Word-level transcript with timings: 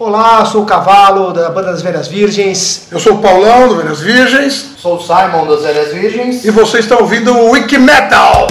Olá, 0.00 0.46
sou 0.46 0.62
o 0.62 0.64
Cavalo, 0.64 1.30
da 1.30 1.50
banda 1.50 1.72
das 1.72 1.82
Velhas 1.82 2.08
Virgens. 2.08 2.86
Eu 2.90 2.98
sou 2.98 3.16
o 3.16 3.18
Paulão, 3.18 3.68
do 3.68 3.76
Velhas 3.76 4.00
Virgens. 4.00 4.70
Sou 4.78 4.96
o 4.96 4.98
Simon, 4.98 5.46
das 5.46 5.62
Velhas 5.62 5.92
Virgens. 5.92 6.42
E 6.42 6.50
você 6.50 6.78
está 6.78 6.96
ouvindo 6.96 7.36
o 7.36 7.50
Wiki 7.50 7.76
Metal. 7.76 8.46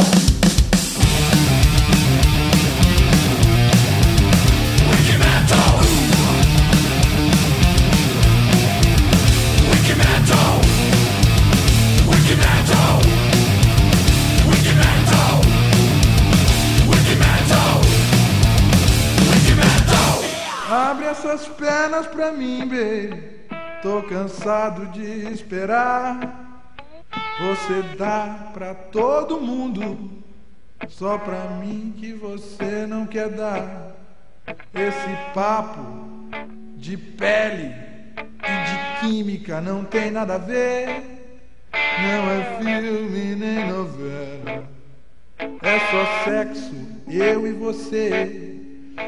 pra 22.19 22.33
mim, 22.33 22.67
baby. 22.67 23.23
Tô 23.81 24.03
cansado 24.03 24.87
de 24.87 25.31
esperar. 25.31 26.65
Você 27.39 27.81
dá 27.97 28.51
pra 28.53 28.73
todo 28.73 29.39
mundo, 29.39 30.21
só 30.89 31.17
pra 31.17 31.45
mim 31.61 31.95
que 31.97 32.11
você 32.11 32.85
não 32.85 33.05
quer 33.05 33.29
dar. 33.29 33.95
Esse 34.73 35.33
papo 35.33 35.79
de 36.75 36.97
pele 36.97 37.73
e 38.17 38.65
de 38.65 38.99
química 38.99 39.61
não 39.61 39.85
tem 39.85 40.11
nada 40.11 40.35
a 40.35 40.39
ver. 40.39 41.01
Não 41.71 42.31
é 42.31 42.59
filme 42.61 43.35
nem 43.35 43.65
novela, 43.69 44.67
é 45.61 45.79
só 45.91 46.25
sexo, 46.25 46.75
eu 47.07 47.47
e 47.47 47.53
você. 47.53 48.48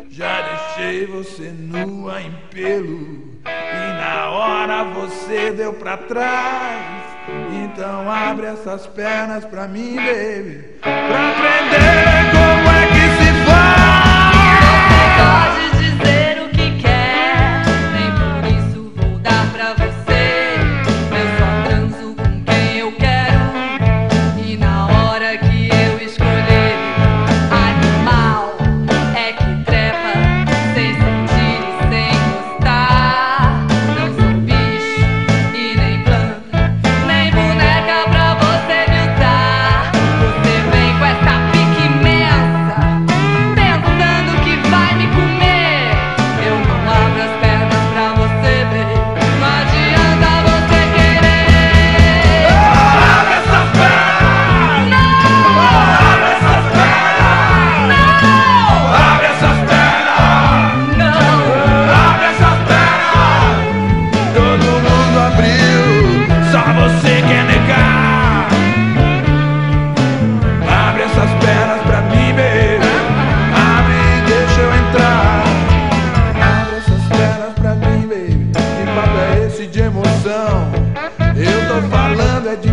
Já 0.10 0.42
deixei 0.42 1.06
você 1.06 1.52
nua 1.52 2.22
em 2.22 2.32
pelo 2.50 3.32
e 3.46 3.94
na 4.00 4.30
hora 4.30 4.84
você 4.86 5.52
deu 5.52 5.74
pra 5.74 5.98
trás. 5.98 7.04
Então 7.52 8.10
abre 8.10 8.48
essas 8.48 8.88
pernas 8.88 9.46
pra 9.46 9.68
mim, 9.68 9.96
baby, 9.96 10.80
pra 10.82 11.34
prender. 11.40 12.11
de 79.68 79.82
emoção. 79.82 80.72
Eu 81.36 81.68
tô 81.68 81.88
falando 81.90 82.50
é 82.50 82.56
de 82.56 82.71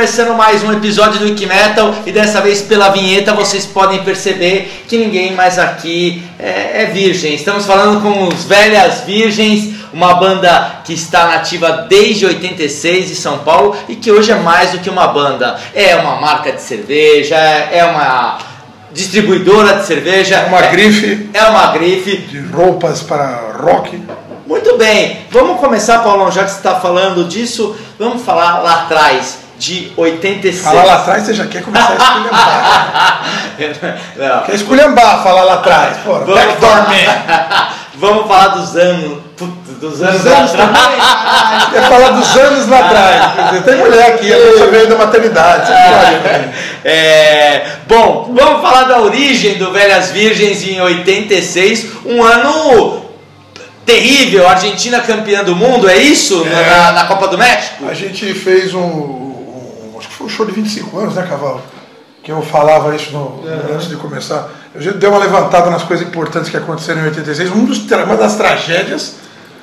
É 0.00 0.02
começando 0.02 0.34
mais 0.34 0.64
um 0.64 0.72
episódio 0.72 1.18
do 1.18 1.26
Wiki 1.26 1.44
Metal 1.44 1.94
e 2.06 2.10
dessa 2.10 2.40
vez 2.40 2.62
pela 2.62 2.88
vinheta 2.88 3.34
vocês 3.34 3.66
podem 3.66 4.02
perceber 4.02 4.84
que 4.88 4.96
ninguém 4.96 5.34
mais 5.34 5.58
aqui 5.58 6.22
é, 6.38 6.84
é 6.84 6.86
virgem. 6.86 7.34
Estamos 7.34 7.66
falando 7.66 8.00
com 8.00 8.26
os 8.28 8.44
Velhas 8.44 9.02
Virgens, 9.02 9.74
uma 9.92 10.14
banda 10.14 10.76
que 10.84 10.94
está 10.94 11.26
nativa 11.26 11.86
desde 11.86 12.24
86 12.24 13.10
em 13.10 13.14
São 13.14 13.40
Paulo 13.40 13.76
e 13.90 13.94
que 13.94 14.10
hoje 14.10 14.32
é 14.32 14.36
mais 14.36 14.70
do 14.70 14.78
que 14.78 14.88
uma 14.88 15.06
banda. 15.08 15.60
É 15.74 15.94
uma 15.96 16.16
marca 16.18 16.50
de 16.50 16.62
cerveja, 16.62 17.36
é 17.36 17.84
uma 17.84 18.38
distribuidora 18.94 19.80
de 19.80 19.84
cerveja, 19.84 20.36
É 20.36 20.46
uma 20.46 20.62
grife 20.62 21.28
é 21.34 21.42
uma 21.42 21.66
grife. 21.72 22.16
de 22.16 22.40
roupas 22.46 23.02
para 23.02 23.52
rock. 23.62 24.02
Muito 24.46 24.78
bem, 24.78 25.26
vamos 25.30 25.60
começar, 25.60 25.98
Paulão, 25.98 26.32
já 26.32 26.44
que 26.44 26.52
você 26.52 26.56
está 26.56 26.76
falando 26.76 27.28
disso, 27.28 27.76
vamos 27.98 28.22
falar 28.22 28.60
lá 28.60 28.82
atrás, 28.84 29.49
de 29.60 29.92
86. 29.94 30.64
Falar 30.64 30.84
lá 30.84 30.94
atrás, 30.96 31.22
você 31.24 31.34
já 31.34 31.46
quer 31.46 31.62
começar 31.62 31.92
a 31.92 31.96
esculhambar. 31.96 33.24
Não. 34.16 34.42
quer 34.44 34.54
esculhambar 34.54 35.22
falar 35.22 35.42
lá 35.44 35.54
atrás. 35.54 35.98
Porra, 35.98 36.24
Vamos 36.24 36.54
falar, 36.58 36.88
vamos 37.94 38.26
falar 38.26 38.48
dos 38.48 38.74
anos. 38.76 39.18
Dos 39.80 40.02
anos, 40.02 40.26
anos 40.26 40.54
atrás. 40.54 41.70
Quer 41.72 41.82
falar 41.88 42.10
dos 42.10 42.36
anos 42.36 42.68
lá 42.68 42.78
atrás. 42.80 43.64
Tem 43.64 43.76
mulher 43.76 44.14
aqui, 44.14 44.32
a 44.32 44.36
pessoa 44.36 44.70
veio 44.70 44.88
da 44.88 44.96
maternidade. 44.96 45.66
Pode. 45.72 46.50
É, 46.84 47.66
bom, 47.86 48.34
vamos 48.34 48.60
falar 48.62 48.84
da 48.84 48.98
origem 49.00 49.54
do 49.58 49.70
Velhas 49.72 50.10
Virgens 50.10 50.62
em 50.66 50.80
86, 50.80 51.86
um 52.06 52.22
ano 52.22 53.06
terrível, 53.86 54.46
Argentina 54.48 55.00
campeã 55.00 55.42
do 55.42 55.56
mundo, 55.56 55.88
é 55.88 55.96
isso? 55.96 56.44
Na- 56.44 56.60
É. 56.60 56.70
Na, 56.70 56.92
na 56.92 57.04
Copa 57.04 57.28
do 57.28 57.38
México? 57.38 57.86
A 57.88 57.94
gente 57.94 58.34
fez 58.34 58.74
um, 58.74 59.29
foi 60.20 60.26
um 60.26 60.30
show 60.30 60.44
de 60.44 60.52
25 60.52 60.98
anos, 60.98 61.14
né, 61.14 61.26
Cavalo? 61.28 61.62
Que 62.22 62.30
eu 62.30 62.42
falava 62.42 62.94
isso 62.94 63.10
no- 63.12 63.42
antes 63.74 63.88
de 63.88 63.96
começar. 63.96 64.50
Eu 64.74 64.80
já 64.82 64.92
dei 64.92 65.08
uma 65.08 65.18
levantada 65.18 65.70
nas 65.70 65.82
coisas 65.82 66.06
importantes 66.06 66.50
que 66.50 66.56
aconteceram 66.56 67.00
em 67.00 67.04
86. 67.06 67.50
Um 67.50 67.64
dos, 67.64 67.78
uma 67.90 68.16
das 68.16 68.36
tragédias 68.36 69.14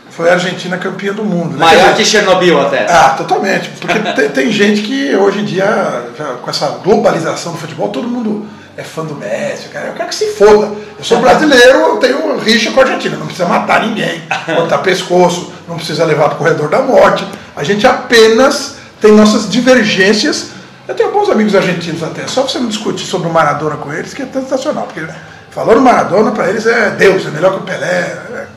foi 0.10 0.30
a 0.30 0.34
Argentina 0.34 0.76
campeã 0.78 1.14
do 1.14 1.24
mundo. 1.24 1.52
né? 1.56 1.60
Maior 1.60 1.94
que 1.96 2.04
Chernobyl 2.04 2.60
até. 2.60 2.88
Ah, 2.92 3.10
totalmente. 3.16 3.70
Porque 3.80 4.00
tem, 4.14 4.30
tem 4.30 4.52
gente 4.52 4.82
que 4.82 5.16
hoje 5.16 5.42
em 5.42 5.46
dia, 5.46 6.06
com 6.42 6.50
essa 6.50 6.68
globalização 6.84 7.52
do 7.52 7.60
futebol, 7.60 7.90
todo 7.90 8.08
mundo 8.08 8.48
é 8.76 8.82
fã 8.84 9.06
do 9.06 9.14
Messi. 9.14 9.70
Cara, 9.70 9.88
eu 9.90 9.94
quero 9.94 10.10
que 10.10 10.16
se 10.16 10.26
foda. 10.34 10.72
Eu 10.98 11.04
sou 11.04 11.20
brasileiro, 11.20 11.78
eu 11.78 11.98
tenho 11.98 12.38
rixa 12.40 12.72
com 12.72 12.80
a 12.80 12.84
Argentina. 12.84 13.16
Não 13.18 13.28
precisa 13.28 13.48
matar 13.48 13.86
ninguém, 13.86 14.24
cortar 14.56 14.80
pescoço, 14.80 15.52
não 15.68 15.76
precisa 15.76 16.04
levar 16.04 16.26
para 16.30 16.36
o 16.36 16.38
corredor 16.40 16.70
da 16.70 16.82
morte. 16.82 17.24
A 17.56 17.64
gente 17.64 17.86
apenas 17.86 18.77
tem 19.02 19.12
nossas 19.12 19.50
divergências. 19.50 20.52
Eu 20.88 20.96
tenho 20.96 21.12
bons 21.12 21.30
amigos 21.30 21.54
argentinos 21.54 22.02
até. 22.02 22.28
Só 22.28 22.44
você 22.44 22.60
não 22.60 22.68
discutir 22.68 23.06
sobre 23.06 23.28
o 23.28 23.32
Maradona 23.32 23.76
com 23.78 23.92
eles, 23.94 24.14
que 24.14 24.22
é 24.22 24.26
sensacional. 24.26 24.86
Porque 24.86 25.06
falando 25.52 25.82
Maradona, 25.82 26.32
para 26.32 26.50
eles 26.50 26.66
é 26.66 26.92
Deus, 26.92 27.26
é 27.26 27.30
melhor 27.30 27.54
que 27.54 27.60
o 27.60 27.64
Pelé. 27.64 28.18
é- 28.34 28.48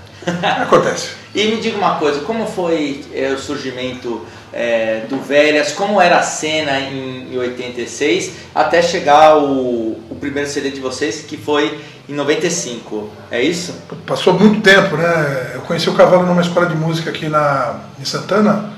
acontece. 0.62 1.20
E 1.32 1.46
me 1.46 1.60
diga 1.60 1.78
uma 1.78 1.94
coisa, 1.94 2.22
como 2.22 2.44
foi 2.44 3.04
é, 3.14 3.28
o 3.28 3.38
surgimento 3.38 4.26
é, 4.52 5.02
do 5.08 5.20
Velhas, 5.20 5.70
como 5.70 6.00
era 6.00 6.18
a 6.18 6.22
cena 6.22 6.80
em, 6.80 7.32
em 7.32 7.38
86, 7.38 8.32
até 8.52 8.82
chegar 8.82 9.36
o, 9.38 9.92
o 10.10 10.16
primeiro 10.18 10.48
CD 10.48 10.70
de 10.70 10.80
vocês, 10.80 11.20
que 11.20 11.36
foi 11.36 11.78
em 12.08 12.14
95, 12.14 13.08
é 13.30 13.40
isso? 13.40 13.72
Passou 14.04 14.34
muito 14.34 14.60
tempo, 14.60 14.96
né? 14.96 15.52
Eu 15.54 15.60
conheci 15.60 15.88
o 15.88 15.94
Cavalo 15.94 16.26
numa 16.26 16.42
escola 16.42 16.66
de 16.66 16.74
música 16.74 17.10
aqui 17.10 17.28
na, 17.28 17.76
em 18.00 18.04
Santana, 18.04 18.70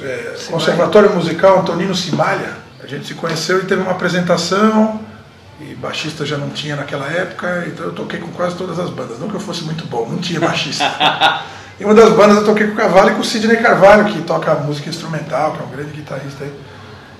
é, 0.00 0.36
Conservatório 0.50 1.14
Musical 1.14 1.60
Antonino 1.60 1.94
Cimalha. 1.94 2.56
A 2.82 2.86
gente 2.86 3.06
se 3.06 3.14
conheceu 3.14 3.60
e 3.60 3.64
teve 3.64 3.80
uma 3.80 3.92
apresentação, 3.92 5.00
e 5.60 5.74
baixista 5.74 6.26
já 6.26 6.36
não 6.36 6.50
tinha 6.50 6.74
naquela 6.74 7.06
época, 7.06 7.64
então 7.66 7.86
eu 7.86 7.92
toquei 7.92 8.18
com 8.18 8.28
quase 8.32 8.56
todas 8.56 8.78
as 8.78 8.90
bandas. 8.90 9.18
Não 9.18 9.28
que 9.28 9.34
eu 9.34 9.40
fosse 9.40 9.62
muito 9.62 9.86
bom, 9.86 10.08
não 10.08 10.18
tinha 10.18 10.40
baixista. 10.40 10.84
e 11.78 11.84
uma 11.84 11.94
das 11.94 12.12
bandas 12.14 12.38
eu 12.38 12.44
toquei 12.44 12.66
com 12.66 12.72
o 12.72 12.76
Cavalo 12.76 13.10
e 13.10 13.14
com 13.14 13.20
o 13.20 13.24
Sidney 13.24 13.56
Carvalho, 13.58 14.12
que 14.12 14.22
toca 14.22 14.54
música 14.56 14.90
instrumental, 14.90 15.52
que 15.52 15.62
é 15.62 15.64
um 15.64 15.70
grande 15.70 15.92
guitarrista 15.92 16.44
aí. 16.44 16.52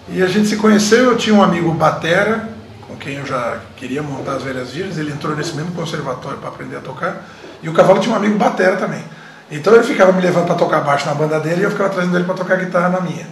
E 0.09 0.23
a 0.23 0.27
gente 0.27 0.49
se 0.49 0.57
conheceu, 0.57 1.05
eu 1.05 1.17
tinha 1.17 1.35
um 1.35 1.43
amigo 1.43 1.73
Batera, 1.73 2.49
com 2.89 2.97
quem 2.97 3.15
eu 3.15 3.27
já 3.27 3.59
queria 3.77 4.03
montar 4.03 4.33
as 4.33 4.43
Velhas 4.43 4.73
Virgens, 4.73 4.99
ele 4.99 5.13
entrou 5.13 5.37
nesse 5.37 5.55
mesmo 5.55 5.73
conservatório 5.73 6.39
para 6.39 6.49
aprender 6.49 6.77
a 6.77 6.81
tocar, 6.81 7.25
e 7.63 7.69
o 7.69 7.73
Cavalo 7.73 8.01
tinha 8.01 8.13
um 8.13 8.17
amigo 8.17 8.37
Batera 8.37 8.77
também. 8.77 9.05
Então 9.53 9.75
ele 9.75 9.85
ficava 9.85 10.13
me 10.13 10.23
levando 10.23 10.47
para 10.47 10.55
tocar 10.55 10.81
baixo 10.81 11.07
na 11.07 11.15
banda 11.15 11.39
dele 11.39 11.61
e 11.61 11.65
eu 11.65 11.71
ficava 11.71 11.91
trazendo 11.91 12.17
ele 12.17 12.25
para 12.25 12.35
tocar 12.35 12.57
guitarra 12.57 12.89
na 12.89 13.01
minha. 13.03 13.27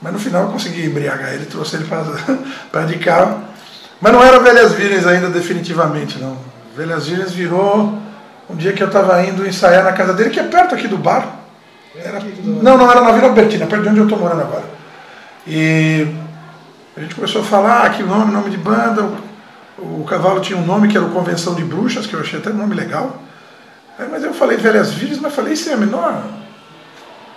Mas 0.00 0.12
no 0.14 0.18
final 0.18 0.44
eu 0.44 0.48
consegui 0.48 0.86
embriagar 0.86 1.34
ele, 1.34 1.44
trouxe 1.44 1.76
ele 1.76 1.84
para 1.84 2.84
de 2.86 2.98
carro. 2.98 3.42
Mas 4.00 4.12
não 4.12 4.22
era 4.24 4.40
Velhas 4.40 4.72
Virgens 4.72 5.06
ainda 5.06 5.28
definitivamente, 5.28 6.18
não. 6.18 6.38
Velhas 6.74 7.06
Virgens 7.06 7.32
virou 7.32 7.98
um 8.48 8.56
dia 8.56 8.72
que 8.72 8.82
eu 8.82 8.86
estava 8.86 9.22
indo 9.22 9.46
ensaiar 9.46 9.84
na 9.84 9.92
casa 9.92 10.14
dele, 10.14 10.30
que 10.30 10.40
é 10.40 10.44
perto 10.44 10.74
aqui 10.74 10.88
do 10.88 10.96
bar. 10.96 11.36
Era- 11.94 12.20
não, 12.42 12.78
não, 12.78 12.90
era 12.90 13.02
na 13.02 13.12
Vila 13.12 13.28
Albertina, 13.28 13.66
perto 13.66 13.82
de 13.82 13.88
onde 13.90 13.98
eu 13.98 14.04
estou 14.04 14.18
morando 14.18 14.40
agora. 14.40 14.64
E 15.46 16.06
a 16.96 17.00
gente 17.00 17.14
começou 17.14 17.42
a 17.42 17.44
falar 17.44 17.84
ah, 17.84 17.90
que 17.90 18.02
nome, 18.02 18.32
nome 18.32 18.48
de 18.48 18.56
banda. 18.56 19.02
O, 19.78 20.00
o 20.00 20.04
cavalo 20.08 20.40
tinha 20.40 20.58
um 20.58 20.64
nome 20.64 20.88
que 20.88 20.96
era 20.96 21.04
o 21.04 21.10
Convenção 21.10 21.54
de 21.54 21.64
Bruxas, 21.64 22.06
que 22.06 22.14
eu 22.14 22.20
achei 22.20 22.38
até 22.38 22.48
um 22.48 22.54
nome 22.54 22.74
legal. 22.74 23.20
Aí, 24.00 24.08
mas 24.10 24.24
eu 24.24 24.32
falei 24.32 24.56
Velhas 24.56 24.92
Virgens, 24.92 25.20
mas 25.20 25.34
falei 25.34 25.54
sem 25.56 25.72
a 25.72 25.76
menor 25.76 26.22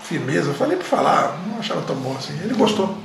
firmeza. 0.02 0.50
Eu 0.50 0.54
falei 0.54 0.78
para 0.78 0.86
falar, 0.86 1.38
não 1.48 1.60
achava 1.60 1.82
tão 1.82 1.96
bom 1.96 2.16
assim. 2.18 2.34
Ele 2.44 2.54
gostou. 2.54 2.98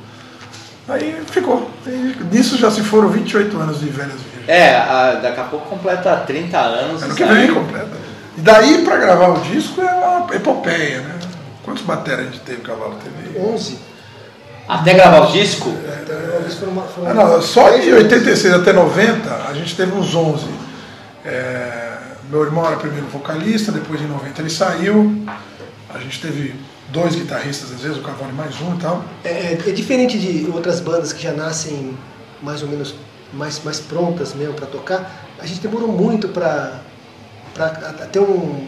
Aí 0.88 1.20
ficou. 1.30 1.70
E 1.86 2.16
nisso 2.32 2.56
já 2.56 2.70
se 2.70 2.82
foram 2.82 3.08
28 3.08 3.56
anos 3.58 3.80
de 3.80 3.86
Velhas 3.90 4.12
Virgens. 4.14 4.48
É, 4.48 4.76
a- 4.76 5.14
daqui 5.22 5.40
a 5.40 5.44
pouco 5.44 5.68
completa 5.68 6.16
30 6.26 6.58
anos. 6.58 7.02
Ano 7.02 7.14
que 7.14 7.24
vem 7.24 7.52
completa. 7.52 8.08
E 8.36 8.40
daí 8.40 8.84
para 8.84 8.96
gravar 8.96 9.28
o 9.30 9.40
disco 9.40 9.80
é 9.82 9.92
uma 9.92 10.34
epopeia, 10.34 11.00
né? 11.00 11.14
Quantos 11.64 11.82
bateras 11.82 12.20
a 12.20 12.22
gente 12.24 12.40
teve, 12.40 12.62
cavalo? 12.62 12.96
Teve 13.02 13.38
11. 13.38 13.78
Até 14.66 14.94
gravar 14.94 15.28
o 15.28 15.32
disco? 15.32 15.68
Uma- 16.62 16.82
foram 16.82 17.10
Ah, 17.10 17.14
não, 17.14 17.42
só 17.42 17.70
de 17.76 17.92
86 17.92 18.54
até 18.54 18.72
90 18.72 19.34
a 19.48 19.52
gente 19.54 19.74
teve 19.76 19.92
uns 19.92 20.14
11. 20.14 20.46
É, 21.24 21.87
meu 22.30 22.42
irmão 22.44 22.66
era 22.66 22.76
primeiro 22.76 23.06
vocalista, 23.08 23.72
depois 23.72 24.00
em 24.00 24.06
90 24.06 24.40
ele 24.42 24.50
saiu. 24.50 25.24
A 25.92 25.98
gente 25.98 26.20
teve 26.20 26.54
dois 26.90 27.14
guitarristas, 27.14 27.72
às 27.72 27.80
vezes, 27.80 27.96
o 27.98 28.02
Cavalo 28.02 28.32
mais 28.32 28.60
um 28.60 28.74
e 28.74 28.78
tal. 28.78 29.04
É, 29.24 29.28
é- 29.28 29.62
é 29.66 29.72
diferente 29.72 30.18
de 30.18 30.50
outras 30.50 30.80
bandas 30.80 31.12
que 31.12 31.22
já 31.22 31.32
nascem 31.32 31.96
mais 32.42 32.62
ou 32.62 32.68
menos 32.68 32.94
mais, 33.32 33.62
mais 33.62 33.78
prontas 33.80 34.34
mesmo 34.34 34.54
para 34.54 34.66
tocar. 34.66 35.28
A 35.38 35.46
gente 35.46 35.60
demorou 35.60 35.88
muito 35.88 36.28
para 36.28 36.80
ter 38.10 38.20
um 38.20 38.66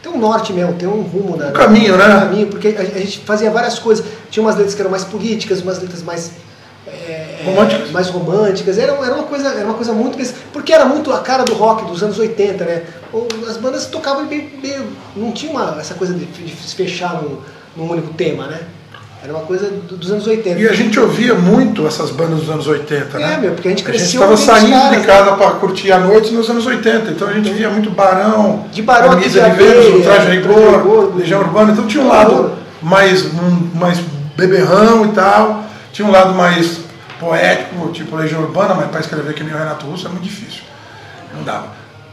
ter 0.00 0.08
um 0.08 0.18
norte 0.18 0.52
mesmo, 0.52 0.72
ter 0.74 0.88
um 0.88 1.00
rumo 1.02 1.36
na, 1.36 1.48
Um 1.48 1.52
caminho, 1.52 1.96
né? 1.96 2.06
um 2.16 2.20
caminho, 2.20 2.46
porque 2.48 2.68
a, 2.76 2.80
a 2.80 2.84
gente 2.98 3.20
fazia 3.20 3.50
várias 3.52 3.78
coisas. 3.78 4.04
Tinha 4.30 4.42
umas 4.44 4.56
letras 4.56 4.74
que 4.74 4.80
eram 4.80 4.90
mais 4.90 5.04
políticas, 5.04 5.60
umas 5.60 5.80
letras 5.80 6.02
mais 6.02 6.32
é, 6.88 7.21
Românticas. 7.44 7.90
mais 7.90 8.08
românticas. 8.08 8.78
Era, 8.78 8.92
era 8.92 9.14
uma 9.14 9.24
coisa, 9.24 9.48
era 9.48 9.64
uma 9.64 9.74
coisa 9.74 9.92
muito 9.92 10.18
porque 10.52 10.72
era 10.72 10.84
muito 10.84 11.12
a 11.12 11.18
cara 11.20 11.44
do 11.44 11.54
rock 11.54 11.84
dos 11.86 12.02
anos 12.02 12.18
80, 12.18 12.64
né? 12.64 12.82
As 13.48 13.56
bandas 13.56 13.86
tocavam 13.86 14.24
meio, 14.26 14.48
meio 14.62 14.84
não 15.16 15.32
tinha 15.32 15.50
uma, 15.52 15.76
essa 15.78 15.94
coisa 15.94 16.14
de, 16.14 16.24
de 16.24 16.54
se 16.56 16.74
fechar 16.74 17.20
num, 17.22 17.38
num 17.76 17.90
único 17.90 18.12
tema, 18.14 18.46
né? 18.46 18.60
Era 19.24 19.32
uma 19.34 19.42
coisa 19.44 19.66
do- 19.68 19.96
dos 19.96 20.10
anos 20.10 20.26
80. 20.26 20.58
E 20.58 20.68
a 20.68 20.72
gente 20.72 20.98
ouvia 20.98 21.32
muito 21.32 21.86
essas 21.86 22.10
bandas 22.10 22.40
dos 22.40 22.50
anos 22.50 22.66
80, 22.66 23.18
né? 23.20 23.34
É, 23.34 23.36
meu, 23.38 23.52
porque 23.52 23.68
a 23.68 23.70
gente 23.70 23.88
A 23.88 23.92
gente 23.92 24.02
estava 24.04 24.36
saindo 24.36 24.70
caras, 24.72 25.00
de 25.00 25.06
casa 25.06 25.32
para 25.36 25.50
curtir 25.52 25.92
a 25.92 25.98
noite 26.00 26.32
nos 26.32 26.50
anos 26.50 26.66
80, 26.66 27.12
então 27.12 27.28
a 27.28 27.32
gente 27.32 27.48
via 27.52 27.70
muito 27.70 27.88
Barão, 27.90 28.64
De 28.72 28.82
Barão, 28.82 29.10
Camisa 29.10 29.48
de 29.48 29.56
Vênus, 29.56 29.86
o 29.94 30.02
Traje 30.02 30.28
Rigor, 30.28 30.76
Rigor, 30.78 31.16
Legião 31.16 31.40
Urbana, 31.40 31.70
então 31.70 31.86
tinha 31.86 32.02
um 32.02 32.08
lado 32.08 32.50
mais, 32.82 33.24
um, 33.26 33.78
mais 33.78 34.00
beberrão 34.36 35.04
e 35.06 35.08
tal, 35.10 35.66
tinha 35.92 36.08
um 36.08 36.10
lado 36.10 36.34
mais 36.34 36.80
poético, 37.22 37.90
tipo 37.92 38.16
Legião 38.16 38.42
Urbana, 38.42 38.74
mas 38.74 38.88
para 38.90 39.00
escrever 39.00 39.32
que 39.34 39.44
nem 39.44 39.54
o 39.54 39.58
Renato 39.58 39.86
Russo 39.86 40.06
é 40.06 40.10
muito 40.10 40.24
difícil, 40.24 40.62
não 41.32 41.44
dava. 41.44 41.68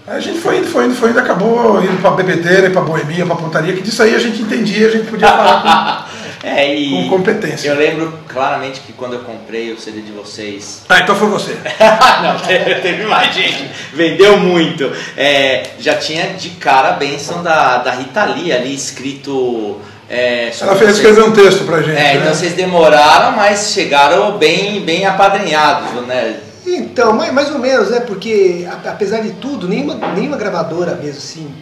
Aí 0.07 0.17
a 0.17 0.19
gente 0.19 0.39
foi 0.39 0.57
indo, 0.59 0.67
foi 0.67 0.85
indo, 0.85 0.95
foi 0.95 1.09
indo, 1.09 1.19
acabou 1.19 1.83
indo 1.83 2.01
para 2.01 2.11
bebedeira, 2.11 2.69
para 2.69 2.81
boemia, 2.81 3.25
para 3.25 3.35
pontaria, 3.35 3.73
que 3.73 3.81
disso 3.81 4.01
aí 4.03 4.15
a 4.15 4.19
gente 4.19 4.41
entendia, 4.41 4.87
a 4.87 4.91
gente 4.91 5.07
podia 5.07 5.27
falar 5.27 6.09
É, 6.41 6.73
com, 6.73 7.03
com 7.03 7.17
competência. 7.17 7.67
eu 7.67 7.75
lembro 7.75 8.13
claramente 8.27 8.79
que 8.79 8.93
quando 8.93 9.13
eu 9.13 9.19
comprei 9.19 9.73
o 9.73 9.79
CD 9.79 10.01
de 10.01 10.13
vocês. 10.13 10.83
Ah, 10.87 10.99
então 10.99 11.13
foi 11.13 11.27
você. 11.27 11.51
Não, 12.23 12.39
teve, 12.39 12.75
teve 12.75 13.03
mais 13.03 13.35
gente. 13.35 13.69
Vendeu 13.93 14.37
muito. 14.37 14.89
É, 15.17 15.71
já 15.79 15.95
tinha 15.95 16.27
de 16.35 16.51
cara 16.51 16.89
a 16.89 16.93
benção 16.93 17.43
da, 17.43 17.79
da 17.79 17.91
Rita 17.91 18.23
Lee 18.23 18.53
ali 18.53 18.73
escrito. 18.73 19.81
É, 20.09 20.51
Ela 20.59 20.75
fez 20.75 20.91
vocês. 20.91 20.97
escrever 20.97 21.23
um 21.23 21.31
texto 21.31 21.65
pra 21.65 21.81
gente. 21.81 21.91
É, 21.97 22.15
né? 22.15 22.15
então 22.15 22.33
vocês 22.33 22.53
demoraram, 22.53 23.35
mas 23.35 23.71
chegaram 23.71 24.37
bem, 24.37 24.81
bem 24.81 25.05
apadrinhados, 25.05 26.07
né? 26.07 26.39
Então, 26.65 27.13
mais, 27.13 27.31
mais 27.31 27.51
ou 27.51 27.59
menos, 27.59 27.89
né? 27.91 27.99
Porque 27.99 28.67
apesar 28.85 29.19
de 29.21 29.31
tudo, 29.33 29.67
nenhuma, 29.67 29.95
nenhuma 30.13 30.37
gravadora 30.37 30.95
mesmo 30.95 31.17
assim 31.17 31.53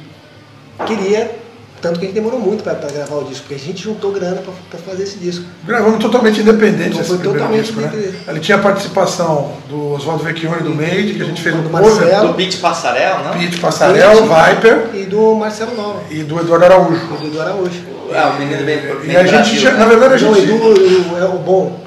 queria 0.86 1.32
Tanto 1.82 2.00
que 2.00 2.06
a 2.06 2.08
gente 2.08 2.16
demorou 2.16 2.40
muito 2.40 2.64
pra, 2.64 2.74
pra 2.74 2.90
gravar 2.90 3.16
o 3.18 3.24
disco, 3.26 3.44
porque 3.48 3.54
a 3.54 3.60
gente 3.66 3.84
juntou 3.84 4.12
grana 4.12 4.38
pra, 4.42 4.52
pra 4.70 4.80
fazer 4.80 5.04
esse 5.04 5.18
disco. 5.20 5.46
Gravamos 5.64 6.00
totalmente 6.00 6.42
independente 6.42 6.90
Então 6.98 7.02
esse 7.02 7.18
totalmente 7.20 7.66
disco, 7.66 7.80
né? 7.82 7.88
independente. 7.94 8.18
Ele 8.28 8.40
tinha 8.40 8.58
a 8.58 8.62
participação 8.62 9.52
do 9.70 9.94
Oswaldo 9.94 10.24
Vecchione 10.24 10.64
do 10.64 10.74
Made, 10.74 11.14
que 11.14 11.22
a 11.22 11.26
gente 11.26 11.42
fez 11.42 11.56
um 11.56 11.62
Do 11.62 11.70
cover, 11.70 11.86
Marcelo. 12.02 12.28
Do 12.30 12.34
Beat 12.34 12.58
Passarel, 12.60 13.20
não? 13.24 13.32
Pete 13.40 13.60
Passarel, 13.60 14.12
Viper 14.24 14.90
E 14.96 15.04
do 15.06 15.36
Marcelo 15.36 15.76
Nova, 15.76 16.02
e 16.10 16.24
do 16.24 16.40
Eduardo 16.40 16.66
Araújo. 16.66 16.96
e 16.96 17.18
do 17.18 17.28
Edu 17.28 17.42
Araújo. 17.42 17.98
É, 18.12 18.24
o 18.26 18.34
menino 18.40 18.64
bem, 18.66 18.80
bem 18.82 19.12
E 19.12 19.16
a 19.18 19.24
gente, 19.26 19.32
Brasil, 19.62 19.72
né? 19.74 19.78
na 19.78 19.86
verdade, 19.86 20.14
a 20.16 20.28
Não, 20.28 20.32
o 20.32 20.36
gente. 20.36 20.52
Edu 20.52 21.18
é 21.20 21.26
o 21.26 21.38
bom. 21.38 21.80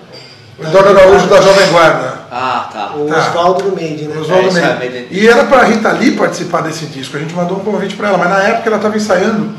O 0.58 0.62
Eduardo 0.62 0.90
Araújo 0.98 1.26
da 1.26 1.40
Jovem 1.40 1.66
Guarda. 1.70 2.20
Ah, 2.30 2.68
tá. 2.72 2.92
O 2.96 3.06
Tá. 3.06 3.18
Oswaldo 3.28 3.62
do 3.64 3.70
Made, 3.70 4.04
né? 4.04 4.14
O 4.16 4.20
Oswaldo 4.20 4.56
É, 4.56 4.60
é, 4.62 4.74
Made 4.74 5.06
E 5.10 5.26
era 5.26 5.44
pra 5.44 5.64
Rita 5.64 5.90
Lee 5.92 6.12
participar 6.12 6.60
desse 6.60 6.86
disco. 6.86 7.16
A 7.16 7.20
gente 7.20 7.34
mandou 7.34 7.56
um 7.56 7.60
convite 7.60 7.96
pra 7.96 8.08
ela, 8.08 8.18
mas 8.18 8.28
na 8.30 8.42
época 8.44 8.68
ela 8.68 8.76
estava 8.76 8.96
ensaiando 8.96 9.50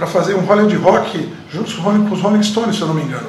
pra 0.00 0.06
fazer 0.08 0.34
um 0.34 0.40
Hollywood 0.40 0.74
Rock 0.76 1.30
junto 1.52 1.70
com 1.76 2.14
os 2.14 2.20
Rolling- 2.22 2.42
Stones, 2.42 2.76
se 2.76 2.80
eu 2.82 2.88
não 2.88 2.94
me 2.94 3.02
engano. 3.02 3.26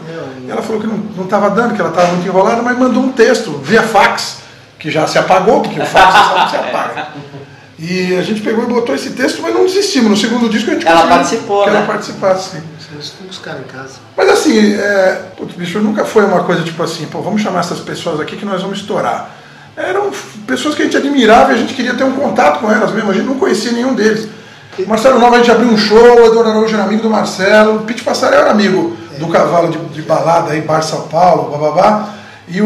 E 0.48 0.50
ela 0.50 0.62
falou 0.62 0.82
que 0.82 0.88
não 0.88 1.26
estava 1.26 1.50
dando, 1.50 1.76
que 1.76 1.82
ela 1.82 1.90
estava 1.90 2.14
muito 2.14 2.26
enrolada, 2.26 2.62
mas 2.62 2.78
mandou 2.78 3.04
um 3.04 3.12
texto 3.12 3.52
via 3.64 3.84
fax, 3.84 4.38
que 4.80 4.90
já 4.90 5.06
se 5.06 5.18
apagou, 5.20 5.62
porque 5.62 5.80
o 5.82 5.86
fax 5.86 6.14
sabe 6.14 6.44
que 6.46 6.50
se 6.50 6.56
apaga. 6.56 7.08
E 7.78 8.16
a 8.16 8.22
gente 8.22 8.42
pegou 8.42 8.64
e 8.64 8.68
botou 8.68 8.96
esse 8.96 9.10
texto, 9.12 9.42
mas 9.42 9.54
não 9.54 9.66
desistimos. 9.66 10.10
No 10.12 10.16
segundo 10.16 10.48
disco 10.48 10.70
a 10.72 10.74
gente 10.76 10.88
Ela 10.88 11.08
participou, 11.08 11.64
que 11.66 11.72
né? 11.72 11.78
ela 11.78 11.86
participasse, 11.86 12.58
buscaram 13.28 13.60
em 13.60 13.64
casa. 13.64 13.96
Mas 14.16 14.30
assim, 14.30 14.76
é, 14.76 15.22
putz, 15.36 15.56
bicho, 15.56 15.80
nunca 15.80 16.06
foi 16.06 16.24
uma 16.24 16.44
coisa 16.44 16.64
tipo 16.64 16.82
assim, 16.84 17.06
pô, 17.08 17.22
vamos 17.22 17.42
chamar 17.42 17.60
essas 17.62 17.80
pessoas 17.80 18.20
aqui 18.20 18.38
que 18.38 18.46
nós 18.46 18.62
vamos 18.62 18.80
estourar. 18.80 19.32
Eram 19.76 20.12
pessoas 20.48 20.76
que 20.76 20.84
a 20.84 20.86
gente 20.86 20.96
admirava 20.98 21.52
e 21.52 21.56
a 21.56 21.58
gente 21.58 21.74
queria 21.74 21.94
ter 21.96 22.04
um 22.04 22.12
contato 22.14 22.60
com 22.60 22.72
elas 22.72 22.92
mesmo, 22.92 23.10
a 23.12 23.14
gente 23.14 23.26
não 23.26 23.38
conhecia 23.40 23.72
nenhum 23.72 23.94
deles. 23.94 24.28
O 24.80 24.88
Marcelo 24.88 25.20
Nova 25.20 25.36
a 25.36 25.40
gente 25.40 25.52
abriu 25.52 25.70
um 25.70 25.78
show, 25.78 25.98
o 25.98 26.26
Eduardo 26.28 26.50
Araújo 26.52 26.74
era 26.74 26.84
amigo 26.84 27.02
do 27.04 27.10
Marcelo, 27.10 27.78
o 27.78 27.80
Pete 27.82 28.04
Passarel 28.04 28.42
era 28.42 28.52
amigo 28.52 28.96
do 29.20 29.28
cavalo 29.28 29.70
de, 29.70 29.78
de 29.94 30.02
balada 30.02 30.52
aí, 30.52 30.62
Bar 30.62 30.82
São 30.82 31.08
Paulo, 31.08 31.52
bababá. 31.52 32.10
E 32.48 32.62
o, 32.62 32.66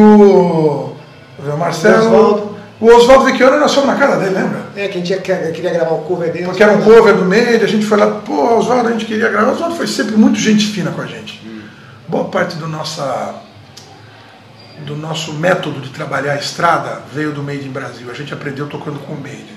o 1.39 1.57
Marcelo. 1.57 2.05
Oswaldo. 2.07 2.55
O 2.79 2.88
Oswaldo 2.93 3.24
Vecchione 3.25 3.57
nós 3.57 3.74
fomos 3.74 3.89
na 3.89 3.95
casa 3.95 4.17
dele, 4.17 4.35
lembra? 4.35 4.65
É, 4.75 4.88
que 4.89 4.97
a 4.97 5.01
gente 5.01 5.09
ia- 5.09 5.17
que- 5.19 5.51
queria 5.53 5.71
gravar 5.71 5.93
o 5.95 6.00
cover 6.01 6.31
dele. 6.31 6.45
Porque 6.45 6.62
era 6.62 6.74
um 6.74 6.81
cover 6.81 7.15
do 7.15 7.24
meio, 7.25 7.63
a 7.63 7.67
gente 7.67 7.85
foi 7.85 7.97
lá, 7.97 8.07
pô, 8.07 8.57
Oswaldo, 8.57 8.89
a 8.89 8.91
gente 8.91 9.05
queria 9.05 9.29
gravar. 9.29 9.51
O 9.51 9.53
Oswaldo 9.53 9.75
foi 9.75 9.88
sempre 9.88 10.15
muito 10.17 10.38
gente 10.38 10.67
fina 10.67 10.91
com 10.91 11.01
a 11.01 11.05
gente. 11.05 11.41
Boa 12.07 12.25
parte 12.25 12.57
do, 12.57 12.67
nossa, 12.67 13.33
do 14.85 14.95
nosso 14.97 15.33
método 15.33 15.79
de 15.79 15.89
trabalhar 15.89 16.33
a 16.33 16.38
estrada 16.38 17.01
veio 17.13 17.31
do 17.31 17.41
Made 17.41 17.65
in 17.65 17.71
Brasil. 17.71 18.12
A 18.12 18.13
gente 18.13 18.33
aprendeu 18.33 18.67
tocando 18.67 19.00
com 19.00 19.13
o 19.13 19.17
Made. 19.21 19.55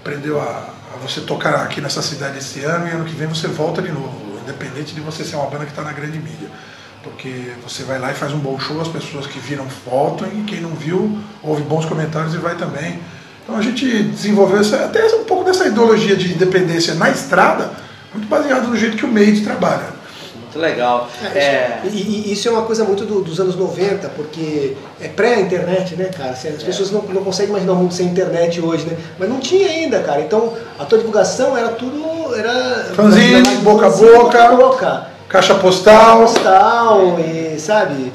Aprendeu 0.00 0.40
a 0.40 0.68
você 1.02 1.20
tocar 1.20 1.56
aqui 1.56 1.80
nessa 1.80 2.00
cidade 2.00 2.38
esse 2.38 2.60
ano 2.60 2.86
e 2.86 2.90
ano 2.90 3.04
que 3.04 3.14
vem 3.14 3.26
você 3.26 3.48
volta 3.48 3.82
de 3.82 3.90
novo, 3.90 4.38
independente 4.42 4.94
de 4.94 5.00
você 5.00 5.24
ser 5.24 5.36
uma 5.36 5.46
banda 5.46 5.64
que 5.64 5.72
está 5.72 5.82
na 5.82 5.92
grande 5.92 6.18
mídia. 6.18 6.48
Porque 7.02 7.52
você 7.62 7.82
vai 7.82 7.98
lá 7.98 8.12
e 8.12 8.14
faz 8.14 8.32
um 8.32 8.38
bom 8.38 8.58
show, 8.58 8.80
as 8.80 8.88
pessoas 8.88 9.26
que 9.26 9.38
viram 9.40 9.66
voltam 9.84 10.28
e 10.28 10.44
quem 10.44 10.60
não 10.60 10.70
viu 10.70 11.18
ouve 11.42 11.62
bons 11.62 11.84
comentários 11.84 12.32
e 12.34 12.38
vai 12.38 12.54
também. 12.56 13.00
Então 13.42 13.56
a 13.56 13.62
gente 13.62 14.04
desenvolveu 14.04 14.60
essa, 14.60 14.84
até 14.84 15.04
um 15.16 15.24
pouco 15.24 15.44
dessa 15.44 15.66
ideologia 15.66 16.14
de 16.14 16.32
independência 16.32 16.94
na 16.94 17.10
estrada, 17.10 17.72
muito 18.14 18.28
baseado 18.28 18.68
no 18.68 18.76
jeito 18.76 18.96
que 18.96 19.04
o 19.04 19.12
Made 19.12 19.40
trabalha. 19.40 20.01
Muito 20.54 20.58
legal. 20.58 21.08
É, 21.34 21.38
É, 21.38 21.80
E, 21.84 21.88
e 22.28 22.32
isso 22.32 22.46
é 22.48 22.50
uma 22.50 22.62
coisa 22.62 22.84
muito 22.84 23.04
do- 23.04 23.22
dos 23.22 23.40
anos 23.40 23.56
90, 23.56 24.08
porque 24.10 24.76
é 25.00 25.08
pré-internet, 25.08 25.96
né, 25.96 26.06
cara? 26.16 26.30
Assim, 26.30 26.48
As 26.48 26.62
pessoas 26.62 26.90
não, 26.90 27.02
não 27.02 27.24
conseguem 27.24 27.50
imaginar 27.50 27.72
o 27.72 27.76
mundo 27.76 27.94
sem 27.94 28.06
internet 28.06 28.60
hoje, 28.60 28.84
né? 28.86 28.96
Mas 29.18 29.28
não 29.28 29.40
tinha 29.40 29.68
ainda, 29.68 30.00
cara. 30.00 30.20
Então 30.20 30.52
a 30.78 30.84
tua 30.84 30.98
divulgação 30.98 31.56
era 31.56 31.68
tudo. 31.68 32.34
Era, 32.34 32.92
Fanzine, 32.94 33.48
era- 33.48 33.60
boca 33.60 33.86
a 33.86 33.90
boca. 33.90 34.12
boca 34.18 34.44
a 34.44 34.52
boca. 34.56 35.06
Caixa 35.28 35.54
postal, 35.54 36.20
Postal, 36.20 37.18
e 37.20 37.58
sabe? 37.58 38.12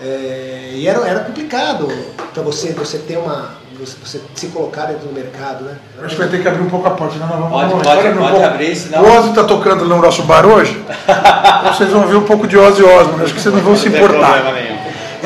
É, 0.00 0.70
e 0.74 0.86
era, 0.88 1.06
era 1.06 1.20
complicado 1.20 1.88
pra 2.32 2.42
você, 2.42 2.72
você 2.72 2.98
ter 2.98 3.18
uma. 3.18 3.62
Você, 3.84 3.96
você 4.04 4.20
se 4.34 4.46
colocar 4.48 4.86
dentro 4.86 5.06
do 5.08 5.12
mercado, 5.14 5.64
né? 5.64 5.76
acho 6.02 6.14
que 6.14 6.20
vai 6.22 6.28
ter 6.30 6.40
que 6.42 6.48
abrir 6.48 6.62
um 6.62 6.70
pouco 6.70 6.86
a 6.88 6.90
porta, 6.92 7.16
né? 7.16 7.26
Nós 7.28 7.38
vamos- 7.38 7.50
Pode, 7.52 7.68
vamos- 7.70 7.86
pode, 7.86 7.98
abrir 7.98 8.14
um 8.14 8.18
pode 8.22 8.30
pouco. 8.32 8.46
abrir, 8.46 8.76
senão- 8.76 9.02
O 9.02 9.18
Ozzy 9.18 9.28
está 9.30 9.44
tocando 9.44 9.84
no 9.84 10.00
nosso 10.00 10.22
bar 10.22 10.46
hoje, 10.46 10.82
vocês 11.72 11.90
vão 11.90 12.06
ver 12.06 12.16
um 12.16 12.22
pouco 12.24 12.46
de 12.46 12.56
Ozzy 12.56 12.82
Osbourne, 12.82 13.24
acho 13.24 13.34
que 13.34 13.40
vocês 13.40 13.54
não 13.54 13.62
vão 13.62 13.76
se 13.76 13.88
importar. 13.88 14.42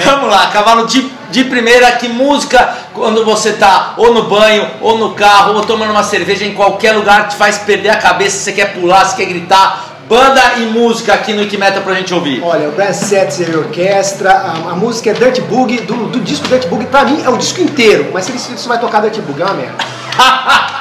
Vamos 0.04 0.30
lá, 0.30 0.46
cavalo 0.48 0.86
de, 0.86 1.10
de 1.30 1.44
primeira, 1.44 1.90
que 1.92 2.08
música 2.08 2.68
quando 2.94 3.24
você 3.24 3.52
tá 3.54 3.94
ou 3.96 4.14
no 4.14 4.24
banho, 4.28 4.68
ou 4.80 4.96
no 4.96 5.12
carro, 5.14 5.54
ou 5.54 5.62
tomando 5.62 5.90
uma 5.90 6.04
cerveja 6.04 6.44
em 6.44 6.54
qualquer 6.54 6.92
lugar 6.92 7.28
te 7.28 7.34
faz 7.36 7.58
perder 7.58 7.90
a 7.90 7.96
cabeça, 7.96 8.38
você 8.38 8.52
quer 8.52 8.74
pular, 8.74 9.04
você 9.04 9.16
quer 9.16 9.24
gritar. 9.26 9.97
Banda 10.08 10.54
e 10.56 10.66
música 10.66 11.12
aqui 11.12 11.34
no 11.34 11.42
Iquimeta 11.42 11.82
pra 11.82 11.92
gente 11.92 12.14
ouvir. 12.14 12.42
Olha, 12.42 12.70
o 12.70 12.72
Brass 12.72 12.96
Setzer 12.96 13.58
Orquestra, 13.58 14.30
a, 14.30 14.70
a 14.70 14.74
música 14.74 15.10
é 15.10 15.12
Dirty 15.12 15.42
Boogie, 15.42 15.80
do, 15.80 16.06
do 16.06 16.20
disco 16.20 16.48
Dirty 16.48 16.66
Boogie, 16.66 16.86
pra 16.86 17.04
mim 17.04 17.22
é 17.22 17.28
o 17.28 17.36
disco 17.36 17.60
inteiro, 17.60 18.08
mas 18.10 18.24
se 18.24 18.30
ele 18.32 18.38
se 18.38 18.56
você 18.56 18.66
vai 18.66 18.80
tocar 18.80 19.02
Dirty 19.02 19.20
Boogie, 19.20 19.42
é 19.42 19.44
uma 19.44 19.54
merda. 19.54 19.76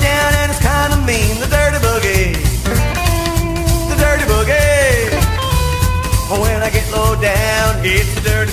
down 0.00 0.30
and 0.40 0.50
it's 0.52 0.60
kind 0.60 0.92
of 0.92 1.00
mean. 1.04 1.40
The 1.40 1.48
dirty 1.48 1.78
boogie. 1.78 2.34
The 3.90 3.96
dirty 3.96 4.24
boogie. 4.24 5.10
When 6.40 6.62
I 6.62 6.70
get 6.70 6.90
low 6.90 7.14
down, 7.20 7.84
it's 7.84 8.14
the 8.14 8.20
dirty 8.20 8.45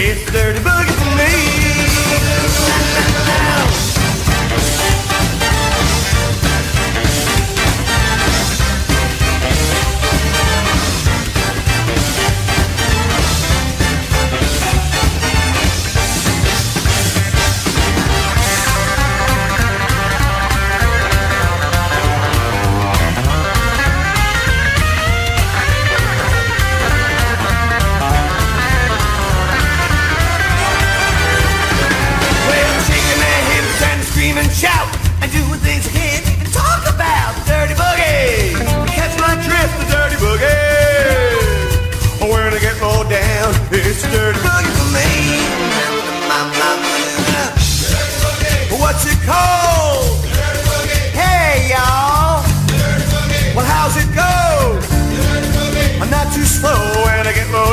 It's 0.00 0.30
dirty 0.30 0.60
boogie 0.60 0.94
for 0.94 1.16
me. 1.16 1.67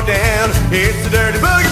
down. 0.06 0.50
It's 0.72 1.08
a 1.08 1.10
dirty 1.10 1.40
boogie. 1.40 1.65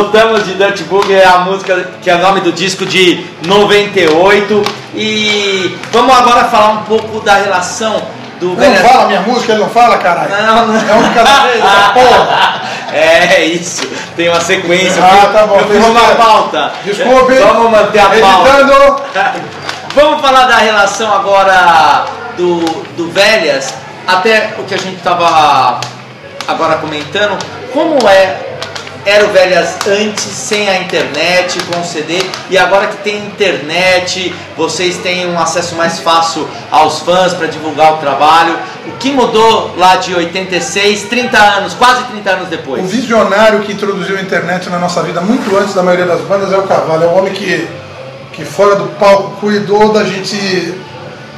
Voltamos 0.00 0.46
de 0.46 0.54
Dirty 0.54 0.84
Boogie, 0.84 1.12
é 1.12 1.26
a 1.26 1.40
música 1.40 1.90
que 2.00 2.08
é 2.08 2.14
o 2.14 2.18
nome 2.20 2.40
do 2.40 2.50
disco 2.50 2.86
de 2.86 3.22
98. 3.44 4.62
E 4.94 5.78
vamos 5.92 6.16
agora 6.16 6.44
falar 6.46 6.70
um 6.70 6.82
pouco 6.84 7.20
da 7.20 7.34
relação 7.34 8.00
do 8.40 8.56
Não 8.56 8.74
fala 8.76 9.08
minha 9.08 9.20
música, 9.20 9.52
ele 9.52 9.60
não 9.60 9.68
fala, 9.68 9.98
caralho. 9.98 10.30
Não, 10.30 10.68
não. 10.68 10.74
É 10.74 10.94
um 10.94 11.12
cada 11.12 11.40
vez, 11.40 11.62
essa 11.62 11.90
porra. 11.92 12.70
É 12.92 13.44
isso, 13.44 13.86
tem 14.16 14.28
uma 14.28 14.40
sequência. 14.40 15.00
Ah, 15.00 15.30
tá 15.32 15.46
bom, 15.46 15.60
eu 15.60 15.68
fiz 15.68 15.86
uma 15.86 16.14
pauta. 16.16 16.72
Desculpe. 16.84 17.34
Vamos 17.34 17.70
manter 17.70 18.00
a 18.00 18.06
pauta. 18.06 18.58
Editando. 18.58 19.02
Vamos 19.94 20.20
falar 20.20 20.46
da 20.46 20.56
relação 20.56 21.12
agora 21.12 22.06
do, 22.36 22.64
do 22.96 23.12
Velhas, 23.12 23.74
até 24.08 24.54
o 24.58 24.64
que 24.64 24.74
a 24.74 24.78
gente 24.78 24.96
estava 24.96 25.80
agora 26.48 26.78
comentando, 26.78 27.38
como 27.72 28.08
é 28.08 28.49
era 29.04 29.24
o 29.24 29.28
Velhas 29.30 29.76
antes, 29.86 30.24
sem 30.24 30.68
a 30.68 30.80
internet, 30.82 31.58
com 31.64 31.80
o 31.80 31.84
CD, 31.84 32.22
e 32.50 32.58
agora 32.58 32.86
que 32.86 32.98
tem 32.98 33.16
internet, 33.26 34.34
vocês 34.56 34.98
têm 34.98 35.26
um 35.26 35.38
acesso 35.38 35.74
mais 35.74 35.98
fácil 36.00 36.46
aos 36.70 37.00
fãs 37.00 37.32
para 37.32 37.46
divulgar 37.46 37.94
o 37.94 37.96
trabalho. 37.96 38.58
O 38.86 38.92
que 38.98 39.10
mudou 39.10 39.74
lá 39.76 39.96
de 39.96 40.14
86, 40.14 41.04
30 41.04 41.38
anos, 41.38 41.74
quase 41.74 42.04
30 42.04 42.30
anos 42.30 42.46
O 42.48 42.50
depois? 42.50 42.90
visionário 42.90 43.60
que 43.60 43.72
introduziu 43.72 44.18
a 44.18 44.20
internet 44.20 44.68
na 44.68 44.78
nossa 44.78 45.02
vida 45.02 45.20
muito 45.20 45.56
antes 45.56 45.74
da 45.74 45.82
maioria 45.82 46.06
das 46.06 46.20
bandas 46.22 46.52
é 46.52 46.58
o 46.58 46.62
Cavalo. 46.62 47.04
É 47.04 47.06
o 47.06 47.14
homem 47.14 47.32
que, 47.32 47.66
que 48.32 48.44
fora 48.44 48.76
do 48.76 48.84
palco 48.98 49.36
cuidou 49.40 49.92
da 49.92 50.04
gente 50.04 50.74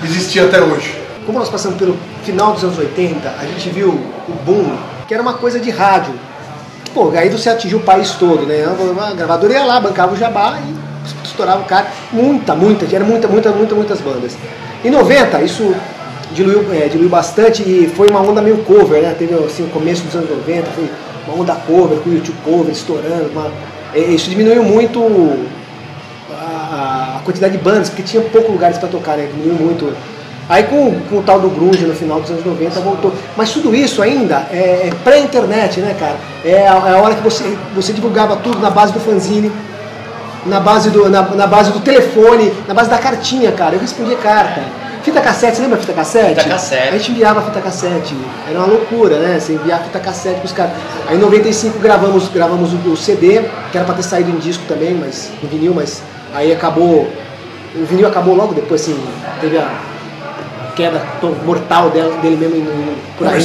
existir 0.03 0.41
até 0.41 0.61
hoje. 0.61 1.01
Como 1.25 1.39
nós 1.39 1.49
passamos 1.49 1.79
pelo 1.79 1.97
final 2.25 2.53
dos 2.53 2.65
anos 2.65 2.79
80, 2.79 3.29
a 3.41 3.45
gente 3.45 3.71
viu 3.71 3.89
o 3.91 4.33
boom, 4.45 4.77
que 5.07 5.15
era 5.15 5.23
uma 5.23 5.35
coisa 5.35 5.61
de 5.61 5.71
rádio. 5.71 6.13
Pô, 6.95 7.11
aí 7.17 7.29
você 7.31 7.49
atingiu 7.49 7.79
o 7.79 7.83
país 7.83 8.13
todo, 8.13 8.45
né? 8.45 8.65
A 8.65 9.15
gravadora 9.15 9.53
ia 9.53 9.65
lá, 9.65 9.81
bancava 9.81 10.13
o 10.13 10.17
jabá 10.17 10.59
e 10.61 11.27
estourava 11.27 11.63
o 11.63 11.65
cara. 11.65 11.87
Muita, 12.13 12.55
muita, 12.55 12.85
era 12.95 13.05
muita, 13.05 13.27
muita, 13.27 13.51
muita, 13.51 13.75
muitas 13.75 14.01
bandas. 14.01 14.37
Em 14.85 14.91
90, 14.91 15.41
isso 15.43 15.75
diluiu, 16.33 16.67
é, 16.73 16.89
diluiu 16.89 17.09
bastante 17.09 17.63
e 17.63 17.91
foi 17.95 18.09
uma 18.09 18.21
onda 18.21 18.43
meio 18.43 18.59
cover, 18.59 19.01
né? 19.01 19.15
Teve 19.19 19.35
assim, 19.35 19.65
o 19.65 19.69
começo 19.69 20.03
dos 20.03 20.15
anos 20.15 20.29
90, 20.29 20.71
foi 20.71 20.91
uma 21.27 21.41
onda 21.41 21.55
cover, 21.55 21.99
com 21.99 22.11
o 22.11 22.15
YouTube 22.15 22.37
cover 22.45 22.73
estourando. 22.73 23.31
Uma, 23.31 23.51
isso 23.95 24.29
diminuiu 24.29 24.63
muito 24.63 25.01
a, 26.31 27.17
a 27.19 27.21
quantidade 27.25 27.57
de 27.57 27.63
bandas, 27.63 27.89
porque 27.89 28.03
tinha 28.03 28.23
poucos 28.23 28.51
lugares 28.51 28.77
para 28.77 28.89
tocar, 28.89 29.17
né? 29.17 29.29
Diminuiu 29.33 29.55
muito. 29.55 29.93
Aí 30.49 30.65
com, 30.65 31.01
com 31.09 31.19
o 31.19 31.23
tal 31.23 31.41
do 31.41 31.49
grunge 31.49 31.85
no 31.85 31.95
final 31.95 32.21
dos 32.21 32.31
anos 32.31 32.45
90 32.45 32.81
voltou. 32.81 33.13
Mas 33.37 33.53
tudo 33.53 33.75
isso 33.75 34.03
ainda 34.03 34.47
é, 34.51 34.89
é 34.89 34.91
pré-internet, 35.05 35.81
né, 35.81 35.97
cara? 35.99 36.17
É 36.45 36.69
a, 36.69 36.91
é 36.91 36.95
a 36.95 36.99
hora 36.99 37.15
que 37.15 37.23
você, 37.23 37.57
você 37.75 37.93
divulgava 37.93 38.37
tudo 38.37 38.59
na 38.59 38.71
base 38.71 38.93
do 38.93 39.01
fanzine, 39.01 39.53
na 40.45 40.61
base 40.61 40.91
do, 40.91 41.09
na, 41.09 41.23
na 41.23 41.47
base 41.47 41.71
do 41.71 41.81
telefone, 41.81 42.53
na 42.67 42.75
base 42.75 42.91
da 42.91 42.99
cartinha, 42.99 43.53
cara. 43.53 43.77
Eu 43.77 43.81
respondia 43.81 44.17
carta. 44.17 44.63
Fita 45.03 45.21
cassete, 45.21 45.57
você 45.57 45.63
lembra 45.63 45.79
fita 45.79 45.93
cassete? 45.93 46.29
Fita 46.29 46.45
cassete. 46.45 46.89
A 46.89 46.99
gente 46.99 47.11
enviava 47.11 47.43
fita 47.43 47.61
cassete. 47.61 48.17
Era 48.49 48.59
uma 48.59 48.69
loucura, 48.69 49.19
né? 49.19 49.39
Você 49.39 49.55
enviava 49.55 49.85
fita 49.85 49.99
cassete 49.99 50.39
pros 50.41 50.53
caras. 50.53 50.73
Aí 51.09 51.17
em 51.17 51.21
95 51.21 51.79
gravamos, 51.79 52.29
gravamos 52.29 52.73
o, 52.73 52.77
o 52.89 52.97
CD, 52.97 53.43
que 53.71 53.77
era 53.77 53.85
pra 53.85 53.95
ter 53.95 54.05
saído 54.05 54.31
em 54.31 54.37
disco 54.37 54.63
também, 54.69 54.95
mas 54.95 55.31
em 55.43 55.47
vinil, 55.47 55.75
mas 55.75 56.03
aí 56.35 56.53
acabou. 56.53 57.09
O 57.75 57.85
vinil 57.85 58.07
acabou 58.07 58.35
logo 58.35 58.55
depois, 58.55 58.83
assim, 58.83 59.03
teve 59.41 59.57
a 59.59 59.92
queda 60.75 61.01
mortal 61.45 61.91
dela- 61.91 62.17
dele 62.23 62.37
mesmo 62.37 62.57
em, 62.57 62.97
por 63.19 63.27
aí, 63.27 63.35
né? 63.35 63.41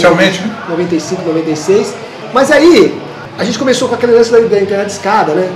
95, 0.70 1.22
96. 1.28 1.94
Mas 2.34 2.52
aí, 2.52 3.00
a 3.38 3.44
gente 3.44 3.58
começou 3.60 3.88
com 3.88 3.96
aquele 3.96 4.14
lance 4.14 4.32
da, 4.32 4.40
da 4.40 4.60
internet 4.62 4.90
escada, 4.90 5.34
né? 5.34 5.50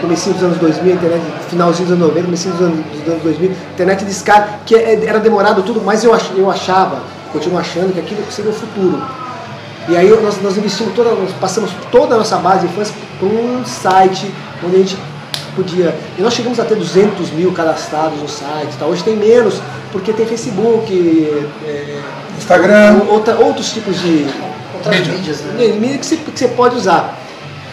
Comecinho 0.00 0.34
dos 0.34 0.44
anos 0.44 0.58
2000, 0.58 0.94
internet, 0.94 1.22
finalzinho 1.48 1.88
dos 1.88 1.96
anos 1.96 2.08
90, 2.08 2.24
comecinho 2.26 2.54
dos 2.54 2.62
anos, 2.66 2.84
dos 2.92 3.08
anos 3.08 3.22
2000, 3.22 3.50
internet 3.74 4.04
de 4.04 4.10
escada, 4.10 4.48
que 4.66 4.74
é- 4.74 5.04
era 5.06 5.18
demorado 5.18 5.62
tudo, 5.62 5.80
mas 5.84 6.04
eu, 6.04 6.12
ach, 6.14 6.30
eu 6.36 6.50
achava, 6.50 6.98
continuo 7.32 7.58
achando 7.58 7.92
que 7.94 8.00
aquilo 8.00 8.20
seria 8.30 8.50
o 8.50 8.54
futuro. 8.54 9.00
E 9.88 9.96
aí 9.96 10.08
nós, 10.22 10.40
nós 10.42 10.56
investimos 10.58 10.92
toda, 10.94 11.10
nós 11.10 11.30
passamos 11.40 11.70
toda 11.90 12.14
a 12.14 12.18
nossa 12.18 12.36
base 12.36 12.66
de 12.66 12.74
fãs 12.74 12.92
para 13.18 13.28
um 13.28 13.64
site 13.64 14.30
onde 14.64 14.76
a 14.76 14.78
gente 14.80 14.98
podia. 15.56 15.94
E 16.18 16.22
nós 16.22 16.34
chegamos 16.34 16.60
a 16.60 16.64
ter 16.64 16.76
200 16.76 17.30
mil 17.30 17.50
cadastrados 17.52 18.20
no 18.20 18.28
site. 18.28 18.76
Tá? 18.78 18.86
Hoje 18.86 19.02
tem 19.02 19.16
menos, 19.16 19.54
porque 19.90 20.12
tem 20.12 20.26
Facebook, 20.26 20.92
é, 21.66 22.00
Instagram. 22.38 23.00
outra, 23.08 23.34
outros 23.36 23.72
tipos 23.72 23.98
de. 24.00 24.26
Outras 24.74 24.96
Mídia. 24.98 25.12
mídias, 25.14 25.40
né? 25.40 25.66
mídia 25.80 25.98
que 25.98 26.06
você, 26.06 26.16
que 26.16 26.38
você 26.38 26.48
pode 26.48 26.76
usar. 26.76 27.18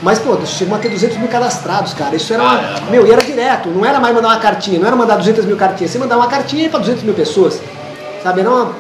Mas, 0.02 0.20
pô, 0.20 0.38
chegamos 0.46 0.80
a 0.80 0.82
ter 0.82 0.90
200 0.90 1.18
mil 1.18 1.28
cadastrados, 1.28 1.94
cara. 1.94 2.16
Isso 2.16 2.34
era. 2.34 2.76
meu, 2.90 3.06
e 3.08 3.12
era 3.12 3.22
direto. 3.22 3.70
Não 3.70 3.86
era 3.86 4.00
mais 4.00 4.14
mandar 4.16 4.30
uma 4.30 4.40
cartinha, 4.40 4.80
não 4.80 4.88
era 4.88 4.96
mandar 4.96 5.16
200 5.18 5.46
mil 5.46 5.56
cartinhas. 5.56 5.92
Você 5.92 6.00
mandava 6.00 6.22
uma 6.22 6.28
cartinha 6.30 6.70
para 6.70 6.80
200 6.80 7.04
mil 7.04 7.14
pessoas. 7.14 7.62
Sabe? 8.22 8.42
Era 8.42 8.50
uma, 8.50 8.74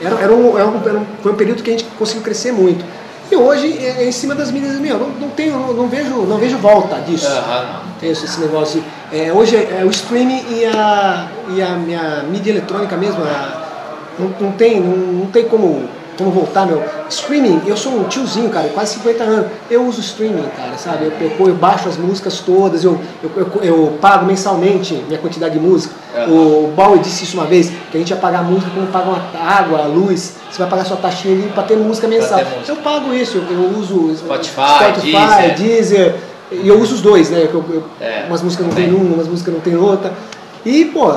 era, 0.00 0.14
era 0.20 0.32
um, 0.32 0.58
era 0.58 0.66
um- 0.68 0.82
era 0.88 0.98
um- 0.98 1.06
foi 1.22 1.32
um 1.32 1.34
período 1.34 1.62
que 1.62 1.70
a 1.70 1.72
gente 1.72 1.84
conseguiu 1.98 2.22
crescer 2.22 2.52
muito. 2.52 2.84
E 3.30 3.36
hoje 3.36 3.78
é, 3.78 4.02
é 4.02 4.08
em 4.08 4.12
cima 4.12 4.34
das 4.34 4.50
mídias, 4.50 4.78
meu, 4.80 4.98
não, 4.98 5.08
não 5.10 5.28
tenho, 5.30 5.52
não, 5.58 5.72
não 5.72 5.88
vejo, 5.88 6.22
não 6.22 6.36
vejo 6.36 6.58
volta 6.58 6.96
disso. 7.00 7.28
Não. 7.30 7.80
Tem 8.00 8.10
esse, 8.10 8.24
esse 8.24 8.40
negócio. 8.40 8.82
É, 9.12 9.32
hoje 9.32 9.56
é, 9.56 9.78
é 9.82 9.84
o 9.84 9.90
streaming 9.90 10.42
e 10.50 10.64
a, 10.66 11.28
e 11.54 11.62
a 11.62 11.70
minha 11.76 12.22
mídia 12.24 12.50
eletrônica 12.50 12.96
mesmo. 12.96 13.22
a- 13.22 13.60
não, 14.18 14.28
não 14.40 14.52
tem, 14.52 14.80
não, 14.80 14.96
não 14.96 15.26
tem 15.26 15.44
como, 15.44 15.88
como 16.20 16.30
voltar, 16.30 16.66
meu. 16.66 16.82
Streaming, 17.08 17.62
eu 17.66 17.76
sou 17.76 17.92
um 17.92 18.04
tiozinho, 18.04 18.50
cara, 18.50 18.68
quase 18.68 18.94
50 18.94 19.24
anos. 19.24 19.50
Eu 19.70 19.86
uso 19.86 20.00
streaming, 20.00 20.44
cara, 20.54 20.76
sabe? 20.76 21.06
Eu, 21.06 21.12
eu, 21.38 21.46
eu 21.48 21.54
baixo 21.54 21.88
as 21.88 21.96
músicas 21.96 22.40
todas, 22.40 22.84
eu, 22.84 23.00
eu, 23.22 23.60
eu, 23.62 23.98
pago 24.00 24.26
mensalmente 24.26 24.94
minha 25.08 25.18
quantidade 25.18 25.54
de 25.54 25.60
música. 25.60 25.94
O 26.28 26.72
Bauer 26.76 27.00
disse 27.00 27.24
isso 27.24 27.36
uma 27.38 27.46
vez, 27.46 27.70
que 27.90 27.96
a 27.96 27.98
gente 27.98 28.10
ia 28.10 28.16
pagar 28.16 28.44
música 28.44 28.70
como 28.74 28.86
paga 28.88 29.08
uma 29.08 29.50
água, 29.50 29.80
a 29.80 29.86
luz. 29.86 30.34
Você 30.50 30.58
vai 30.58 30.68
pagar 30.68 30.84
sua 30.84 30.98
taxinha 30.98 31.34
ali 31.34 31.48
pra 31.54 31.62
ter 31.62 31.76
música 31.76 32.06
mensal. 32.06 32.38
ter 32.38 32.44
música. 32.44 32.72
Eu 32.72 32.76
pago 32.76 33.14
isso, 33.14 33.38
eu, 33.38 33.78
uso 33.78 34.14
Spotify, 34.16 34.92
Spotify, 34.94 35.54
Deezer. 35.56 36.14
E 36.52 36.68
eu 36.68 36.80
uso 36.80 36.96
os 36.96 37.00
dois, 37.00 37.30
né? 37.30 37.48
Eu- 37.52 37.84
É, 38.00 38.24
umas 38.26 38.42
músicas 38.42 38.66
não 38.66 38.74
tem 38.74 38.92
uma, 38.92 39.14
umas 39.14 39.28
músicas 39.28 39.54
não 39.54 39.60
tem 39.60 39.76
outra. 39.76 40.12
E, 40.66 40.84
pô, 40.86 41.14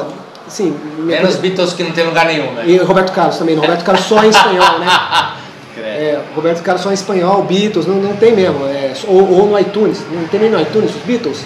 minha 0.97 1.21
Menos 1.21 1.36
Beatles 1.38 1.73
que 1.73 1.84
não 1.84 1.91
tem 1.91 2.06
lugar 2.06 2.25
nenhum, 2.25 2.51
né? 2.53 2.63
E 2.67 2.77
Roberto 2.77 3.12
Carlos 3.12 3.38
também. 3.38 3.56
Roberto 3.56 3.84
Carlos 3.84 4.06
só 4.06 4.23
em 4.23 4.29
espanhol, 4.29 4.79
né? 4.79 4.88
É, 5.75 6.19
Roberto 6.36 6.62
Carlos 6.62 6.84
só 6.84 6.91
em 6.91 6.93
espanhol, 6.93 7.43
Beatles, 7.43 7.88
não, 7.88 7.95
não 7.95 8.15
tem 8.15 8.32
mesmo. 8.32 8.63
é, 8.67 8.93
ou, 9.08 9.39
ou 9.39 9.47
no 9.47 9.60
iTunes, 9.60 10.01
não 10.12 10.27
tem 10.27 10.39
nem 10.39 10.49
no 10.49 10.62
iTunes 10.62 10.91
os 10.91 11.01
Beatles? 11.01 11.39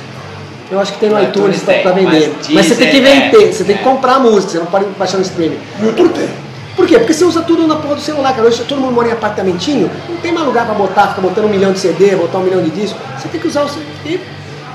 Eu 0.70 0.80
acho 0.80 0.94
que 0.94 1.00
tem 1.00 1.10
no, 1.10 1.16
No 1.16 1.24
iTunes, 1.24 1.62
iTunes 1.62 1.82
pra 1.82 1.92
vender. 1.94 2.34
mas 2.36 2.50
Mas, 2.50 2.66
você 2.66 2.76
tem 2.76 2.92
que 2.92 3.00
vender, 3.00 3.48
é, 3.50 3.52
você 3.52 3.64
tem 3.64 3.78
que 3.78 3.82
é. 3.82 3.86
comprar 3.86 4.16
a 4.16 4.20
música, 4.20 4.52
você 4.52 4.60
não 4.60 4.66
pode 4.66 4.86
baixar 4.98 5.18
no 5.18 5.24
streaming. 5.24 5.58
YouTube 5.82 6.10
tem. 6.10 6.30
Por 6.76 6.86
quê? 6.86 7.00
Porque 7.00 7.14
você 7.14 7.24
usa 7.24 7.42
tudo 7.42 7.66
na 7.66 7.78
porra 7.78 7.96
do 7.96 8.02
celular, 8.02 8.36
cara. 8.36 8.48
Hoje 8.48 8.64
todo 8.68 8.80
mundo 8.80 8.94
mora 8.94 9.08
em 9.08 9.12
apartamentinho, 9.14 9.90
não 10.08 10.18
tem 10.18 10.32
mais 10.32 10.46
lugar 10.46 10.66
pra 10.66 10.76
botar, 10.76 11.08
ficar 11.08 11.22
botando 11.22 11.46
um 11.46 11.50
milhão 11.50 11.72
de 11.72 11.80
CD, 11.80 12.16
botar 12.16 12.38
um 12.38 12.44
milhão 12.44 12.62
de 12.62 12.70
discos. 12.70 13.02
Você 13.18 13.30
tem 13.30 13.40
que 13.40 13.48
usar 13.48 13.64
o 13.64 13.70
CD. 13.70 14.20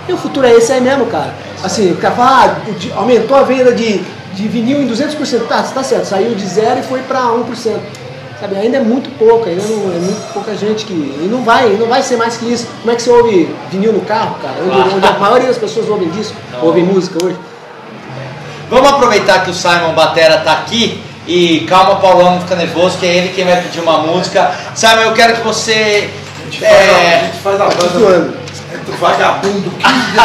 E, 0.08 0.12
o 0.12 0.16
futuro 0.16 0.46
é 0.46 0.52
esse 0.54 0.72
aí 0.72 0.80
mesmo, 0.80 1.06
cara. 1.06 1.32
Assim, 1.62 1.92
o 1.92 1.96
cara 1.96 2.14
fala, 2.14 2.56
ah, 2.66 2.98
aumentou 2.98 3.36
a 3.36 3.42
venda 3.42 3.72
de, 3.72 3.98
de 4.34 4.48
vinil 4.48 4.82
em 4.82 4.88
200%. 4.88 5.46
Tá, 5.48 5.62
tá 5.62 5.82
certo, 5.82 6.06
saiu 6.06 6.34
de 6.34 6.44
zero 6.46 6.80
e 6.80 6.82
foi 6.82 7.00
pra 7.02 7.20
1%. 7.20 7.76
Sabe, 8.40 8.56
ainda 8.56 8.78
é 8.78 8.80
muito 8.80 9.08
pouco, 9.16 9.48
ainda 9.48 9.62
não, 9.62 9.92
é 9.94 9.98
muito 10.00 10.32
pouca 10.32 10.52
gente 10.56 10.84
que. 10.84 10.92
E 10.92 11.28
não 11.30 11.44
vai, 11.44 11.68
não 11.78 11.86
vai 11.86 12.02
ser 12.02 12.16
mais 12.16 12.36
que 12.36 12.52
isso. 12.52 12.66
Como 12.80 12.90
é 12.90 12.96
que 12.96 13.02
você 13.02 13.10
ouve 13.10 13.54
vinil 13.70 13.92
no 13.92 14.00
carro, 14.00 14.34
cara? 14.42 14.54
Onde, 14.60 14.96
onde 14.96 15.06
a 15.06 15.12
maioria 15.12 15.46
das 15.46 15.58
pessoas 15.58 15.88
ouvem 15.88 16.08
disco, 16.10 16.34
ouvem 16.60 16.82
música 16.82 17.24
hoje. 17.24 17.36
Vamos 18.68 18.88
aproveitar 18.90 19.44
que 19.44 19.50
o 19.50 19.54
Simon 19.54 19.92
Batera 19.94 20.38
tá 20.38 20.52
aqui 20.54 21.00
e 21.24 21.60
calma, 21.68 21.96
Paulão, 22.00 22.32
não 22.32 22.40
fica 22.40 22.56
nervoso, 22.56 22.98
que 22.98 23.06
é 23.06 23.16
ele 23.16 23.28
quem 23.28 23.44
vai 23.44 23.62
pedir 23.62 23.78
uma 23.80 23.98
música. 23.98 24.50
Simon, 24.74 25.02
eu 25.02 25.12
quero 25.12 25.34
que 25.36 25.42
você. 25.42 26.10
A 26.40 26.44
gente 26.50 26.58
faz 26.60 26.72
a- 26.72 26.94
a 26.96 26.98
É, 27.00 27.20
gente 27.26 27.42
faz 27.42 27.60
a 27.60 27.66
Tá 27.66 27.74
banda. 27.98 28.34
Zoando. 28.84 28.98
Vagabundo, 28.98 29.70
15 29.70 29.94
de 30.10 30.18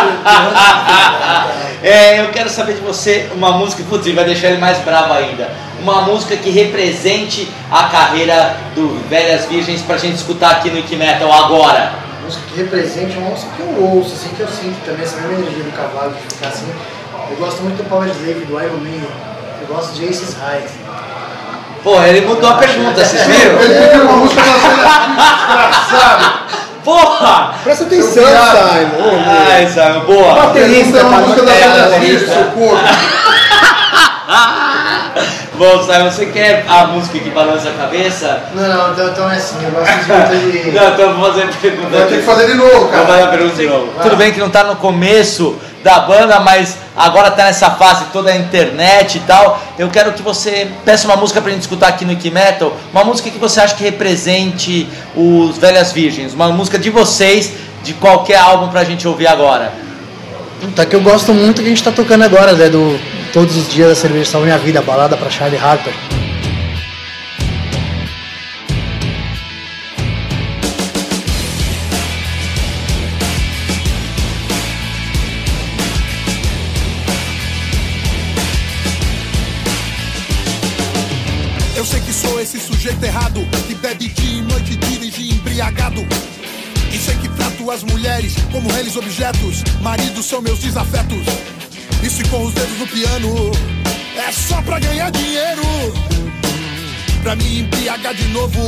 É, 1.83 2.21
eu 2.21 2.29
quero 2.31 2.49
saber 2.49 2.73
de 2.73 2.81
você 2.81 3.29
uma 3.35 3.51
música, 3.51 3.83
putz, 3.87 4.11
vai 4.13 4.25
deixar 4.25 4.47
ele 4.47 4.57
mais 4.57 4.79
bravo 4.79 5.13
ainda. 5.13 5.49
Uma 5.79 6.01
música 6.01 6.35
que 6.35 6.49
represente 6.49 7.47
a 7.71 7.83
carreira 7.83 8.57
do 8.73 8.99
Velhas 9.07 9.45
Virgens 9.45 9.81
pra 9.81 9.97
gente 9.97 10.15
escutar 10.15 10.51
aqui 10.51 10.69
no 10.71 10.79
Ike 10.79 10.95
Metal 10.95 11.31
agora. 11.31 11.93
música 12.23 12.43
que 12.51 12.57
represente 12.57 13.15
uma 13.17 13.29
música 13.29 13.51
que 13.55 13.61
eu 13.61 13.83
ouço, 13.83 14.13
assim, 14.13 14.29
que 14.35 14.39
eu 14.41 14.47
sinto 14.47 14.83
também, 14.85 15.03
essa 15.03 15.17
mesma 15.17 15.33
energia 15.33 15.63
do 15.63 15.71
cavalo 15.71 16.13
de 16.13 16.35
ficar 16.35 16.47
assim. 16.47 16.67
Eu 17.29 17.37
gosto 17.37 17.61
muito 17.61 17.77
do 17.77 17.83
Power 17.87 18.09
Slave, 18.09 18.45
do 18.45 18.61
Iron 18.61 18.77
Maiden. 18.77 19.09
Eu 19.61 19.67
gosto 19.75 19.93
de 19.93 20.07
Aces 20.07 20.35
High. 20.35 20.63
Porra, 21.83 22.07
ele 22.07 22.21
mudou 22.27 22.49
a 22.49 22.55
pergunta, 22.55 23.05
vocês 23.05 23.23
viram? 23.27 23.61
Ele 23.61 23.87
pediu 23.87 24.03
uma 24.03 24.17
música 24.17 24.41
cena 24.43 25.27
desgraçado. 25.45 26.46
Porra! 26.87 27.53
Presta 27.65 27.83
atenção, 27.83 28.13
Seu. 28.13 28.23
Simon. 28.23 29.19
Ai, 29.51 29.67
Simon, 29.67 30.05
boa. 30.05 30.35
Baterista, 30.35 30.99
é 30.99 31.01
cara, 31.01 31.17
música 31.17 31.41
da 31.41 31.51
cena 31.51 31.89
baterista. 31.89 32.33
socorro. 32.33 32.79
Bom, 35.57 35.83
Simon, 35.83 36.11
você 36.11 36.27
quer 36.27 36.63
a 36.65 36.85
música 36.85 37.19
que 37.19 37.29
balança 37.31 37.67
a 37.67 37.73
cabeça? 37.73 38.41
Não, 38.53 38.63
não, 38.65 38.93
então, 38.93 39.07
então 39.09 39.29
é 39.29 39.35
assim, 39.35 39.57
eu 39.65 39.71
gosto 39.71 39.91
muito 40.07 40.51
de. 40.63 40.71
Não, 40.71 40.93
então 40.93 41.13
vou 41.15 41.27
fazer 41.29 41.43
a 41.43 41.47
pergunta. 41.47 41.89
Vai 41.97 42.07
ter 42.07 42.17
que 42.19 42.23
fazer 42.23 42.47
de 42.47 42.53
novo, 42.53 42.71
Vou 42.71 42.89
fazer 42.89 43.01
a 43.01 43.17
cara. 43.17 43.27
pergunta 43.31 43.55
de 43.55 43.67
novo. 43.67 43.93
Tudo 44.01 44.15
bem 44.15 44.31
que 44.31 44.39
não 44.39 44.49
tá 44.49 44.63
no 44.63 44.77
começo 44.77 45.59
da 45.83 45.99
banda, 45.99 46.39
mas 46.39 46.77
agora 46.95 47.31
tá 47.31 47.45
nessa 47.45 47.71
fase 47.71 48.05
toda 48.11 48.31
a 48.31 48.35
internet 48.35 49.17
e 49.17 49.21
tal. 49.21 49.61
Eu 49.77 49.89
quero 49.89 50.13
que 50.13 50.21
você 50.21 50.67
peça 50.83 51.07
uma 51.07 51.15
música 51.15 51.41
pra 51.41 51.51
gente 51.51 51.61
escutar 51.61 51.87
aqui 51.87 52.05
no 52.05 52.11
Ike 52.11 52.31
Metal, 52.31 52.75
uma 52.91 53.03
música 53.03 53.29
que 53.29 53.37
você 53.37 53.59
acha 53.59 53.75
que 53.75 53.83
represente 53.83 54.87
os 55.15 55.57
Velhas 55.57 55.91
Virgens, 55.91 56.33
uma 56.33 56.49
música 56.49 56.77
de 56.77 56.89
vocês, 56.89 57.53
de 57.83 57.93
qualquer 57.93 58.39
álbum 58.39 58.69
pra 58.69 58.83
gente 58.83 59.07
ouvir 59.07 59.27
agora. 59.27 59.73
Tá 60.75 60.85
que 60.85 60.95
eu 60.95 61.01
gosto 61.01 61.33
muito 61.33 61.61
que 61.61 61.67
a 61.67 61.69
gente 61.69 61.83
tá 61.83 61.91
tocando 61.91 62.23
agora, 62.23 62.53
né? 62.53 62.67
Do 62.67 62.99
Todos 63.31 63.55
os 63.55 63.69
Dias 63.69 63.89
da 63.89 63.95
Cerveja 63.95 64.31
Salva 64.31 64.47
Minha 64.47 64.57
Vida, 64.57 64.81
balada 64.81 65.15
pra 65.15 65.29
Charlie 65.29 65.59
Harper. 65.59 65.93
Que 83.67 83.75
bebe 83.75 84.07
dia 84.07 84.39
e 84.39 84.41
noite 84.41 84.75
dirige 84.75 85.33
embriagado. 85.33 86.01
E 86.91 86.97
sei 86.97 87.15
que 87.17 87.29
trato 87.29 87.69
as 87.69 87.83
mulheres 87.83 88.33
como 88.51 88.71
eles 88.73 88.95
objetos, 88.95 89.63
maridos 89.81 90.25
são 90.25 90.41
meus 90.41 90.59
desafetos. 90.59 91.25
E 92.01 92.09
se 92.09 92.23
com 92.25 92.43
os 92.43 92.53
dedos 92.53 92.79
no 92.79 92.87
piano 92.87 93.51
é 94.15 94.31
só 94.31 94.61
pra 94.63 94.79
ganhar 94.79 95.11
dinheiro. 95.11 95.61
Pra 97.21 97.35
me 97.35 97.59
embriagar 97.59 98.15
de 98.15 98.27
novo 98.29 98.61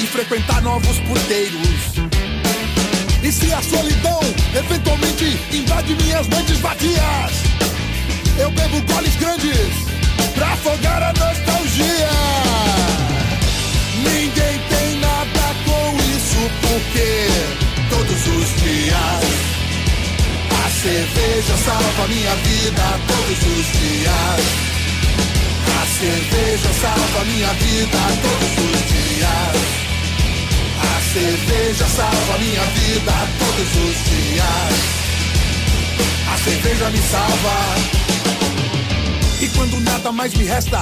e 0.00 0.06
frequentar 0.06 0.62
novos 0.62 0.98
puteiros. 1.00 2.12
E 3.22 3.32
se 3.32 3.52
a 3.52 3.62
solidão 3.62 4.20
eventualmente 4.54 5.38
invade 5.52 5.94
minhas 5.94 6.28
noites 6.28 6.58
vazias, 6.58 7.32
eu 8.38 8.50
bebo 8.50 8.80
goles 8.92 9.16
grandes 9.16 9.72
pra 10.34 10.52
afogar 10.52 11.02
a 11.02 11.12
nostalgia. 11.12 12.81
Ninguém 14.02 14.60
tem 14.68 15.00
nada 15.00 15.54
com 15.64 15.96
isso 16.16 16.50
porque 16.60 17.28
todos 17.90 18.26
os 18.26 18.62
dias 18.62 19.52
a 20.64 20.70
cerveja 20.70 21.56
salva 21.64 22.08
minha 22.08 22.34
vida 22.36 22.82
todos 23.06 23.38
os 23.38 23.66
dias. 23.78 24.72
A 25.80 25.86
cerveja 25.86 26.70
salva 26.80 27.24
minha 27.24 27.52
vida 27.54 27.98
todos 28.22 28.52
os 28.64 28.80
dias. 28.92 29.82
A 30.82 31.00
cerveja 31.12 31.86
salva 31.86 32.38
minha 32.38 32.62
vida 32.62 33.12
todos 33.38 33.70
os 33.84 33.96
dias. 34.10 34.74
A 36.32 36.36
cerveja 36.38 36.90
me 36.90 36.98
salva. 36.98 38.02
E 39.40 39.48
quando 39.48 39.80
nada 39.80 40.12
mais 40.12 40.34
me 40.34 40.44
resta, 40.44 40.80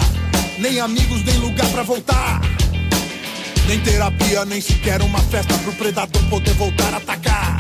nem 0.59 0.81
amigos, 0.81 1.25
nem 1.25 1.39
lugar 1.39 1.69
pra 1.69 1.83
voltar. 1.83 2.50
Nem 3.71 3.79
terapia, 3.83 4.45
nem 4.45 4.61
sequer 4.61 5.01
uma 5.01 5.21
festa 5.21 5.57
pro 5.59 5.73
predador 5.75 6.21
poder 6.25 6.55
voltar 6.55 6.93
a 6.93 6.97
atacar. 6.97 7.57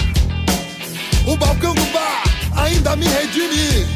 O 1.24 1.36
balcão 1.36 1.72
do 1.72 1.84
bar 1.92 2.24
ainda 2.56 2.96
me 2.96 3.06
redime. 3.06 3.86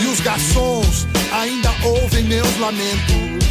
E 0.00 0.06
os 0.06 0.20
garçons 0.20 1.06
ainda 1.34 1.70
ouvem 1.84 2.24
meus 2.24 2.58
lamentos. 2.58 3.44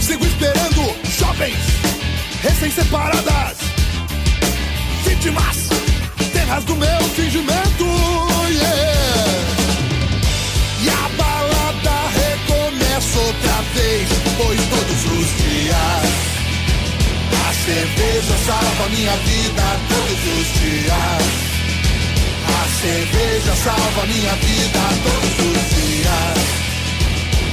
Sigo 0.00 0.24
esperando 0.24 0.96
jovens 1.18 1.58
recém-separadas, 2.40 3.58
vítimas, 5.04 5.68
terras 6.32 6.64
do 6.64 6.76
meu 6.76 7.02
fingimento. 7.14 7.84
yeah. 8.48 9.25
Recomeça 13.06 13.18
outra 13.18 13.62
vez, 13.74 14.08
pois 14.36 14.60
todos 14.60 15.04
os 15.04 15.26
dias 15.42 16.26
a 17.48 17.52
cerveja 17.52 18.36
salva 18.46 18.88
minha 18.90 19.16
vida 19.16 19.62
todos 19.88 20.20
os 20.38 20.60
dias. 20.60 21.46
A 22.46 22.80
cerveja 22.80 23.54
salva 23.56 24.06
minha 24.06 24.34
vida 24.34 24.80
todos 25.02 25.34
os 25.46 25.76
dias. 25.76 26.38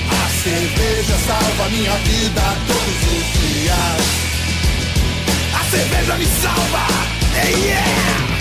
A 0.10 0.44
cerveja 0.44 1.18
salva 1.28 1.70
minha 1.70 1.98
vida 1.98 2.42
todos 2.68 3.00
os 3.12 3.26
dias. 3.39 4.02
A 5.54 5.63
cerveja 5.72 6.16
me 6.16 6.26
salva. 6.26 7.04
Yeah! 7.34 8.33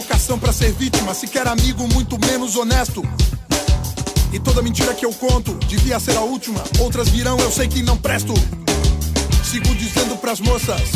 Vocação 0.00 0.38
pra 0.38 0.52
ser 0.52 0.72
vítima, 0.74 1.12
sequer 1.12 1.48
amigo, 1.48 1.88
muito 1.92 2.16
menos 2.24 2.54
honesto. 2.54 3.02
E 4.32 4.38
toda 4.38 4.62
mentira 4.62 4.94
que 4.94 5.04
eu 5.04 5.12
conto 5.12 5.54
devia 5.66 5.98
ser 5.98 6.16
a 6.16 6.20
última. 6.20 6.62
Outras 6.78 7.08
virão, 7.08 7.36
eu 7.40 7.50
sei 7.50 7.66
que 7.66 7.82
não 7.82 7.96
presto. 7.96 8.32
Sigo 9.42 9.74
dizendo 9.74 10.16
pras 10.18 10.38
moças 10.38 10.88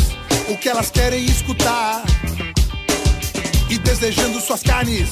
o 0.47 0.57
que 0.57 0.69
elas 0.69 0.89
querem 0.89 1.25
escutar. 1.25 2.01
E 3.69 3.77
desejando 3.77 4.39
suas 4.39 4.63
carnes, 4.63 5.09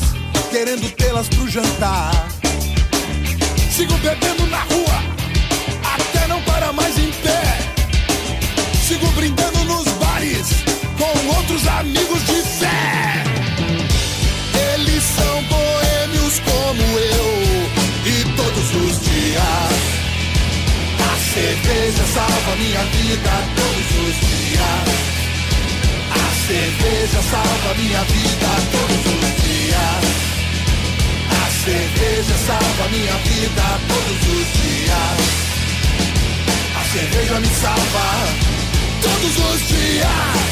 querendo 0.51 0.89
tê-las 0.91 1.27
pro 1.27 1.49
jantar. 1.49 2.30
Sigo 3.75 3.97
bebendo 3.97 4.47
na 4.47 4.62
rua, 4.62 5.04
até 5.95 6.27
não 6.27 6.41
para 6.43 6.71
mais 6.71 6.97
em 6.97 7.12
pé. 7.12 7.60
Sigo 8.88 9.08
brindando 9.08 9.65
nos 9.65 9.86
bares 9.95 10.47
com 10.97 11.36
outros 11.36 11.67
amigos 11.67 12.25
de 12.25 12.41
fé. 12.60 13.31
São 15.02 15.44
boêmios 15.44 16.40
como 16.40 16.84
eu 17.00 17.28
e 18.06 18.24
todos 18.36 18.68
os 18.84 19.02
dias. 19.02 19.74
A 21.00 21.34
cerveja 21.34 22.04
salva 22.14 22.56
minha 22.58 22.84
vida 22.86 23.34
todos 23.56 23.88
os 24.06 24.16
dias. 24.30 25.02
A 26.12 26.48
cerveja 26.48 27.22
salva 27.32 27.74
minha 27.78 28.04
vida 28.04 28.52
todos 28.72 29.06
os 29.18 29.30
dias. 29.44 30.04
A 31.32 31.66
cerveja 31.66 32.38
salva 32.46 32.90
minha 32.92 33.18
vida 33.26 33.80
todos 33.88 34.22
os 34.38 34.48
dias. 34.62 35.42
A 36.76 36.84
cerveja 36.94 37.40
me 37.40 37.48
salva 37.48 38.08
todos 39.02 39.38
os 39.38 39.68
dias. 39.68 40.51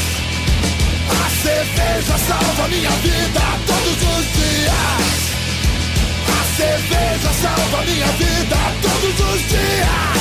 A 1.39 1.41
cerveja 1.41 2.17
salva 2.17 2.67
minha 2.67 2.89
vida 2.89 3.41
todos 3.65 3.97
os 4.11 4.25
dias. 4.33 5.29
A 6.27 6.43
cerveja 6.57 7.33
salva 7.41 7.85
minha 7.85 8.07
vida 8.07 8.57
todos 8.81 9.19
os 9.33 9.47
dias. 9.47 10.19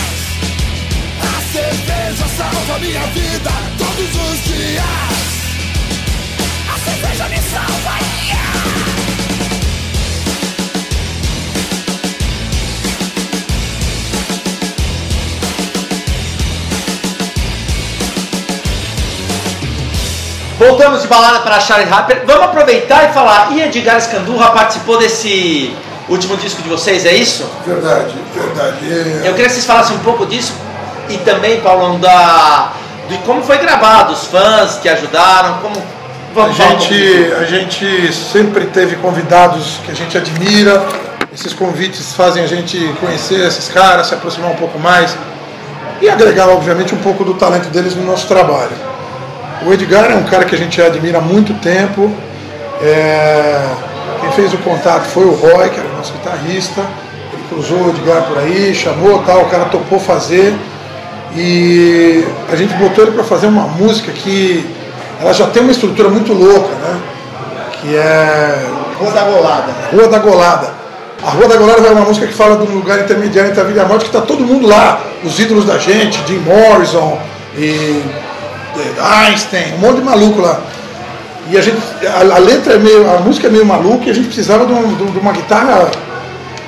A 1.20 1.42
cerveja 1.52 2.28
salva 2.36 2.78
minha 2.78 3.06
vida 3.08 3.50
todos 3.78 4.10
os 4.30 4.44
dias. 4.44 4.84
A 6.72 6.78
cerveja 6.88 7.28
me 7.30 7.38
salva. 7.50 7.98
yeah! 8.28 8.97
Voltamos 20.58 21.02
de 21.02 21.08
balada 21.08 21.38
para 21.40 21.60
Charlie 21.60 21.88
Harper. 21.88 22.22
Vamos 22.26 22.44
aproveitar 22.44 23.08
e 23.08 23.12
falar. 23.12 23.52
E 23.52 23.62
Edgar 23.62 23.96
Escandurra 23.96 24.50
participou 24.50 24.98
desse 24.98 25.72
último 26.08 26.36
disco 26.36 26.60
de 26.62 26.68
vocês, 26.68 27.06
é 27.06 27.14
isso? 27.14 27.48
Verdade, 27.64 28.14
verdade. 28.34 28.76
É, 28.82 29.28
Eu 29.28 29.34
queria 29.34 29.46
que 29.46 29.52
vocês 29.52 29.64
falassem 29.64 29.94
um 29.96 30.00
pouco 30.00 30.26
disso 30.26 30.52
e 31.08 31.16
também, 31.18 31.60
Paulão, 31.60 32.00
da, 32.00 32.72
de 33.08 33.16
como 33.18 33.42
foi 33.42 33.58
gravado, 33.58 34.12
os 34.12 34.24
fãs 34.24 34.78
que 34.78 34.88
ajudaram, 34.88 35.58
como. 35.58 35.76
A 35.78 36.40
Vamos 36.40 36.58
um 36.58 36.62
gente, 36.62 37.32
a 37.40 37.44
gente 37.44 38.12
sempre 38.12 38.66
teve 38.66 38.96
convidados 38.96 39.78
que 39.84 39.90
a 39.90 39.94
gente 39.94 40.16
admira. 40.16 40.84
Esses 41.32 41.52
convites 41.52 42.12
fazem 42.14 42.44
a 42.44 42.46
gente 42.46 42.94
conhecer 43.00 43.46
esses 43.46 43.68
caras, 43.68 44.08
se 44.08 44.14
aproximar 44.14 44.50
um 44.50 44.56
pouco 44.56 44.78
mais 44.78 45.16
e 46.00 46.08
agregar, 46.08 46.48
obviamente, 46.48 46.94
um 46.94 46.98
pouco 46.98 47.24
do 47.24 47.34
talento 47.34 47.68
deles 47.70 47.94
no 47.94 48.04
nosso 48.04 48.26
trabalho. 48.28 48.97
O 49.66 49.72
Edgar 49.72 50.10
é 50.10 50.14
um 50.14 50.24
cara 50.24 50.44
que 50.44 50.54
a 50.54 50.58
gente 50.58 50.80
admira 50.80 51.18
há 51.18 51.20
muito 51.20 51.52
tempo. 51.54 52.12
É, 52.80 53.60
Quem 54.20 54.32
fez 54.32 54.54
o 54.54 54.58
contato 54.58 55.04
foi 55.06 55.24
o 55.24 55.34
Roy, 55.34 55.68
que 55.70 55.80
era 55.80 55.88
o 55.88 55.96
nosso 55.96 56.12
guitarrista. 56.12 56.80
Ele 57.32 57.42
cruzou 57.48 57.78
o 57.78 57.90
Edgar 57.90 58.22
por 58.22 58.38
aí, 58.38 58.74
chamou 58.74 59.18
tal, 59.24 59.42
o 59.42 59.46
cara 59.46 59.64
topou 59.66 59.98
fazer. 59.98 60.54
E 61.36 62.24
a 62.50 62.56
gente 62.56 62.74
botou 62.74 63.04
ele 63.04 63.12
para 63.12 63.24
fazer 63.24 63.46
uma 63.46 63.64
música 63.64 64.12
que 64.12 64.64
ela 65.20 65.32
já 65.32 65.46
tem 65.48 65.62
uma 65.62 65.72
estrutura 65.72 66.08
muito 66.08 66.32
louca, 66.32 66.68
né? 66.68 67.00
Que 67.80 67.96
é 67.96 68.66
Rua 68.98 69.10
da 69.10 69.22
Golada. 69.24 69.74
Rua 69.92 70.08
da 70.08 70.18
Golada. 70.18 70.78
A 71.22 71.30
Rua 71.30 71.48
da 71.48 71.56
Golada 71.56 71.86
é 71.88 71.90
uma 71.90 72.04
música 72.04 72.26
que 72.26 72.32
fala 72.32 72.56
de 72.56 72.70
um 72.70 72.76
lugar 72.76 73.00
intermediário 73.00 73.50
entre 73.50 73.60
a 73.60 73.64
vida 73.64 73.80
e 73.80 73.82
a 73.82 73.86
morte, 73.86 74.04
que 74.04 74.16
está 74.16 74.20
todo 74.20 74.44
mundo 74.44 74.68
lá, 74.68 75.00
os 75.24 75.38
ídolos 75.38 75.64
da 75.64 75.76
gente, 75.76 76.22
Jim 76.26 76.38
Morrison 76.38 77.18
e 77.56 78.02
Einstein, 79.00 79.74
um 79.74 79.78
monte 79.78 79.96
de 79.96 80.02
maluco 80.02 80.40
lá. 80.40 80.60
E 81.50 81.56
a 81.56 81.60
gente, 81.62 81.78
a, 82.06 82.34
a 82.36 82.38
letra 82.38 82.74
é 82.74 82.78
meio, 82.78 83.10
a 83.10 83.18
música 83.20 83.46
é 83.46 83.50
meio 83.50 83.64
maluca 83.64 84.06
e 84.06 84.10
a 84.10 84.14
gente 84.14 84.26
precisava 84.26 84.66
de, 84.66 84.72
um- 84.72 84.94
de 84.94 85.02
um- 85.02 85.10
de 85.12 85.18
uma 85.18 85.32
guitarra 85.32 85.90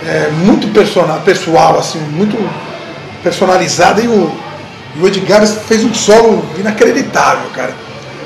eh, 0.07 0.31
muito 0.45 0.69
persona- 0.69 1.19
pessoal, 1.25 1.79
assim, 1.79 1.99
muito 1.99 2.37
personalizada 3.23 4.01
e 4.01 4.09
o, 4.09 4.31
e 4.97 5.01
o 5.03 5.07
Edgar 5.07 5.47
fez 5.47 5.85
um 5.85 5.93
solo 5.93 6.43
inacreditável, 6.59 7.51
cara. 7.55 7.75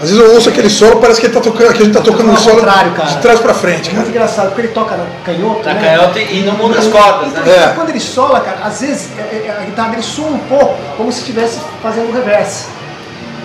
Às 0.00 0.10
vezes 0.10 0.24
eu 0.24 0.34
ouço 0.34 0.48
aquele 0.48 0.68
solo, 0.68 0.96
parece 1.00 1.20
que, 1.20 1.26
ele 1.26 1.34
tá 1.34 1.40
tocando, 1.40 1.72
que 1.72 1.82
a 1.82 1.84
gente 1.86 1.94
tá 1.94 2.00
tocando 2.00 2.30
um 2.30 2.36
solo 2.36 2.60
de 2.60 3.16
trás 3.22 3.40
pra 3.40 3.54
frente, 3.54 3.82
É 3.88 3.90
cara. 3.92 3.96
muito 3.96 4.10
engraçado, 4.10 4.46
porque 4.48 4.60
ele 4.62 4.68
toca 4.68 4.96
na 4.96 5.04
canhoto. 5.24 5.64
Na 5.66 5.74
né? 5.74 5.80
canhota 5.88 6.18
e 6.20 6.42
não 6.42 6.52
muda 6.54 6.78
as 6.78 6.86
cordas, 6.86 7.32
né? 7.32 7.40
Então, 7.42 7.52
É. 7.52 7.68
quando 7.74 7.88
ele 7.90 8.00
sola, 8.00 8.40
cara, 8.40 8.58
às 8.64 8.80
vezes 8.80 9.08
é, 9.18 9.46
é, 9.48 9.56
a 9.60 9.64
guitarra 9.64 9.90
dele 9.90 10.02
soa 10.02 10.28
um 10.28 10.38
pouco 10.38 10.76
como 10.96 11.10
se 11.10 11.20
estivesse 11.20 11.58
fazendo 11.82 12.10
o 12.10 12.12
reverse. 12.12 12.66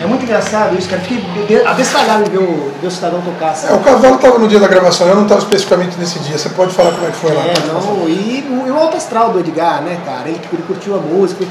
É 0.01 0.05
muito 0.05 0.23
engraçado 0.23 0.77
isso, 0.77 0.89
cara. 0.89 1.01
Fiquei 1.01 1.17
be- 1.45 1.65
abestalhado 1.65 2.23
em 2.23 2.29
ver 2.29 2.37
o, 2.39 2.71
ver 2.81 2.87
o 2.87 2.91
cidadão 2.91 3.21
tocar. 3.21 3.51
É, 3.51 3.53
Sabe? 3.53 3.73
o 3.73 3.79
cavalo 3.79 4.15
estava 4.15 4.37
no 4.39 4.47
dia 4.47 4.59
da 4.59 4.67
gravação, 4.67 5.07
eu 5.07 5.15
não 5.15 5.23
estava 5.23 5.41
especificamente 5.41 5.97
nesse 5.99 6.19
dia. 6.19 6.37
Você 6.37 6.49
pode 6.49 6.73
falar 6.73 6.91
como 6.91 7.05
é 7.07 7.09
que 7.11 7.17
foi 7.17 7.33
lá? 7.33 7.43
É, 7.43 7.53
não, 7.67 8.07
e, 8.09 8.45
o- 8.49 8.67
e 8.67 8.71
o 8.71 8.77
alto 8.79 8.95
astral 8.97 9.31
do 9.31 9.39
Edgar, 9.39 9.81
né, 9.81 9.99
cara? 10.05 10.27
Ele, 10.29 10.39
ele 10.53 10.63
curtiu 10.63 10.95
a 10.95 10.99
música, 10.99 11.43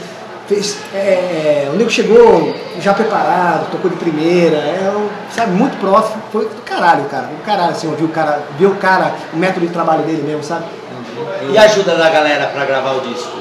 fez. 0.46 0.78
É, 0.94 1.68
o 1.72 1.76
nego 1.76 1.90
chegou 1.90 2.54
já 2.80 2.94
preparado, 2.94 3.70
tocou 3.70 3.90
de 3.90 3.96
primeira, 3.96 4.56
é, 4.56 4.90
sabe, 5.30 5.52
muito 5.52 5.78
próximo. 5.78 6.22
Foi 6.32 6.46
do 6.46 6.62
caralho, 6.62 7.04
cara. 7.04 7.24
Do 7.24 7.44
caralho, 7.44 7.72
assim, 7.72 7.87
ouvir 7.88 8.04
o 8.04 8.08
cara, 8.08 8.42
ver 8.58 8.66
o 8.66 8.76
cara, 8.76 9.12
o 9.34 9.37
método 9.37 9.66
de 9.66 9.72
trabalho 9.72 10.04
dele 10.04 10.22
mesmo, 10.22 10.42
sabe? 10.42 10.64
E 11.52 11.58
a 11.58 11.62
ajuda 11.64 11.96
da 11.96 12.08
galera 12.08 12.46
para 12.46 12.64
gravar 12.64 12.92
o 12.92 13.00
disco? 13.00 13.37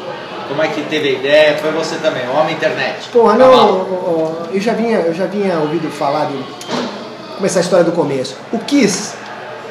Como 0.47 0.61
é 0.61 0.67
que 0.67 0.81
teve 0.83 1.09
a 1.09 1.11
ideia? 1.11 1.57
Foi 1.57 1.71
você 1.71 1.95
também, 1.97 2.27
o 2.27 2.39
homem 2.39 2.55
internet. 2.55 3.09
Porra, 3.09 3.35
não, 3.35 3.49
Cavalo. 3.49 3.87
ó, 3.91 4.09
ó, 4.09 4.53
eu 4.53 4.61
já 4.61 4.73
vinha, 4.73 4.99
eu 4.99 5.13
já 5.13 5.25
vinha 5.25 5.59
ouvido 5.59 5.89
falar 5.89 6.25
de 6.25 6.37
começar 7.35 7.59
a 7.59 7.61
história 7.61 7.85
do 7.85 7.91
começo. 7.91 8.35
O 8.51 8.59
Kiss, 8.59 9.13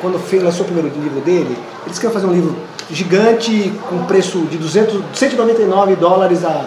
quando 0.01 0.19
fez, 0.19 0.43
lançou 0.43 0.63
o 0.63 0.65
primeiro 0.65 0.89
livro 1.01 1.21
dele, 1.21 1.57
eles 1.85 1.99
queriam 1.99 2.13
fazer 2.13 2.27
um 2.27 2.33
livro 2.33 2.57
gigante 2.91 3.73
com 3.89 4.05
preço 4.05 4.39
de 4.47 4.59
200, 4.59 5.03
199 5.15 5.97
dólares 5.97 6.45
a, 6.45 6.67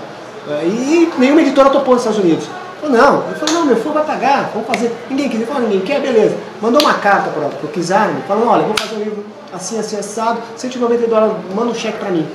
e 0.63 1.11
nenhuma 1.17 1.41
editora 1.41 1.69
topou 1.69 1.93
nos 1.93 2.03
Estados 2.03 2.23
Unidos. 2.23 2.47
Falou, 2.81 2.97
não, 2.97 3.27
ele 3.27 3.35
falou, 3.35 3.55
não, 3.55 3.65
meu 3.65 3.75
fã 3.75 3.91
vai 3.91 4.05
pagar, 4.05 4.51
vamos 4.53 4.67
fazer. 4.67 4.91
Ninguém 5.09 5.27
quis, 5.29 5.39
ele 5.39 5.45
falou, 5.45 5.63
ninguém 5.63 5.81
quer, 5.81 5.99
beleza. 5.99 6.35
Mandou 6.61 6.81
uma 6.81 6.93
carta 6.93 7.29
para 7.29 7.47
o 7.47 7.67
Kiss 7.71 7.93
Army, 7.93 8.21
falando, 8.27 8.47
olha, 8.47 8.63
vou 8.63 8.75
fazer 8.77 8.95
um 8.95 9.03
livro 9.03 9.25
assim, 9.53 9.77
assim, 9.77 9.97
assado, 9.97 10.39
190 10.55 11.07
dólares, 11.07 11.35
manda 11.53 11.71
um 11.71 11.75
cheque 11.75 11.97
para 11.97 12.09
mim. 12.09 12.25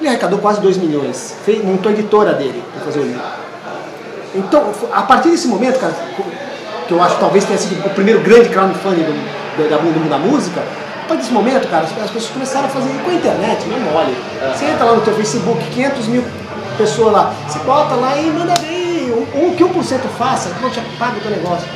Ele 0.00 0.08
arrecadou 0.08 0.38
quase 0.38 0.60
2 0.60 0.76
milhões. 0.76 1.34
Fez, 1.44 1.64
montou 1.64 1.90
a 1.90 1.92
editora 1.92 2.32
dele 2.34 2.62
para 2.72 2.84
fazer 2.84 3.00
o 3.00 3.02
livro. 3.02 3.22
Então, 4.34 4.72
a 4.92 5.02
partir 5.02 5.30
desse 5.30 5.48
momento, 5.48 5.78
cara, 5.78 5.94
que 6.86 6.92
eu 6.92 7.02
acho 7.02 7.14
que 7.14 7.20
talvez 7.20 7.44
tenha 7.44 7.58
sido 7.58 7.84
o 7.84 7.90
primeiro 7.90 8.20
grande 8.20 8.48
crowdfunding 8.48 9.02
do, 9.02 9.12
do, 9.56 9.70
da, 9.70 9.76
do 9.76 9.84
mundo 9.84 10.08
da 10.08 10.18
música, 10.18 10.60
a 10.60 11.08
partir 11.08 11.22
desse 11.22 11.32
momento, 11.32 11.68
cara, 11.68 11.84
as, 11.84 11.90
as 12.02 12.10
pessoas 12.10 12.32
começaram 12.32 12.66
a 12.66 12.68
fazer 12.68 12.90
com 13.04 13.10
a 13.10 13.14
internet, 13.14 13.66
não 13.66 13.76
é 13.76 13.80
mole. 13.80 14.16
Você 14.54 14.66
entra 14.66 14.84
lá 14.84 14.94
no 14.94 15.00
teu 15.02 15.14
Facebook, 15.14 15.64
500 15.70 16.06
mil 16.06 16.24
pessoas 16.76 17.12
lá, 17.12 17.34
você 17.46 17.58
bota 17.60 17.94
lá 17.94 18.16
e 18.16 18.30
manda 18.30 18.54
ver, 18.54 19.10
o, 19.10 19.48
o 19.48 19.56
que 19.56 19.64
1% 19.64 20.00
faça, 20.16 20.50
que 20.50 20.62
não 20.62 20.70
te 20.70 20.80
paga 20.98 21.16
o 21.16 21.20
teu 21.20 21.30
negócio. 21.30 21.66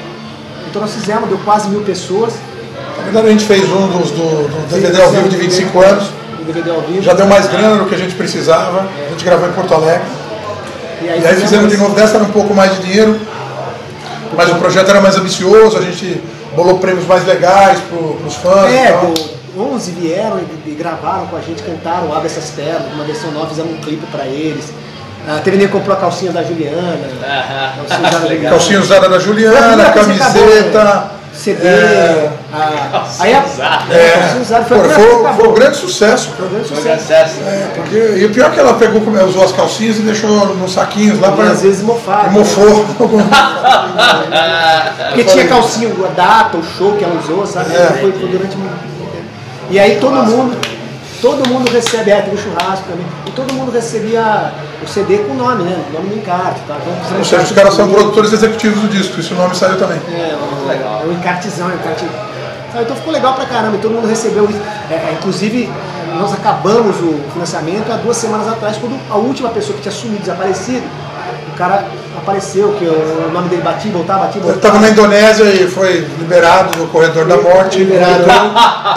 Então 0.68 0.80
nós 0.80 0.94
fizemos, 0.94 1.28
deu 1.28 1.38
quase 1.38 1.68
mil 1.68 1.82
pessoas. 1.82 2.34
Na 2.96 3.02
verdade, 3.04 3.26
a 3.26 3.30
gente 3.30 3.44
fez 3.44 3.64
um 3.70 3.88
dos, 3.88 4.10
do, 4.12 4.48
do 4.48 4.68
DVD 4.68 5.02
ao 5.02 5.10
vivo 5.10 5.28
de 5.28 5.36
25 5.36 5.80
anos. 5.80 6.21
DVD 6.44 6.70
ao 6.70 6.80
vivo. 6.82 7.02
Já 7.02 7.12
deu 7.14 7.26
mais 7.26 7.46
grana 7.48 7.76
do 7.76 7.86
que 7.86 7.94
a 7.94 7.98
gente 7.98 8.14
precisava. 8.14 8.80
A 9.06 9.10
gente 9.10 9.24
gravou 9.24 9.48
em 9.48 9.52
Porto 9.52 9.74
Alegre. 9.74 10.02
E 11.00 11.04
E 11.06 11.26
aí 11.26 11.36
fizemos 11.36 11.70
de 11.70 11.76
novo 11.76 11.94
dessa, 11.94 12.16
era 12.16 12.24
um 12.24 12.30
pouco 12.30 12.54
mais 12.54 12.74
de 12.76 12.82
dinheiro. 12.82 13.18
Mas 14.36 14.48
o 14.50 14.54
projeto 14.54 14.88
era 14.88 15.00
mais 15.00 15.16
ambicioso, 15.16 15.76
a 15.76 15.82
gente 15.82 16.20
bolou 16.56 16.78
prêmios 16.78 17.06
mais 17.06 17.26
legais 17.26 17.78
para 17.80 17.98
os 18.26 18.34
fãs. 18.36 18.70
e 18.70 18.74
É, 18.74 18.92
tal. 18.92 19.06
do- 19.06 19.32
11 19.54 19.90
vieram 19.90 20.38
e, 20.38 20.70
e 20.70 20.74
gravaram 20.74 21.26
com 21.26 21.36
a 21.36 21.40
gente, 21.40 21.62
cantaram 21.62 22.10
Abre 22.14 22.26
Essas 22.26 22.48
Pernas, 22.50 22.90
uma 22.94 23.04
versão 23.04 23.30
nova, 23.32 23.48
fizemos 23.48 23.72
um 23.72 23.76
clipe 23.82 24.06
pra 24.10 24.24
eles. 24.24 24.72
Ah, 25.28 25.40
teve 25.44 25.58
nem 25.58 25.66
que 25.66 25.72
comprou 25.72 25.94
a 25.94 26.00
calcinha 26.00 26.32
da 26.32 26.42
Juliana. 26.42 26.98
calcinha 27.76 28.00
usada 28.00 28.18
da 28.18 28.26
Legal. 28.28 28.50
Calcinha 28.52 28.80
usada 28.80 29.08
da 29.10 29.18
Juliana, 29.18 29.90
camiseta. 29.90 31.10
CD, 31.34 31.66
é, 31.66 32.30
a, 32.52 33.04
aí 33.20 33.32
a, 33.34 33.42
usada. 33.44 33.94
é, 33.94 33.96
é, 33.96 34.10
calcinha 34.18 34.42
usada, 34.42 34.64
pô, 34.66 34.74
foi 34.76 34.88
foi, 34.90 35.32
foi 35.34 35.48
um 35.48 35.54
grande 35.54 35.76
sucesso. 35.78 36.30
Foi 36.36 36.46
um 36.46 36.50
grande 36.50 36.68
Foi 36.68 36.76
sucesso. 36.76 37.02
acesso. 37.12 37.40
É, 37.46 37.68
porque, 37.74 37.96
e 38.18 38.24
o 38.26 38.30
pior 38.30 38.50
é 38.50 38.50
que 38.54 38.60
ela 38.60 38.74
pegou, 38.74 39.00
usou 39.24 39.42
as 39.44 39.52
calcinhas 39.52 39.96
e 39.98 40.02
deixou 40.02 40.30
nos 40.56 40.72
saquinhos 40.72 41.18
lá 41.18 41.28
E 41.28 41.32
para. 41.36 41.50
às 41.50 41.62
vezes 41.62 41.82
mofado. 41.82 42.30
mofou. 42.32 42.84
Porque 45.08 45.24
tinha 45.24 45.48
calcinha, 45.48 45.90
a 46.04 46.08
data, 46.14 46.56
o 46.58 46.62
show 46.64 46.96
que 46.96 47.04
ela 47.04 47.18
usou, 47.18 47.46
sabe? 47.46 47.74
É. 47.74 47.86
Foi, 48.00 48.12
foi 48.12 48.28
durante 48.28 48.56
muito 48.56 48.72
tempo. 48.72 49.24
E 49.70 49.78
aí 49.78 49.96
todo 49.98 50.14
mundo, 50.14 50.56
todo 51.22 51.48
mundo 51.48 51.70
recebe, 51.70 52.10
é, 52.10 52.20
teve 52.20 52.34
um 52.34 52.38
churrasco 52.38 52.84
também, 52.90 53.06
e 53.26 53.30
todo 53.30 53.54
mundo 53.54 53.70
recebia 53.70 54.52
o 54.82 54.88
CD 54.88 55.18
com 55.18 55.32
o 55.32 55.36
nome, 55.36 55.62
né? 55.62 55.82
O 55.88 55.92
nome 55.94 56.08
do 56.08 56.16
encarte, 56.16 56.60
tá? 56.66 56.76
Então, 56.82 57.18
Ou 57.18 57.24
seja, 57.24 57.42
os 57.42 57.52
caras 57.52 57.74
são 57.74 57.88
produtores 57.88 58.32
executivos 58.32 58.80
do 58.80 58.88
disco, 58.88 59.20
isso 59.20 59.32
o 59.32 59.36
nome 59.38 59.54
saiu 59.54 59.78
também. 59.78 59.98
É, 60.12 60.34
o, 60.34 61.08
o 61.08 61.12
encartezão, 61.12 61.68
o 61.68 61.72
encarte. 61.72 62.04
Sabe, 62.72 62.84
Então 62.84 62.96
ficou 62.96 63.12
legal 63.12 63.34
pra 63.34 63.46
caramba, 63.46 63.76
e 63.76 63.78
todo 63.78 63.92
mundo 63.92 64.08
recebeu 64.08 64.50
isso. 64.50 64.60
É, 64.90 64.94
é, 64.94 65.16
inclusive, 65.18 65.70
nós 66.18 66.32
acabamos 66.32 66.96
o 66.96 67.20
financiamento 67.32 67.92
há 67.92 67.96
duas 67.96 68.16
semanas 68.16 68.48
atrás, 68.48 68.76
quando 68.76 68.98
a 69.08 69.16
última 69.16 69.50
pessoa 69.50 69.76
que 69.76 69.82
tinha 69.82 69.92
sumido, 69.92 70.20
desaparecido, 70.20 70.82
o 71.52 71.56
cara 71.56 71.84
apareceu, 72.16 72.72
que 72.72 72.84
o 72.84 73.30
nome 73.32 73.48
dele 73.48 73.62
batia, 73.62 73.92
voltava, 73.92 74.24
batia, 74.24 74.40
Ele 74.40 74.52
voltava. 74.52 74.76
estava 74.76 74.80
na 74.80 74.90
Indonésia 74.90 75.44
e 75.44 75.68
foi 75.68 76.00
liberado 76.18 76.76
do 76.78 76.88
corredor 76.88 77.26
da 77.26 77.36
morte. 77.36 77.78
Liberado. 77.78 78.24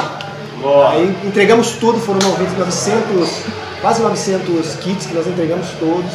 Boa. 0.66 0.90
Aí 0.90 1.16
entregamos 1.24 1.74
tudo, 1.74 2.00
foram 2.00 2.18
90, 2.28 2.58
900, 2.58 3.30
quase 3.82 4.02
900 4.02 4.76
kits 4.78 5.06
que 5.06 5.14
nós 5.14 5.28
entregamos 5.28 5.68
todos. 5.80 6.12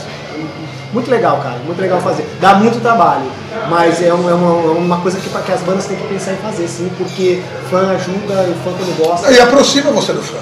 Muito 0.92 1.08
legal, 1.08 1.38
cara, 1.40 1.54
muito 1.64 1.80
legal 1.80 2.00
fazer. 2.00 2.28
Dá 2.40 2.54
muito 2.54 2.80
trabalho, 2.80 3.30
mas 3.68 4.02
é, 4.02 4.12
um- 4.12 4.28
é 4.28 4.34
uma, 4.34 4.72
é 4.72 4.76
uma 4.76 4.96
coisa 5.00 5.18
que, 5.20 5.28
que 5.28 5.52
as 5.52 5.60
bandas 5.60 5.86
têm 5.86 5.96
que 5.96 6.08
pensar 6.08 6.32
em 6.32 6.36
fazer, 6.38 6.66
sim, 6.66 6.90
porque 6.98 7.40
fã 7.70 7.92
ajuda, 7.92 8.44
e 8.48 8.50
o 8.50 8.54
fã 8.64 8.72
quando 8.76 8.98
gosta. 8.98 9.30
E 9.30 9.38
aproxima 9.40 9.92
você 9.92 10.12
do 10.12 10.20
fã. 10.20 10.38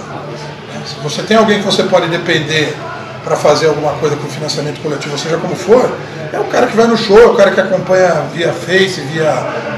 Se 0.87 0.95
você 1.03 1.23
tem 1.23 1.37
alguém 1.37 1.59
que 1.59 1.67
você 1.67 1.83
pode 1.83 2.09
depender 2.09 2.75
para 3.23 3.37
fazer 3.37 3.67
alguma 3.67 3.93
coisa 3.95 4.17
com 4.17 4.27
financiamento 4.27 4.81
coletivo, 4.81 5.19
seja 5.19 5.37
como 5.37 5.55
for, 5.55 5.87
é 6.33 6.39
o 6.41 6.45
cara 6.45 6.67
que 6.67 6.75
vai 6.75 6.87
no 6.87 6.97
show, 6.97 7.19
é 7.21 7.27
o 7.27 7.35
cara 7.35 7.51
que 7.51 7.61
acompanha 7.61 8.23
via 8.33 8.51
Face, 8.51 9.03
via 9.13 9.31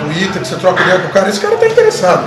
Twitter, 0.05 0.41
que 0.41 0.47
você 0.47 0.55
troca 0.55 0.81
ideia 0.85 1.01
com 1.01 1.09
o 1.09 1.11
cara, 1.11 1.29
esse 1.29 1.41
cara 1.41 1.55
está 1.55 1.67
interessado. 1.67 2.23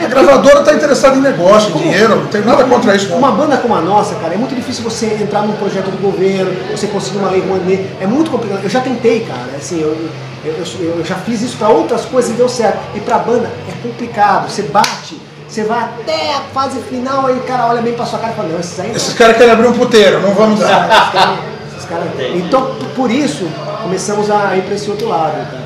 A 0.00 0.06
gravadora 0.08 0.60
está 0.60 0.74
interessada 0.74 1.16
em 1.16 1.20
negócio, 1.20 1.70
em 1.70 1.78
dinheiro, 1.78 2.16
não 2.16 2.26
tem 2.26 2.42
nada 2.42 2.64
contra 2.64 2.94
isso. 2.96 3.08
não. 3.10 3.18
Uma 3.18 3.30
banda 3.32 3.56
como 3.58 3.74
a 3.74 3.80
nossa, 3.80 4.14
cara, 4.16 4.34
é 4.34 4.36
muito 4.36 4.54
difícil 4.54 4.82
você 4.82 5.06
entrar 5.20 5.42
num 5.42 5.52
projeto 5.54 5.86
do 5.90 6.00
governo, 6.02 6.50
você 6.70 6.86
conseguir 6.88 7.18
uma 7.18 7.30
lei 7.30 7.40
Rouanet. 7.46 7.86
É 8.00 8.06
muito 8.06 8.30
complicado. 8.30 8.60
Eu 8.62 8.70
já 8.70 8.80
tentei, 8.80 9.20
cara. 9.20 9.56
Assim, 9.56 9.80
eu, 9.80 9.96
eu, 10.44 10.52
eu- 10.54 10.98
eu 10.98 11.04
já 11.04 11.14
fiz 11.16 11.42
isso 11.42 11.56
para 11.56 11.68
outras 11.68 12.04
coisas 12.04 12.30
e 12.30 12.34
deu 12.34 12.48
certo. 12.48 12.78
E 12.94 13.00
pra 13.00 13.18
banda 13.18 13.50
é 13.68 13.72
complicado. 13.86 14.50
Você 14.50 14.62
bate, 14.62 15.20
você 15.48 15.62
vai 15.64 15.78
até 15.84 16.34
a 16.34 16.40
fase 16.52 16.78
final, 16.80 17.26
aí 17.26 17.36
o 17.36 17.42
cara 17.42 17.66
olha 17.68 17.80
bem 17.80 17.94
pra 17.94 18.04
sua 18.04 18.18
cara 18.18 18.32
e 18.32 18.36
fala, 18.36 18.48
não, 18.48 18.60
esses 18.60 18.78
aí 18.80 18.88
não. 18.88 18.96
Esses 18.96 19.14
caras 19.14 19.36
querem 19.36 19.52
abrir 19.52 19.68
um 19.68 19.72
puteiro, 19.72 20.20
não 20.20 20.30
vamos 20.34 20.58
dar. 20.60 20.88
Esses 20.88 21.12
caras- 21.12 21.38
esses 21.76 21.84
caras- 21.88 22.36
Então, 22.36 22.62
p- 22.74 22.84
por 22.96 23.10
isso, 23.10 23.46
começamos 23.82 24.30
a 24.30 24.56
ir 24.56 24.62
para 24.62 24.74
esse 24.74 24.90
outro 24.90 25.08
lado, 25.08 25.32
cara. 25.50 25.63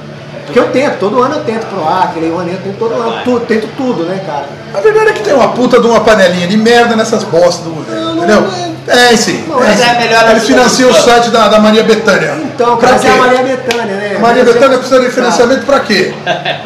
Porque 0.48 0.58
eu 0.58 0.68
tento, 0.70 0.98
todo 0.98 1.22
ano 1.22 1.34
eu 1.36 1.44
tento 1.44 1.66
pro 1.66 1.84
ar, 1.86 2.04
aquele 2.04 2.26
ano 2.28 2.48
eu 2.50 2.58
tento 2.58 2.78
todo 2.78 2.94
ano, 2.94 3.22
tu- 3.24 3.40
tento 3.40 3.68
tudo, 3.76 4.04
né, 4.04 4.20
cara? 4.26 4.46
A 4.74 4.80
verdade 4.80 5.10
é 5.10 5.12
que 5.12 5.20
tem 5.22 5.34
uma 5.34 5.48
puta 5.48 5.78
de 5.80 5.86
uma 5.86 6.00
panelinha 6.00 6.46
de 6.48 6.56
merda 6.56 6.96
nessas 6.96 7.22
bostas 7.24 7.64
do 7.64 7.70
governo, 7.70 8.04
Não, 8.14 8.16
entendeu? 8.16 8.40
não 8.40 8.68
É, 8.94 9.14
sim. 9.16 9.44
Não, 9.46 9.58
mas 9.60 9.78
sim. 9.78 9.84
é 9.84 10.00
melhor 10.00 10.30
Eles 10.30 10.44
financiam 10.46 10.90
o 10.90 10.94
site 10.94 11.28
da, 11.30 11.48
da 11.48 11.58
Maria 11.58 11.82
Bethânia. 11.82 12.34
Então, 12.42 12.76
Pra 12.78 12.88
cara, 12.90 13.06
é 13.06 13.10
a? 13.10 13.16
Maria 13.16 13.42
Bethânia, 13.42 13.94
né? 13.96 14.14
A 14.16 14.18
Maria 14.18 14.44
Bethânia 14.44 14.78
precisa 14.78 15.00
de 15.00 15.10
financiamento 15.10 15.66
pra 15.66 15.80
quê? 15.80 16.14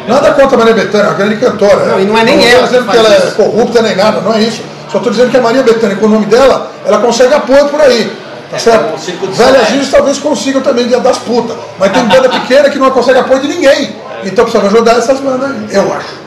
Nada 0.07 0.31
contra 0.33 0.55
a 0.55 0.59
Maria 0.59 0.75
Bethânia, 0.75 1.05
é 1.07 1.09
uma 1.09 1.15
grande 1.17 1.37
cantora. 1.37 1.87
Não, 1.87 2.01
e 2.01 2.05
não 2.05 2.17
é 2.19 2.23
nem 2.25 2.39
tô 2.39 2.47
ela 2.47 2.63
dizendo 2.67 2.85
que 2.85 2.91
que 2.93 2.97
ela 2.99 3.09
é 3.15 3.21
corrupta 3.33 3.83
nem 3.83 3.97
nada, 3.97 4.21
não 4.21 4.33
é 4.35 4.41
isso. 4.41 4.63
Só 4.91 4.99
tô 5.01 5.11
dizendo 5.11 5.31
que 5.31 5.37
a 5.37 5.41
Maria 5.41 5.63
Bethânia, 5.63 5.97
com 5.97 6.07
o 6.07 6.09
nome 6.09 6.27
dela, 6.27 6.71
ela 6.87 6.99
consegue 6.99 7.35
apoio 7.35 7.67
por 7.67 7.81
aí. 7.81 8.13
Tá 8.53 8.59
certo? 8.59 8.99
Velhas. 9.33 9.69
Virgens 9.69 9.91
talvez 9.91 10.19
consigam 10.19 10.61
também 10.61 10.87
dia 10.87 11.01
das 11.01 11.17
putas. 11.17 11.57
Mas 11.79 11.91
tem 11.91 12.05
banda 12.05 12.29
pequena 12.29 12.69
que 12.69 12.79
não 12.79 12.91
consegue 12.91 13.19
apoio 13.19 13.41
de 13.41 13.49
ninguém. 13.49 13.97
Então 14.25 14.45
precisa 14.45 14.67
ajudar 14.67 14.99
essas 14.99 15.21
bandas 15.21 15.51
aí, 15.51 15.75
eu 15.75 15.91
acho. 15.91 16.21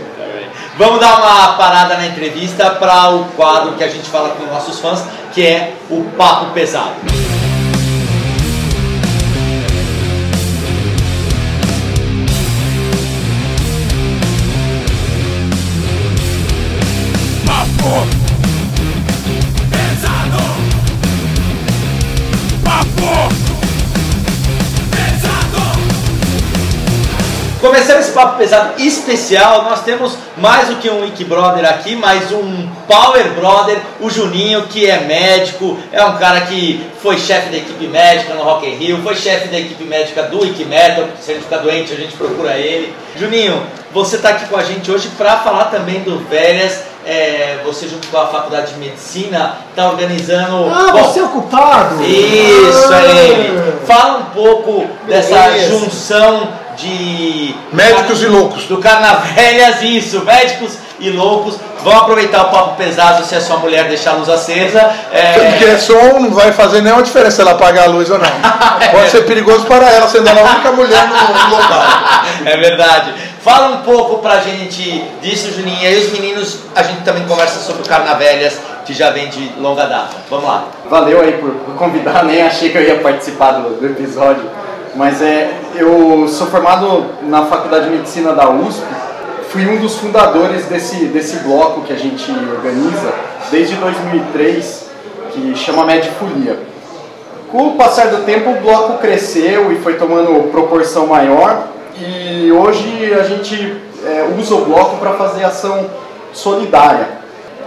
Vamos 0.75 0.99
dar 0.99 1.19
uma 1.19 1.53
parada 1.53 1.95
na 1.95 2.07
entrevista 2.07 2.71
para 2.71 3.11
o 3.11 3.25
quadro 3.35 3.73
que 3.73 3.83
a 3.83 3.87
gente 3.87 4.09
fala 4.09 4.29
com 4.29 4.43
nossos 4.51 4.79
fãs, 4.79 5.03
que 5.33 5.45
é 5.45 5.75
o 5.87 6.03
Papo 6.17 6.51
Pesado. 6.51 6.95
Começando 27.85 28.01
esse 28.01 28.13
papo 28.13 28.37
pesado 28.39 28.81
especial, 28.81 29.61
nós 29.61 29.83
temos 29.83 30.17
mais 30.37 30.69
do 30.69 30.77
que 30.77 30.89
um 30.89 31.01
Wiki 31.01 31.23
Brother 31.23 31.63
aqui, 31.69 31.95
mais 31.95 32.31
um 32.31 32.67
Power 32.87 33.29
Brother, 33.33 33.77
o 33.99 34.09
Juninho, 34.09 34.63
que 34.63 34.89
é 34.89 35.01
médico, 35.01 35.77
é 35.91 36.03
um 36.03 36.17
cara 36.17 36.41
que 36.41 36.83
foi 36.99 37.15
chefe 37.19 37.49
da 37.51 37.57
equipe 37.57 37.85
médica 37.85 38.33
no 38.33 38.41
Rock 38.41 38.65
in 38.67 38.71
Rio, 38.77 39.03
foi 39.03 39.13
chefe 39.15 39.49
da 39.49 39.59
equipe 39.59 39.83
médica 39.83 40.23
do 40.23 40.41
Wiki 40.41 40.65
Metal, 40.65 41.05
se 41.21 41.29
a 41.29 41.33
gente 41.35 41.43
ficar 41.43 41.57
doente 41.57 41.93
a 41.93 41.95
gente 41.95 42.15
procura 42.15 42.57
ele. 42.57 42.91
Juninho, 43.15 43.61
você 43.93 44.15
está 44.15 44.29
aqui 44.29 44.45
com 44.45 44.57
a 44.57 44.63
gente 44.63 44.91
hoje 44.91 45.07
para 45.15 45.37
falar 45.41 45.65
também 45.65 45.99
do 45.99 46.17
Velhas, 46.27 46.81
é, 47.05 47.59
você 47.63 47.87
junto 47.87 48.07
com 48.07 48.17
a 48.17 48.25
Faculdade 48.25 48.73
de 48.73 48.79
Medicina 48.79 49.57
está 49.69 49.87
organizando... 49.91 50.71
Ah, 50.73 50.91
Bom, 50.91 51.03
você 51.03 51.19
é 51.19 51.23
o 51.23 51.27
culpado? 51.29 52.03
Isso, 52.03 52.91
Ah. 52.91 53.05
é 53.05 53.27
ele. 53.27 53.73
Fala 53.85 54.17
um 54.17 54.25
pouco 54.33 54.87
dessa 55.07 55.35
Beleza. 55.39 55.69
junção 55.69 56.64
de. 56.77 57.55
Médicos 57.71 58.21
e 58.21 58.27
loucos. 58.27 58.63
Do 58.65 58.77
Carnavelhas, 58.77 59.81
isso, 59.81 60.23
médicos 60.23 60.77
e 60.99 61.09
loucos. 61.09 61.57
Vamos 61.83 62.01
aproveitar 62.01 62.47
o 62.47 62.49
papo 62.49 62.75
pesado 62.77 63.23
se 63.23 63.35
a 63.35 63.41
sua 63.41 63.57
mulher 63.57 63.87
deixar 63.87 64.11
a 64.11 64.13
luz 64.15 64.27
acesa. 64.27 64.91
É, 65.11 65.33
Porque 65.33 65.65
é 65.65 65.77
som 65.77 66.19
não 66.19 66.31
vai 66.31 66.51
fazer 66.51 66.81
nenhuma 66.81 67.03
diferença 67.03 67.35
se 67.35 67.41
ela 67.41 67.51
apagar 67.51 67.85
a 67.85 67.91
luz 67.91 68.09
ou 68.09 68.17
não. 68.17 68.25
Pode 68.91 69.11
ser 69.11 69.21
perigoso 69.25 69.65
para 69.65 69.87
ela, 69.89 70.07
sendo 70.07 70.27
ela 70.27 70.41
a 70.41 70.53
única 70.53 70.71
mulher 70.71 71.07
no, 71.07 71.55
local. 71.55 71.83
é 72.45 72.57
verdade. 72.57 73.13
Fala 73.41 73.75
um 73.75 73.81
pouco 73.83 74.17
pra 74.17 74.39
gente 74.39 75.03
disso, 75.21 75.53
Juninho. 75.53 75.79
E 75.83 75.85
aí 75.85 75.99
os 75.99 76.11
meninos, 76.11 76.61
a 76.75 76.81
gente 76.81 77.01
também 77.01 77.23
conversa 77.25 77.59
sobre 77.59 77.83
o 77.83 77.85
Carnavelhas, 77.85 78.59
que 78.83 78.91
já 78.91 79.11
vem 79.11 79.29
de 79.29 79.51
longa 79.59 79.85
data. 79.85 80.15
Vamos 80.27 80.45
lá. 80.45 80.63
Valeu 80.89 81.21
aí 81.21 81.33
por, 81.33 81.51
por 81.51 81.75
convidar, 81.75 82.23
nem 82.23 82.41
achei 82.41 82.71
que 82.71 82.77
eu 82.79 82.81
ia 82.81 82.99
participar 82.99 83.51
do, 83.51 83.79
do 83.79 83.85
episódio. 83.85 84.49
Mas 84.95 85.21
é, 85.21 85.53
eu 85.75 86.25
sou 86.29 86.47
formado 86.47 87.05
na 87.23 87.45
Faculdade 87.45 87.85
de 87.85 87.91
Medicina 87.91 88.31
da 88.31 88.49
USP, 88.49 88.81
fui 89.49 89.67
um 89.67 89.77
dos 89.77 89.97
fundadores 89.97 90.65
desse, 90.67 91.05
desse 91.07 91.37
bloco 91.39 91.81
que 91.81 91.91
a 91.91 91.97
gente 91.97 92.31
organiza 92.31 93.13
desde 93.51 93.75
2003, 93.75 94.89
que 95.31 95.53
chama 95.53 95.85
Medifolia. 95.85 96.57
Com 97.51 97.67
o 97.67 97.75
passar 97.75 98.07
do 98.07 98.23
tempo, 98.23 98.51
o 98.51 98.61
bloco 98.61 98.99
cresceu 98.99 99.69
e 99.73 99.75
foi 99.79 99.95
tomando 99.95 100.49
proporção 100.49 101.07
maior, 101.07 101.67
e 101.99 102.49
hoje 102.53 103.13
a 103.13 103.23
gente 103.23 103.75
é, 104.05 104.29
usa 104.39 104.55
o 104.55 104.63
bloco 104.63 104.97
para 104.97 105.11
fazer 105.13 105.43
ação 105.43 105.87
solidária. 106.31 107.24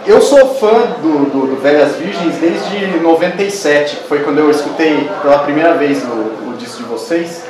Eu 0.09 0.23
sou 0.23 0.55
fã 0.55 0.97
do, 1.03 1.27
do, 1.27 1.47
do 1.49 1.61
Velhas 1.61 1.97
Virgens 1.97 2.37
desde 2.37 2.99
97, 2.99 3.97
que 3.97 4.09
foi 4.09 4.21
quando 4.21 4.39
eu 4.39 4.51
escutei 4.51 5.07
pela 5.21 5.41
primeira 5.41 5.75
vez 5.75 6.03
o, 6.03 6.49
o 6.49 6.55
disco 6.59 6.79
de 6.79 6.85
vocês. 6.85 7.45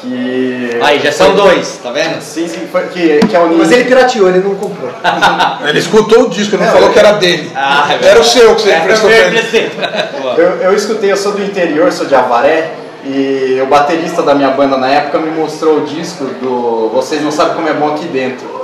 Que 0.00 0.78
Aí, 0.80 0.98
já 0.98 1.12
são 1.12 1.34
dois, 1.34 1.78
tá 1.82 1.90
vendo? 1.90 2.22
Sim, 2.22 2.48
sim, 2.48 2.66
foi, 2.72 2.84
que, 2.84 3.18
que 3.18 3.36
é 3.36 3.38
o 3.38 3.54
Mas 3.54 3.70
ele 3.70 3.84
pirateou, 3.84 4.30
ele 4.30 4.38
não 4.38 4.54
comprou. 4.54 4.90
Ele 5.68 5.78
escutou 5.78 6.22
o 6.22 6.30
disco, 6.30 6.54
ele 6.54 6.64
não 6.64 6.72
falou 6.72 6.88
que 6.88 6.98
era 6.98 7.12
dele. 7.12 7.52
Ah, 7.54 7.86
é 7.90 8.06
era 8.06 8.18
o 8.18 8.24
seu 8.24 8.54
que 8.54 8.62
você 8.62 8.70
É, 8.70 8.78
emprestou 8.78 9.10
eu 9.10 9.30
pra. 9.72 10.10
Eu, 10.42 10.50
eu 10.62 10.74
escutei, 10.74 11.12
eu 11.12 11.18
sou 11.18 11.32
do 11.32 11.42
interior, 11.42 11.92
sou 11.92 12.06
de 12.06 12.14
Avaré, 12.14 12.70
e 13.04 13.60
o 13.62 13.66
baterista 13.66 14.22
da 14.22 14.34
minha 14.34 14.50
banda 14.50 14.78
na 14.78 14.88
época 14.88 15.18
me 15.18 15.30
mostrou 15.30 15.78
o 15.78 15.80
disco 15.84 16.24
do 16.24 16.88
Vocês 16.94 17.22
Não 17.22 17.30
Sabem 17.30 17.56
Como 17.56 17.68
É 17.68 17.74
Bom 17.74 17.92
Aqui 17.94 18.06
Dentro. 18.06 18.59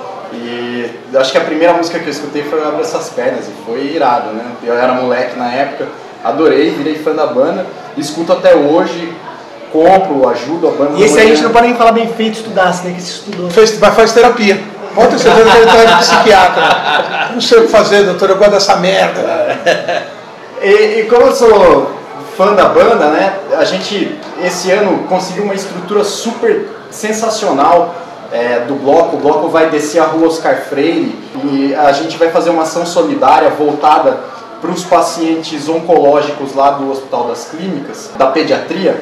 E 0.46 0.90
acho 1.16 1.32
que 1.32 1.38
a 1.38 1.40
primeira 1.40 1.72
música 1.72 1.98
que 1.98 2.06
eu 2.06 2.10
escutei 2.10 2.44
foi 2.44 2.62
Abre 2.62 2.82
Essas 2.82 3.08
Pernas, 3.08 3.46
e 3.48 3.64
foi 3.66 3.92
irado, 3.94 4.30
né? 4.30 4.44
Eu 4.62 4.74
era 4.74 4.92
moleque 4.94 5.36
na 5.36 5.52
época, 5.52 5.88
adorei, 6.22 6.70
virei 6.70 6.94
fã 6.94 7.12
da 7.12 7.26
banda, 7.26 7.66
escuto 7.96 8.32
até 8.32 8.54
hoje, 8.54 9.12
compro, 9.72 10.28
ajudo 10.28 10.68
a 10.68 10.70
banda. 10.70 10.98
E 10.98 11.02
esse 11.02 11.18
a 11.18 11.26
gente 11.26 11.42
não 11.42 11.50
pode 11.50 11.66
nem 11.66 11.76
falar 11.76 11.90
bem 11.92 12.06
feito 12.12 12.34
estudasse, 12.34 12.86
né? 12.86 12.94
Que 12.94 13.02
se 13.02 13.10
estudou. 13.10 13.50
Fez, 13.50 13.76
mas 13.80 13.94
faz 13.94 14.12
terapia. 14.12 14.62
Ontem 14.96 15.18
você 15.18 15.28
deve 15.28 15.50
estar 15.50 15.84
de 15.84 15.96
psiquiatra. 15.98 17.30
Não 17.34 17.40
sei 17.40 17.58
o 17.58 17.62
que 17.62 17.68
fazer, 17.68 18.04
doutor, 18.04 18.30
eu 18.30 18.36
gosto 18.36 18.52
dessa 18.52 18.76
merda. 18.76 19.20
E, 20.62 21.00
e 21.00 21.06
como 21.10 21.26
eu 21.26 21.34
sou 21.34 21.90
fã 22.36 22.54
da 22.54 22.66
banda, 22.68 23.08
né? 23.10 23.34
A 23.58 23.64
gente 23.64 24.16
esse 24.42 24.70
ano 24.70 25.06
conseguiu 25.08 25.44
uma 25.44 25.54
estrutura 25.54 26.04
super 26.04 26.68
sensacional 26.90 27.94
é, 28.32 28.60
do 28.60 28.74
bloco. 28.74 29.16
O 29.16 29.20
bloco 29.20 29.48
vai 29.48 29.70
descer 29.70 30.00
a 30.00 30.04
rua 30.04 30.28
Oscar 30.28 30.62
Freire 30.68 31.16
e 31.44 31.74
a 31.74 31.92
gente 31.92 32.16
vai 32.16 32.30
fazer 32.30 32.50
uma 32.50 32.62
ação 32.62 32.84
solidária 32.86 33.50
voltada 33.50 34.18
para 34.60 34.70
os 34.70 34.84
pacientes 34.84 35.68
oncológicos 35.68 36.54
lá 36.54 36.70
do 36.70 36.90
Hospital 36.90 37.24
das 37.24 37.48
Clínicas, 37.50 38.10
da 38.16 38.26
pediatria. 38.26 39.00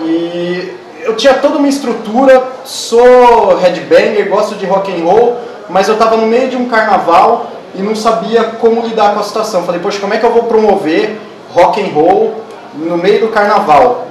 E 0.00 0.76
eu 1.02 1.16
tinha 1.16 1.34
toda 1.34 1.58
uma 1.58 1.68
estrutura, 1.68 2.42
sou 2.64 3.56
headbanger, 3.56 4.28
gosto 4.28 4.54
de 4.56 4.66
rock 4.66 4.92
and 4.92 5.04
roll, 5.04 5.38
mas 5.68 5.88
eu 5.88 5.94
estava 5.94 6.16
no 6.16 6.26
meio 6.26 6.48
de 6.48 6.56
um 6.56 6.68
carnaval 6.68 7.46
e 7.74 7.82
não 7.82 7.94
sabia 7.94 8.44
como 8.44 8.82
lidar 8.82 9.14
com 9.14 9.20
a 9.20 9.22
situação. 9.22 9.64
Falei, 9.64 9.80
poxa, 9.80 9.98
como 10.00 10.14
é 10.14 10.18
que 10.18 10.24
eu 10.24 10.32
vou 10.32 10.44
promover 10.44 11.18
rock 11.52 11.80
and 11.80 11.92
roll 11.94 12.34
no 12.74 12.96
meio 12.96 13.20
do 13.20 13.28
carnaval? 13.28 14.06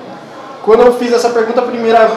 Quando 0.64 0.82
eu 0.82 0.94
fiz 0.94 1.14
essa 1.14 1.30
pergunta, 1.30 1.62
a 1.62 1.66
primeira 1.66 2.10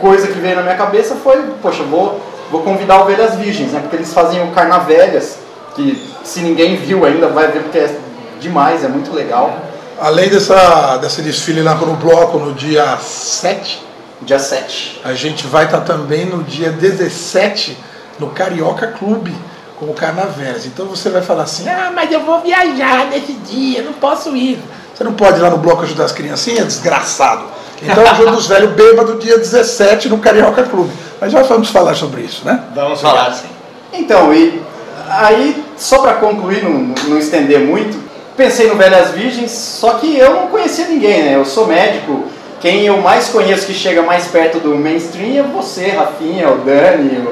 coisa 0.00 0.26
que 0.28 0.38
veio 0.38 0.56
na 0.56 0.62
minha 0.62 0.76
cabeça 0.76 1.14
foi, 1.16 1.42
poxa, 1.62 1.82
vou, 1.82 2.20
vou 2.50 2.62
convidar 2.62 3.02
o 3.02 3.06
Velhas 3.06 3.34
Virgens, 3.34 3.72
né? 3.72 3.80
Porque 3.80 3.96
eles 3.96 4.12
fazem 4.12 4.42
o 4.42 4.52
Carnavelhas, 4.52 5.38
que 5.74 6.10
se 6.24 6.40
ninguém 6.40 6.76
viu 6.76 7.04
ainda 7.04 7.28
vai 7.28 7.48
ver 7.48 7.62
porque 7.62 7.78
é 7.78 7.98
demais, 8.40 8.84
é 8.84 8.88
muito 8.88 9.12
legal. 9.14 9.54
Além 9.98 10.28
dessa, 10.28 10.98
desse 10.98 11.22
desfile 11.22 11.62
lá 11.62 11.74
no 11.74 11.94
bloco 11.94 12.38
no 12.38 12.52
dia 12.52 12.98
7, 12.98 13.84
Dia 14.22 14.38
7. 14.38 15.02
a 15.04 15.12
gente 15.12 15.46
vai 15.46 15.66
estar 15.66 15.80
também 15.80 16.24
no 16.24 16.42
dia 16.42 16.70
17 16.70 17.76
no 18.18 18.28
Carioca 18.30 18.86
Clube 18.86 19.34
com 19.78 19.86
o 19.86 19.94
Carnaveras. 19.94 20.64
Então 20.66 20.86
você 20.86 21.10
vai 21.10 21.22
falar 21.22 21.42
assim: 21.42 21.68
ah, 21.68 21.92
mas 21.94 22.10
eu 22.10 22.24
vou 22.24 22.40
viajar 22.40 23.06
nesse 23.10 23.32
dia, 23.32 23.82
não 23.82 23.92
posso 23.92 24.34
ir. 24.34 24.58
Você 24.94 25.04
não 25.04 25.12
pode 25.12 25.38
ir 25.38 25.42
lá 25.42 25.50
no 25.50 25.58
bloco 25.58 25.82
ajudar 25.82 26.04
as 26.04 26.12
criancinhas? 26.12 26.66
Desgraçado. 26.66 27.44
Então 27.82 28.06
ajuda 28.06 28.32
os 28.32 28.46
velhos 28.46 28.72
bêbados 28.72 29.22
dia 29.22 29.38
17 29.38 30.08
no 30.08 30.18
Carioca 30.18 30.62
Clube. 30.62 30.90
Mas 31.20 31.32
já 31.32 31.42
vamos 31.42 31.68
falar 31.70 31.94
sobre 31.94 32.22
isso, 32.22 32.44
né? 32.44 32.62
Vamos 32.74 33.00
falar 33.00 33.32
sim. 33.32 33.48
Então, 33.92 34.32
e 34.32 34.60
aí, 35.08 35.64
só 35.76 35.98
para 35.98 36.14
concluir, 36.14 36.62
não, 36.62 36.94
não 37.08 37.18
estender 37.18 37.60
muito, 37.60 37.98
pensei 38.36 38.68
no 38.68 38.76
Velhas 38.76 39.10
Virgens, 39.10 39.50
só 39.50 39.94
que 39.94 40.16
eu 40.16 40.34
não 40.34 40.46
conhecia 40.48 40.86
ninguém, 40.86 41.22
né? 41.22 41.36
Eu 41.36 41.44
sou 41.44 41.66
médico, 41.66 42.24
quem 42.60 42.84
eu 42.86 42.98
mais 42.98 43.28
conheço 43.28 43.66
que 43.66 43.74
chega 43.74 44.02
mais 44.02 44.26
perto 44.26 44.58
do 44.58 44.74
mainstream 44.76 45.38
é 45.38 45.42
você, 45.42 45.88
Rafinha, 45.88 46.50
o 46.50 46.58
Dani, 46.58 47.26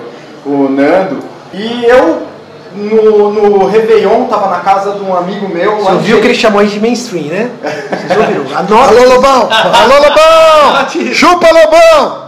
o, 0.44 0.50
o 0.50 0.68
Nando. 0.68 1.18
E 1.52 1.84
eu, 1.84 2.22
no, 2.74 3.32
no 3.32 3.66
Réveillon, 3.66 4.26
tava 4.26 4.48
na 4.48 4.60
casa 4.60 4.92
de 4.92 5.02
um 5.02 5.16
amigo 5.16 5.48
meu. 5.48 5.76
Você 5.76 5.92
ouviu 5.92 6.20
que 6.20 6.26
ele 6.26 6.34
chamou 6.34 6.60
a 6.60 6.64
gente 6.64 6.74
de 6.74 6.80
mainstream, 6.80 7.26
né? 7.26 7.50
Vocês 7.62 8.18
ouviram? 8.18 8.44
Anota. 8.58 8.88
Alô, 8.88 9.14
Lobão! 9.14 9.48
Alô, 9.50 9.94
Lobão! 9.94 10.88
Chupa, 11.14 11.46
Lobão! 11.46 12.24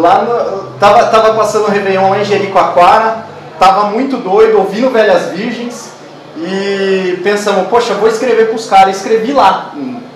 Lá 0.00 0.22
no, 0.22 0.62
tava, 0.78 1.04
tava 1.06 1.34
passando 1.34 1.66
o 1.66 1.70
Réveillon 1.70 2.10
lá 2.10 2.20
em 2.20 2.24
Jericoacoara, 2.24 3.26
tava 3.58 3.84
muito 3.90 4.16
doido, 4.16 4.58
ouvindo 4.58 4.90
Velhas 4.90 5.30
Virgens 5.30 5.90
e 6.36 7.20
pensamos, 7.22 7.68
poxa, 7.68 7.94
vou 7.94 8.08
escrever 8.08 8.48
pros 8.48 8.66
caras. 8.66 8.96
Escrevi 8.96 9.32
lá, 9.32 9.72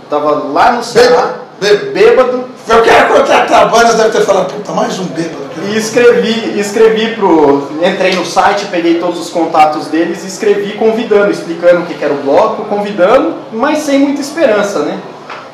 tava 0.08 0.44
lá 0.52 0.72
no 0.72 0.84
Ceará, 0.84 1.34
Bêbado, 1.60 1.90
bêbado, 1.92 2.44
Eu 2.66 2.82
quero 2.82 3.12
contratar 3.12 3.68
bandas, 3.68 3.94
deve 3.96 4.10
ter 4.10 4.22
falado, 4.22 4.50
puta, 4.54 4.72
mais 4.72 4.98
um 4.98 5.04
bêbado. 5.04 5.44
E 5.70 5.76
escrevi, 5.76 6.58
escrevi 6.58 7.14
pro. 7.14 7.68
Entrei 7.82 8.14
no 8.14 8.24
site, 8.24 8.66
peguei 8.66 8.98
todos 8.98 9.20
os 9.20 9.30
contatos 9.30 9.88
deles 9.88 10.24
e 10.24 10.28
escrevi 10.28 10.72
convidando, 10.72 11.30
explicando 11.30 11.82
o 11.82 11.86
que 11.86 12.02
era 12.02 12.14
o 12.14 12.22
bloco, 12.22 12.64
convidando, 12.64 13.34
mas 13.52 13.78
sem 13.78 13.98
muita 13.98 14.22
esperança, 14.22 14.78
né? 14.80 14.98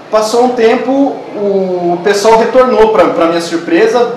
Passou 0.09 0.45
um 0.45 0.49
tempo, 0.51 0.93
o 0.93 1.99
pessoal 2.05 2.39
retornou 2.39 2.93
para 2.93 3.27
minha 3.27 3.41
surpresa, 3.41 4.15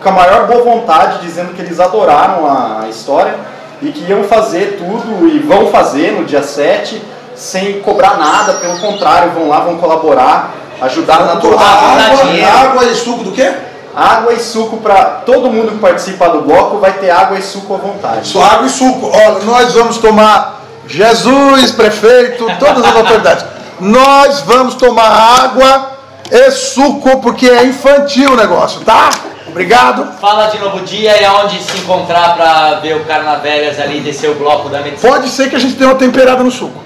com 0.00 0.08
a 0.08 0.12
maior 0.12 0.46
boa 0.46 0.62
vontade, 0.62 1.20
dizendo 1.22 1.54
que 1.54 1.60
eles 1.60 1.80
adoraram 1.80 2.46
a 2.46 2.88
história 2.88 3.34
e 3.82 3.90
que 3.90 4.08
iam 4.08 4.24
fazer 4.24 4.78
tudo 4.78 5.28
e 5.28 5.40
vão 5.40 5.68
fazer 5.68 6.12
no 6.12 6.24
dia 6.24 6.42
7 6.42 7.02
sem 7.34 7.80
cobrar 7.80 8.16
nada, 8.16 8.54
pelo 8.54 8.78
contrário, 8.78 9.30
vão 9.32 9.48
lá, 9.48 9.60
vão 9.60 9.76
colaborar, 9.78 10.54
ajudar 10.80 11.20
na 11.20 11.32
Água, 11.32 11.50
doação. 11.50 12.62
água 12.62 12.84
e 12.84 12.94
suco 12.94 13.24
do 13.24 13.32
quê? 13.32 13.52
Água 13.94 14.32
e 14.32 14.40
suco 14.40 14.76
para 14.76 15.04
todo 15.26 15.50
mundo 15.50 15.72
que 15.72 15.78
participar 15.78 16.28
do 16.28 16.42
bloco 16.42 16.78
vai 16.78 16.92
ter 16.92 17.10
água 17.10 17.38
e 17.38 17.42
suco 17.42 17.74
à 17.74 17.78
vontade. 17.78 18.28
Só 18.28 18.42
água 18.42 18.66
e 18.66 18.70
suco. 18.70 19.10
Olha, 19.12 19.40
nós 19.44 19.74
vamos 19.74 19.98
tomar 19.98 20.62
Jesus, 20.86 21.72
prefeito, 21.72 22.46
todas 22.58 22.84
as 22.84 22.96
autoridades. 22.96 23.44
Nós 23.80 24.40
vamos 24.40 24.74
tomar 24.74 25.10
água 25.44 25.92
e 26.30 26.50
suco, 26.50 27.20
porque 27.20 27.48
é 27.48 27.64
infantil 27.64 28.32
o 28.32 28.36
negócio, 28.36 28.80
tá? 28.80 29.10
Obrigado. 29.48 30.18
Fala 30.20 30.46
de 30.46 30.58
novo 30.58 30.78
o 30.78 30.80
dia 30.82 31.20
e 31.20 31.24
aonde 31.24 31.60
se 31.62 31.78
encontrar 31.78 32.36
pra 32.36 32.74
ver 32.80 32.96
o 32.96 33.04
Carnavelhas 33.04 33.80
ali, 33.80 34.00
descer 34.00 34.30
o 34.30 34.34
bloco 34.34 34.68
da 34.68 34.80
medicina. 34.80 35.10
Pode 35.10 35.28
ser 35.28 35.48
que 35.50 35.56
a 35.56 35.58
gente 35.58 35.74
dê 35.74 35.84
uma 35.84 35.94
temperada 35.94 36.44
no 36.44 36.50
suco. 36.50 36.80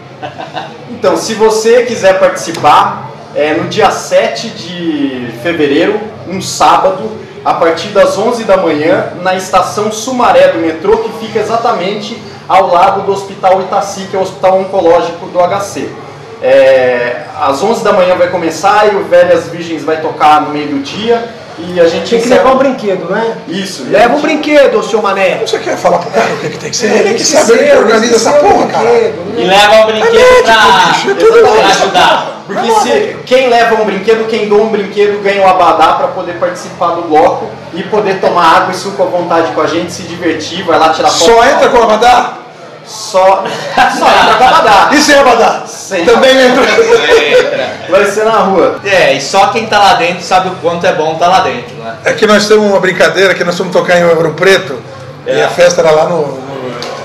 Então, 0.91 1.17
se 1.17 1.35
você 1.35 1.83
quiser 1.83 2.21
participar, 2.21 3.11
é 3.35 3.55
no 3.55 3.69
dia 3.69 3.91
7 3.91 4.49
de 4.49 5.33
fevereiro, 5.43 5.99
um 6.29 6.41
sábado, 6.41 7.11
a 7.45 7.55
partir 7.55 7.89
das 7.89 8.17
11 8.17 8.45
da 8.45 8.57
manhã, 8.57 9.15
na 9.23 9.35
estação 9.35 9.91
Sumaré 9.91 10.49
do 10.49 10.59
metrô, 10.59 10.99
que 10.99 11.27
fica 11.27 11.39
exatamente 11.39 12.21
ao 12.49 12.71
lado 12.71 13.03
do 13.03 13.13
Hospital 13.13 13.63
Itaci, 13.63 14.07
que 14.11 14.17
é 14.17 14.19
o 14.19 14.23
Hospital 14.23 14.61
Oncológico 14.61 15.27
do 15.27 15.39
HC. 15.39 15.89
É, 16.43 17.23
às 17.41 17.63
11 17.63 17.85
da 17.85 17.93
manhã 17.93 18.17
vai 18.17 18.29
começar 18.29 18.93
e 18.93 18.97
o 18.97 19.05
Velhas 19.05 19.49
Virgens 19.49 19.85
vai 19.85 20.01
tocar 20.01 20.43
no 20.43 20.51
meio 20.51 20.69
do 20.69 20.83
dia 20.83 21.42
e 21.59 21.81
a 21.81 21.85
gente 21.89 22.09
Tem 22.11 22.19
que 22.21 22.27
encerra- 22.27 22.43
levar 22.45 22.55
um 22.55 22.59
brinquedo, 22.59 23.05
né? 23.11 23.37
Isso, 23.49 23.85
Leva 23.91 24.17
um 24.17 24.21
brinquedo, 24.21 24.83
seu 24.83 25.01
mané. 25.03 25.39
Você 25.47 25.59
quer 25.59 25.77
falar 25.77 25.99
pro 25.99 26.11
cara 26.11 26.33
o 26.33 26.39
que, 26.39 26.51
que 26.51 26.59
tem 26.59 26.71
que 26.71 26.77
ser? 26.77 26.89
Tem 26.89 26.99
Ele 26.99 27.09
que 27.11 27.15
que 27.17 27.25
sabe, 27.27 27.47
ser, 27.47 27.59
ele 27.59 27.71
que 27.71 27.77
organiza 27.77 28.17
essa 28.17 28.33
tem 28.33 28.41
um 28.49 28.53
porra, 28.53 28.67
cara. 28.69 28.85
brinquedo, 28.91 29.23
E 29.37 29.45
né? 29.45 29.57
leva 29.57 29.83
um 29.83 29.87
brinquedo 29.87 30.43
pra, 30.45 30.53
é 30.53 31.43
pra 31.43 31.69
isso. 31.71 31.83
ajudar. 31.83 32.29
Porque 32.47 32.71
se 32.83 33.17
quem 33.25 33.49
leva 33.49 33.81
um 33.81 33.85
brinquedo, 33.85 34.27
quem 34.29 34.49
doa 34.49 34.63
um 34.63 34.69
brinquedo 34.69 35.23
ganha 35.23 35.43
o 35.43 35.49
abadá 35.49 35.93
para 35.95 36.09
poder 36.09 36.33
participar 36.35 36.89
do 36.89 37.03
bloco 37.03 37.49
e 37.73 37.83
poder 37.85 38.21
tomar 38.21 38.57
água 38.57 38.73
e 38.73 38.77
suco 38.77 39.03
à 39.03 39.07
vontade 39.07 39.53
com 39.53 39.61
a 39.61 39.67
gente, 39.67 39.93
se 39.93 40.03
divertir, 40.03 40.63
vai 40.65 40.79
lá 40.79 40.89
tirar 40.91 41.09
foto. 41.09 41.31
Só 41.33 41.45
entra 41.45 41.69
com 41.69 41.79
o 41.79 41.83
Abadá? 41.85 42.39
Só, 42.87 43.45
só 43.99 44.07
entra 44.09 44.35
com 44.39 44.45
abadá. 44.45 44.91
E 44.93 44.97
sem 45.01 45.17
Abadá? 45.19 45.63
Sem 45.67 46.05
Também 46.05 46.37
entra. 46.47 46.63
Vai 47.89 48.05
ser 48.07 48.25
na 48.25 48.39
rua. 48.39 48.81
É, 48.85 49.13
e 49.15 49.21
só 49.21 49.49
quem 49.49 49.67
tá 49.67 49.79
lá 49.79 49.95
dentro 49.95 50.23
sabe 50.23 50.49
o 50.49 50.53
quanto 50.57 50.87
é 50.87 50.93
bom 50.93 51.15
tá 51.17 51.29
lá 51.29 51.41
dentro, 51.41 51.75
né? 51.77 51.95
É 52.05 52.13
que 52.13 52.27
nós 52.27 52.47
temos 52.47 52.65
uma 52.67 52.81
brincadeira 52.81 53.35
que 53.35 53.45
nós 53.45 53.57
fomos 53.57 53.73
tocar 53.73 53.97
em 53.99 54.05
Ouro 54.05 54.33
Preto 54.35 54.79
e 55.27 55.31
É. 55.31 55.45
a 55.45 55.49
festa 55.49 55.81
era 55.81 55.91
lá 55.91 56.05
no. 56.09 56.27
no- 56.27 56.53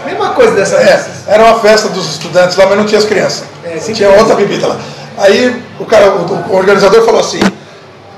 Mesma 0.06 0.30
coisa 0.30 0.54
dessa 0.56 0.78
é, 0.78 0.86
vez. 0.86 1.06
era 1.28 1.44
uma 1.44 1.60
festa 1.60 1.90
dos 1.90 2.10
estudantes 2.12 2.56
lá, 2.56 2.66
mas 2.66 2.78
não 2.78 2.86
tinha 2.86 2.98
as 3.00 3.06
crianças. 3.06 3.44
É, 3.64 3.78
tinha 3.78 4.10
outra 4.10 4.36
bebida 4.36 4.66
lá. 4.68 4.78
Aí 5.18 5.62
o 5.80 5.86
cara, 5.86 6.12
o, 6.12 6.46
o 6.50 6.56
organizador 6.56 7.04
falou 7.06 7.20
assim: 7.20 7.40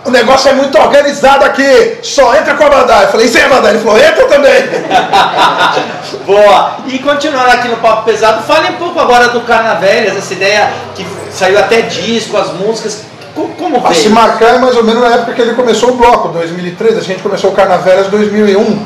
o 0.06 0.10
negócio 0.12 0.50
é 0.50 0.54
muito 0.54 0.78
organizado 0.80 1.44
aqui, 1.46 1.98
só 2.02 2.36
entra 2.36 2.56
com 2.56 2.64
a 2.64 2.68
Abadá. 2.68 3.04
Eu 3.04 3.10
falei, 3.10 3.28
sem 3.28 3.44
Abadá? 3.44 3.70
Ele 3.70 3.80
falou, 3.80 3.98
entra 4.00 4.26
também. 4.28 4.64
Boa! 6.26 6.78
E 6.88 7.00
continuando 7.00 7.52
aqui 7.52 7.68
no 7.68 7.78
Papo 7.78 8.06
Pesado, 8.06 8.44
fale 8.44 8.70
um 8.70 8.74
pouco 8.78 9.00
agora 9.00 9.30
do 9.30 9.42
Carnavelhas, 9.42 10.18
essa 10.18 10.34
ideia 10.34 10.70
que 10.96 11.06
saiu 11.32 11.60
até 11.60 11.82
disco, 11.82 12.38
as 12.38 12.54
músicas. 12.54 13.04
Co- 13.36 13.50
Como 13.58 13.86
A 13.86 13.94
se 13.94 14.10
marcar 14.10 14.56
é 14.56 14.58
mais 14.60 14.76
ou 14.76 14.84
menos 14.84 15.02
na 15.02 15.16
época 15.16 15.34
que 15.34 15.42
ele 15.42 15.54
começou 15.54 15.90
o 15.92 15.96
bloco, 15.98 16.30
2003. 16.30 16.98
A 16.98 17.02
gente 17.02 17.22
começou 17.22 17.52
o 17.52 17.54
Carnaveras 17.54 18.08
em 18.08 18.10
2001, 18.10 18.86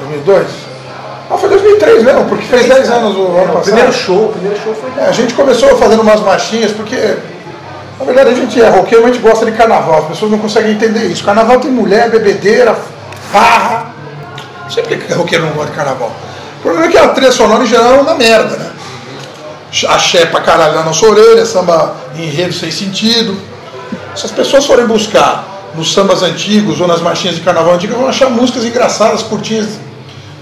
2002. 0.00 0.46
Ah, 1.30 1.36
foi 1.38 1.48
2003 1.48 2.02
mesmo, 2.02 2.24
porque 2.24 2.44
fez 2.44 2.66
10 2.66 2.90
anos 2.90 3.16
o 3.16 3.20
ano 3.26 3.38
É, 3.38 3.42
o 3.42 3.46
passado. 3.48 3.62
primeiro 3.64 3.92
show, 3.92 4.24
o 4.26 4.32
primeiro 4.32 4.58
show 4.62 4.74
foi 4.74 4.90
É, 5.04 5.08
a 5.08 5.12
gente 5.12 5.34
começou 5.34 5.76
fazendo 5.76 6.02
umas 6.02 6.20
marchinhas, 6.20 6.72
porque 6.72 6.96
na 8.00 8.06
verdade 8.06 8.30
a 8.30 8.34
gente 8.34 8.60
é 8.60 8.68
roqueiro, 8.68 9.04
mas 9.04 9.12
a 9.12 9.14
gente 9.14 9.22
gosta 9.22 9.44
de 9.44 9.52
carnaval, 9.52 9.98
as 9.98 10.06
pessoas 10.06 10.30
não 10.30 10.38
conseguem 10.38 10.72
entender 10.72 11.04
isso. 11.04 11.22
Carnaval 11.22 11.60
tem 11.60 11.70
mulher, 11.70 12.10
bebedeira, 12.10 12.74
farra. 13.30 13.92
Não 14.64 14.70
sei 14.70 14.82
por 14.82 14.96
que 14.96 15.12
roqueiro 15.12 15.44
não 15.44 15.52
gosta 15.52 15.70
de 15.70 15.76
carnaval. 15.76 16.10
O 16.58 16.62
problema 16.62 16.86
é 16.86 16.90
que 16.90 16.96
a 16.96 17.08
trilha 17.08 17.30
sonora 17.30 17.62
em 17.62 17.66
geral 17.66 17.96
é 17.96 17.98
uma 17.98 18.14
merda, 18.14 18.56
né? 18.56 18.70
Axé 19.86 20.26
pra 20.26 20.40
caralho 20.40 20.74
na 20.74 20.82
nossa 20.82 21.06
orelha, 21.06 21.44
samba 21.44 21.94
enredo 22.16 22.54
sem 22.54 22.70
sentido. 22.70 23.36
Se 24.16 24.26
as 24.26 24.32
pessoas 24.32 24.64
forem 24.64 24.86
buscar 24.86 25.44
nos 25.74 25.92
sambas 25.92 26.22
antigos 26.22 26.80
ou 26.80 26.88
nas 26.88 27.00
marchinhas 27.00 27.36
de 27.36 27.42
carnaval 27.42 27.74
antigas, 27.74 27.96
vão 27.96 28.08
achar 28.08 28.30
músicas 28.30 28.64
engraçadas, 28.64 29.22
curtinhas, 29.22 29.78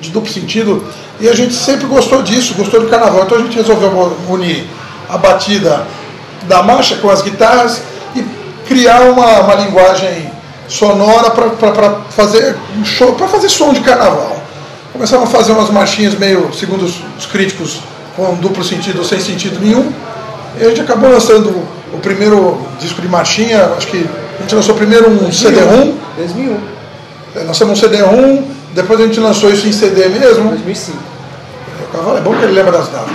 de 0.01 0.11
duplo 0.11 0.33
sentido. 0.33 0.85
E 1.21 1.29
a 1.29 1.35
gente 1.35 1.53
sempre 1.53 1.87
gostou 1.87 2.23
disso, 2.23 2.55
gostou 2.55 2.81
do 2.81 2.87
carnaval. 2.87 3.25
Então 3.25 3.37
a 3.37 3.41
gente 3.41 3.57
resolveu 3.57 4.17
unir 4.29 4.65
a 5.09 5.19
batida 5.19 5.87
da 6.49 6.63
marcha 6.63 6.97
com 6.97 7.11
as 7.11 7.23
guitarras 7.23 7.81
e 8.17 8.25
criar 8.67 9.03
uma, 9.03 9.41
uma 9.41 9.55
linguagem 9.55 10.31
sonora 10.67 11.31
para 11.31 12.01
fazer 12.11 12.57
um 12.79 12.85
show, 12.85 13.13
para 13.13 13.29
fazer 13.29 13.49
som 13.49 13.73
de 13.73 13.81
carnaval. 13.81 14.37
Começamos 14.93 15.29
a 15.29 15.31
fazer 15.31 15.53
umas 15.53 15.71
marchinhas 15.71 16.15
meio, 16.15 16.53
segundo 16.53 16.85
os, 16.85 16.97
os 17.19 17.27
críticos, 17.27 17.81
com 18.17 18.35
duplo 18.35 18.65
sentido 18.65 18.99
ou 18.99 19.05
sem 19.05 19.21
sentido 19.21 19.61
nenhum. 19.61 19.93
E 20.59 20.65
a 20.65 20.69
gente 20.71 20.81
acabou 20.81 21.11
lançando 21.11 21.51
o 21.93 21.99
primeiro 21.99 22.59
disco 22.81 23.01
de 23.01 23.09
marchinha, 23.09 23.73
acho 23.77 23.87
que 23.87 24.07
a 24.39 24.43
gente 24.43 24.55
lançou 24.55 24.75
primeiro 24.75 25.09
um 25.11 25.31
CD-ROM, 25.31 25.95
2001, 26.17 26.61
é, 27.37 27.45
lançamos 27.45 27.79
um 27.79 27.81
CD-ROM, 27.81 28.43
depois 28.75 29.01
a 29.01 29.05
gente 29.05 29.21
lançou 29.21 29.51
isso 29.51 29.67
em 29.67 29.73
CD 29.73 30.09
mesmo. 30.09 30.51
2005. 30.51 31.18
Cavalo 31.93 32.19
é 32.19 32.21
bom 32.21 32.35
que 32.35 32.45
ele 32.45 32.53
lembra 32.53 32.73
das 32.73 32.89
datas. 32.89 33.11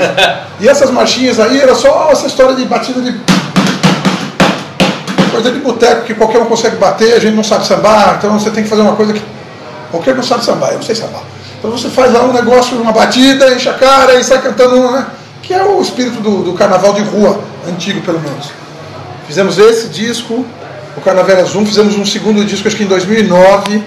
E 0.59 0.67
essas 0.67 0.89
marchinhas 0.91 1.39
aí 1.39 1.59
era 1.59 1.75
só 1.75 2.09
essa 2.11 2.27
história 2.27 2.55
de 2.55 2.65
batida 2.65 3.01
de. 3.01 3.19
coisa 5.31 5.51
de 5.51 5.59
boteco 5.59 6.05
que 6.05 6.13
qualquer 6.13 6.39
um 6.39 6.45
consegue 6.45 6.75
bater, 6.77 7.13
a 7.13 7.19
gente 7.19 7.35
não 7.35 7.43
sabe 7.43 7.65
sambar, 7.65 8.15
então 8.17 8.37
você 8.37 8.49
tem 8.51 8.63
que 8.63 8.69
fazer 8.69 8.81
uma 8.81 8.95
coisa 8.95 9.13
que 9.13 9.21
qualquer 9.91 10.13
um 10.13 10.17
não 10.17 10.23
sabe 10.23 10.45
sambar, 10.45 10.69
eu 10.69 10.75
não 10.75 10.83
sei 10.83 10.95
sambar. 10.95 11.23
Então 11.57 11.71
você 11.71 11.89
faz 11.89 12.11
lá 12.13 12.23
um 12.23 12.33
negócio, 12.33 12.77
uma 12.77 12.91
batida, 12.91 13.53
enche 13.53 13.69
a 13.69 13.73
cara 13.73 14.15
e 14.15 14.23
sai 14.23 14.41
cantando, 14.41 14.91
né? 14.91 15.07
Que 15.41 15.53
é 15.53 15.63
o 15.63 15.81
espírito 15.81 16.21
do, 16.21 16.43
do 16.43 16.53
carnaval 16.53 16.93
de 16.93 17.01
rua, 17.01 17.39
antigo 17.67 18.01
pelo 18.01 18.19
menos. 18.19 18.51
Fizemos 19.27 19.57
esse 19.57 19.87
disco, 19.87 20.45
o 20.95 21.01
Carnaval 21.01 21.45
Zoom, 21.45 21.65
fizemos 21.65 21.97
um 21.97 22.05
segundo 22.05 22.43
disco, 22.45 22.67
acho 22.67 22.77
que 22.77 22.83
em 22.83 22.87
2009, 22.87 23.83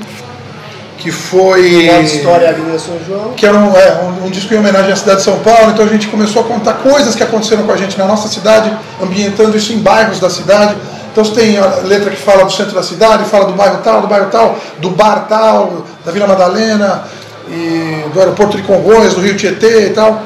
que 0.99 1.11
foi. 1.11 1.87
Modo 1.87 2.05
História 2.05 2.51
Avenida 2.51 2.79
São 2.79 2.99
João. 3.07 3.33
que 3.35 3.47
era 3.47 3.57
um, 3.57 3.77
é, 3.77 4.03
um, 4.03 4.27
um 4.27 4.31
disco 4.31 4.53
em 4.55 4.59
homenagem 4.59 4.93
à 4.93 4.97
cidade 4.97 5.19
de 5.19 5.25
São 5.25 5.39
Paulo, 5.41 5.73
então 5.73 5.85
a 5.85 5.89
gente 5.89 6.09
começou 6.09 6.43
a 6.43 6.45
contar 6.45 6.75
coisas 6.75 7.15
que 7.15 7.23
aconteceram 7.23 7.65
com 7.65 7.73
a 7.73 7.77
gente 7.77 7.99
na 7.99 8.07
nossa 8.07 8.29
cidade, 8.29 8.71
ambientando 9.03 9.57
isso 9.57 9.73
em 9.73 9.79
bairros 9.79 10.21
da 10.21 10.31
cidade. 10.31 10.77
Então 11.13 11.25
você 11.25 11.41
tem 11.41 11.57
a 11.57 11.67
letra 11.85 12.11
que 12.11 12.17
fala 12.17 12.45
do 12.45 12.53
centro 12.53 12.75
da 12.75 12.83
cidade, 12.83 13.25
fala 13.25 13.47
do 13.47 13.53
bairro 13.55 13.79
tal, 13.83 14.03
do 14.03 14.07
bairro 14.07 14.29
tal, 14.31 14.59
do 14.79 14.91
bar 14.91 15.27
tal, 15.29 15.87
da 16.05 16.13
Vila 16.13 16.27
Madalena, 16.27 17.05
e 17.49 18.05
do 18.13 18.21
aeroporto 18.21 18.57
de 18.57 18.63
Congonhas, 18.65 19.15
do 19.15 19.21
Rio 19.21 19.37
Tietê 19.37 19.87
e 19.87 19.91
tal. 19.91 20.23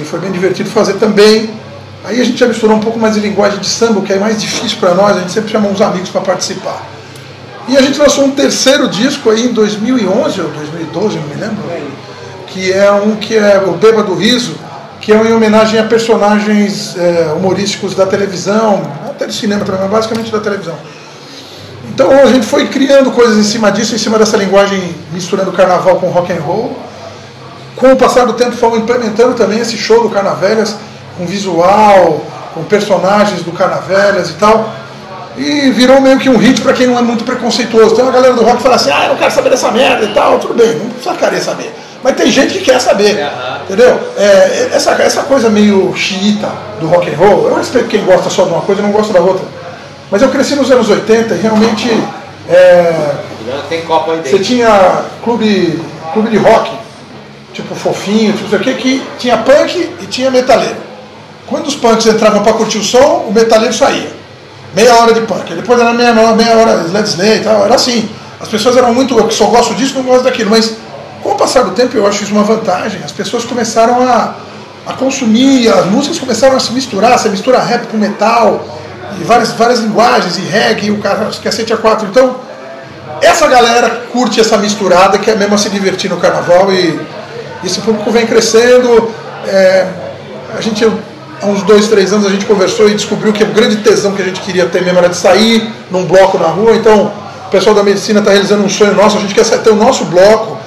E 0.00 0.04
foi 0.04 0.20
bem 0.20 0.30
divertido 0.30 0.70
fazer 0.70 0.94
também. 0.94 1.50
Aí 2.04 2.20
a 2.20 2.24
gente 2.24 2.38
já 2.38 2.46
misturou 2.46 2.76
um 2.76 2.80
pouco 2.80 2.98
mais 2.98 3.14
de 3.14 3.20
linguagem 3.20 3.58
de 3.58 3.66
samba, 3.66 4.00
que 4.02 4.12
é 4.12 4.18
mais 4.18 4.40
difícil 4.40 4.78
para 4.78 4.94
nós, 4.94 5.16
a 5.16 5.20
gente 5.20 5.32
sempre 5.32 5.50
chama 5.50 5.68
uns 5.68 5.80
amigos 5.80 6.10
para 6.10 6.20
participar. 6.20 6.80
E 7.68 7.76
a 7.76 7.82
gente 7.82 7.98
lançou 7.98 8.24
um 8.24 8.30
terceiro 8.30 8.88
disco 8.88 9.28
aí 9.30 9.46
em 9.46 9.52
2011 9.52 10.40
ou 10.40 10.48
2012, 10.48 11.18
não 11.18 11.28
me 11.28 11.34
lembro, 11.34 11.62
que 12.46 12.72
é 12.72 12.90
um 12.90 13.14
que 13.16 13.36
é 13.36 13.62
o 13.66 13.72
Bêbado 13.72 14.14
Riso, 14.14 14.54
que 15.02 15.12
é 15.12 15.16
em 15.16 15.32
homenagem 15.32 15.78
a 15.78 15.84
personagens 15.84 16.96
é, 16.96 17.32
humorísticos 17.36 17.94
da 17.94 18.06
televisão, 18.06 18.82
até 19.08 19.26
do 19.26 19.32
cinema 19.32 19.66
também, 19.66 19.82
mas 19.82 19.90
basicamente 19.90 20.32
da 20.32 20.40
televisão. 20.40 20.76
Então 21.90 22.10
a 22.10 22.26
gente 22.26 22.46
foi 22.46 22.68
criando 22.68 23.10
coisas 23.10 23.36
em 23.36 23.42
cima 23.42 23.70
disso, 23.70 23.94
em 23.94 23.98
cima 23.98 24.18
dessa 24.18 24.36
linguagem 24.36 24.94
misturando 25.12 25.52
carnaval 25.52 25.96
com 25.96 26.08
rock 26.08 26.32
and 26.32 26.40
roll. 26.40 26.78
Com 27.76 27.92
o 27.92 27.96
passar 27.96 28.24
do 28.24 28.32
tempo 28.32 28.52
fomos 28.52 28.78
implementando 28.78 29.34
também 29.34 29.58
esse 29.58 29.76
show 29.76 30.02
do 30.02 30.08
Carnavelhas, 30.08 30.74
com 31.16 31.26
visual, 31.26 32.24
com 32.54 32.64
personagens 32.64 33.42
do 33.42 33.52
Carnavelhas 33.52 34.30
e 34.30 34.34
tal. 34.34 34.68
E 35.38 35.70
virou 35.70 36.00
meio 36.00 36.18
que 36.18 36.28
um 36.28 36.36
hit 36.36 36.60
para 36.60 36.72
quem 36.72 36.86
não 36.86 36.98
é 36.98 37.02
muito 37.02 37.24
preconceituoso. 37.24 37.94
Tem 37.94 38.04
uma 38.04 38.12
galera 38.12 38.34
do 38.34 38.42
rock 38.42 38.56
que 38.56 38.62
fala 38.62 38.74
assim, 38.74 38.90
ah, 38.90 39.04
eu 39.04 39.10
não 39.10 39.16
quero 39.16 39.30
saber 39.30 39.50
dessa 39.50 39.70
merda 39.70 40.04
e 40.04 40.12
tal, 40.12 40.38
tudo 40.38 40.54
bem, 40.54 40.74
não 40.74 40.90
precisa 40.90 41.14
querer 41.14 41.40
saber. 41.40 41.72
Mas 42.02 42.16
tem 42.16 42.30
gente 42.30 42.54
que 42.54 42.64
quer 42.64 42.80
saber, 42.80 43.18
entendeu? 43.64 43.98
É, 44.16 44.70
essa, 44.72 44.92
essa 45.02 45.22
coisa 45.22 45.48
meio 45.48 45.92
xiita 45.96 46.48
do 46.80 46.86
rock 46.86 47.10
and 47.10 47.16
roll, 47.16 47.48
eu 47.48 47.56
respeito 47.56 47.88
quem 47.88 48.04
gosta 48.04 48.30
só 48.30 48.44
de 48.44 48.50
uma 48.50 48.62
coisa 48.62 48.80
e 48.80 48.84
não 48.84 48.92
gosta 48.92 49.12
da 49.12 49.20
outra. 49.20 49.44
Mas 50.10 50.22
eu 50.22 50.28
cresci 50.28 50.54
nos 50.54 50.70
anos 50.70 50.88
80 50.88 51.34
e 51.34 51.38
realmente 51.38 51.88
é, 52.48 53.14
Tem 53.68 53.82
copo 53.82 54.12
aí 54.12 54.22
você 54.24 54.38
tinha 54.38 55.02
clube, 55.22 55.80
clube 56.12 56.30
de 56.30 56.38
rock, 56.38 56.70
tipo 57.52 57.74
fofinho, 57.74 58.32
tipo 58.32 58.44
não 58.44 58.50
sei 58.50 58.58
o 58.58 58.62
que, 58.62 58.74
que 58.74 59.02
tinha 59.18 59.36
punk 59.36 59.76
e 60.00 60.06
tinha 60.06 60.30
metaleiro. 60.30 60.76
Quando 61.46 61.66
os 61.66 61.74
punks 61.74 62.06
entravam 62.06 62.42
para 62.42 62.52
curtir 62.52 62.78
o 62.78 62.84
som, 62.84 63.26
o 63.28 63.32
metaleiro 63.32 63.74
saía. 63.74 64.17
Meia 64.74 64.94
hora 64.94 65.12
de 65.12 65.20
punk. 65.22 65.54
Depois 65.54 65.80
era 65.80 65.92
meia 65.92 66.10
hora, 66.10 66.36
meia 66.36 66.56
hora 66.56 66.74
Led 66.92 67.08
Zeppelin 67.08 67.36
e 67.36 67.40
tal. 67.40 67.64
Era 67.64 67.74
assim. 67.74 68.08
As 68.40 68.48
pessoas 68.48 68.76
eram 68.76 68.94
muito, 68.94 69.18
eu 69.18 69.30
só 69.30 69.46
gosto 69.46 69.74
disso, 69.74 69.94
não 69.94 70.02
gosto 70.02 70.24
daquilo. 70.24 70.50
Mas 70.50 70.76
com 71.22 71.30
o 71.30 71.34
passar 71.34 71.64
do 71.64 71.72
tempo 71.72 71.96
eu 71.96 72.06
acho 72.06 72.22
isso 72.22 72.32
uma 72.32 72.44
vantagem. 72.44 73.00
As 73.04 73.12
pessoas 73.12 73.44
começaram 73.44 74.00
a, 74.02 74.34
a 74.86 74.92
consumir, 74.92 75.68
as 75.68 75.86
músicas 75.86 76.18
começaram 76.18 76.56
a 76.56 76.60
se 76.60 76.72
misturar, 76.72 77.18
você 77.18 77.28
mistura 77.28 77.58
rap 77.58 77.86
com 77.88 77.96
metal, 77.96 78.64
e 79.20 79.24
várias, 79.24 79.50
várias 79.52 79.80
linguagens, 79.80 80.38
e 80.38 80.42
reggae, 80.42 80.90
o 80.90 80.98
cara, 80.98 81.28
cacete 81.42 81.72
a 81.72 81.76
quatro. 81.76 82.06
Então, 82.06 82.36
essa 83.20 83.48
galera 83.48 84.02
curte 84.12 84.40
essa 84.40 84.56
misturada 84.56 85.18
que 85.18 85.30
é 85.30 85.34
mesmo 85.34 85.54
a 85.54 85.58
se 85.58 85.68
divertir 85.68 86.08
no 86.08 86.18
carnaval 86.18 86.72
e 86.72 86.98
esse 87.64 87.80
público 87.80 88.10
vem 88.10 88.26
crescendo. 88.26 89.12
É, 89.46 89.86
a 90.56 90.60
gente, 90.60 90.84
há 91.42 91.46
uns 91.46 91.62
dois, 91.62 91.88
três 91.88 92.12
anos, 92.12 92.26
a 92.26 92.30
gente 92.30 92.46
conversou 92.46 92.88
e 92.88 92.94
descobriu 92.94 93.32
que 93.32 93.42
o 93.42 93.46
grande 93.46 93.76
tesão 93.76 94.12
que 94.12 94.22
a 94.22 94.24
gente 94.24 94.40
queria 94.40 94.66
ter 94.66 94.82
mesmo 94.82 94.98
era 94.98 95.08
de 95.08 95.16
sair 95.16 95.72
num 95.90 96.04
bloco 96.04 96.38
na 96.38 96.48
rua. 96.48 96.74
Então, 96.74 97.12
o 97.46 97.50
pessoal 97.50 97.74
da 97.74 97.82
medicina 97.82 98.20
está 98.20 98.30
realizando 98.30 98.64
um 98.64 98.68
sonho 98.68 98.94
nosso, 98.94 99.16
a 99.16 99.20
gente 99.20 99.34
quer 99.34 99.44
ter 99.44 99.70
o 99.70 99.76
nosso 99.76 100.04
bloco. 100.06 100.58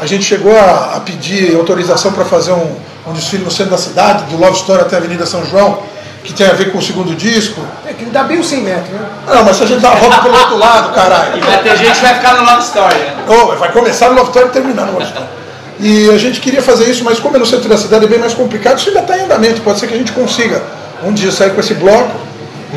A 0.00 0.06
gente 0.06 0.24
chegou 0.24 0.56
a, 0.58 0.96
a 0.96 1.00
pedir 1.00 1.54
autorização 1.54 2.12
para 2.12 2.24
fazer 2.24 2.52
um, 2.52 2.76
um 3.06 3.12
desfile 3.12 3.44
no 3.44 3.50
centro 3.50 3.70
da 3.70 3.78
cidade, 3.78 4.24
do 4.24 4.36
Love 4.36 4.56
Story 4.56 4.82
até 4.82 4.96
a 4.96 4.98
Avenida 4.98 5.24
São 5.24 5.44
João, 5.46 5.78
que 6.24 6.32
tem 6.32 6.46
a 6.46 6.52
ver 6.52 6.72
com 6.72 6.78
o 6.78 6.82
segundo 6.82 7.14
disco. 7.14 7.60
É 7.86 7.92
que 7.92 8.04
dá 8.06 8.24
bem 8.24 8.40
os 8.40 8.46
100 8.46 8.62
metros, 8.62 8.90
né? 8.90 9.06
Não, 9.26 9.44
mas 9.44 9.56
se 9.56 9.62
a 9.62 9.66
gente 9.66 9.80
dá 9.80 9.92
a 9.92 9.94
volta 9.94 10.18
pelo 10.18 10.34
outro 10.34 10.58
lado, 10.58 10.92
caralho. 10.92 11.38
E 11.38 11.40
vai 11.40 11.62
ter 11.62 11.76
gente 11.76 11.92
que 11.92 12.00
vai 12.00 12.14
ficar 12.14 12.34
no 12.34 12.44
Love 12.44 12.62
Story, 12.64 12.94
né? 12.94 13.24
Oh, 13.28 13.56
vai 13.56 13.72
começar 13.72 14.08
no 14.08 14.16
Love 14.16 14.28
Story 14.28 14.48
e 14.48 14.50
terminar 14.50 14.86
no 14.86 14.92
Love 14.94 15.04
Story. 15.04 15.26
E 15.80 16.08
a 16.10 16.18
gente 16.18 16.40
queria 16.40 16.62
fazer 16.62 16.84
isso, 16.88 17.02
mas 17.04 17.18
como 17.18 17.36
é 17.36 17.38
no 17.38 17.46
centro 17.46 17.68
da 17.68 17.76
cidade 17.76 18.04
é 18.04 18.08
bem 18.08 18.18
mais 18.18 18.32
complicado, 18.34 18.78
isso 18.78 18.88
ainda 18.88 19.00
está 19.00 19.18
em 19.18 19.22
andamento. 19.22 19.60
Pode 19.62 19.80
ser 19.80 19.86
que 19.88 19.94
a 19.94 19.98
gente 19.98 20.12
consiga 20.12 20.62
um 21.02 21.12
dia 21.12 21.30
sair 21.32 21.50
com 21.52 21.60
esse 21.60 21.74
bloco, 21.74 22.12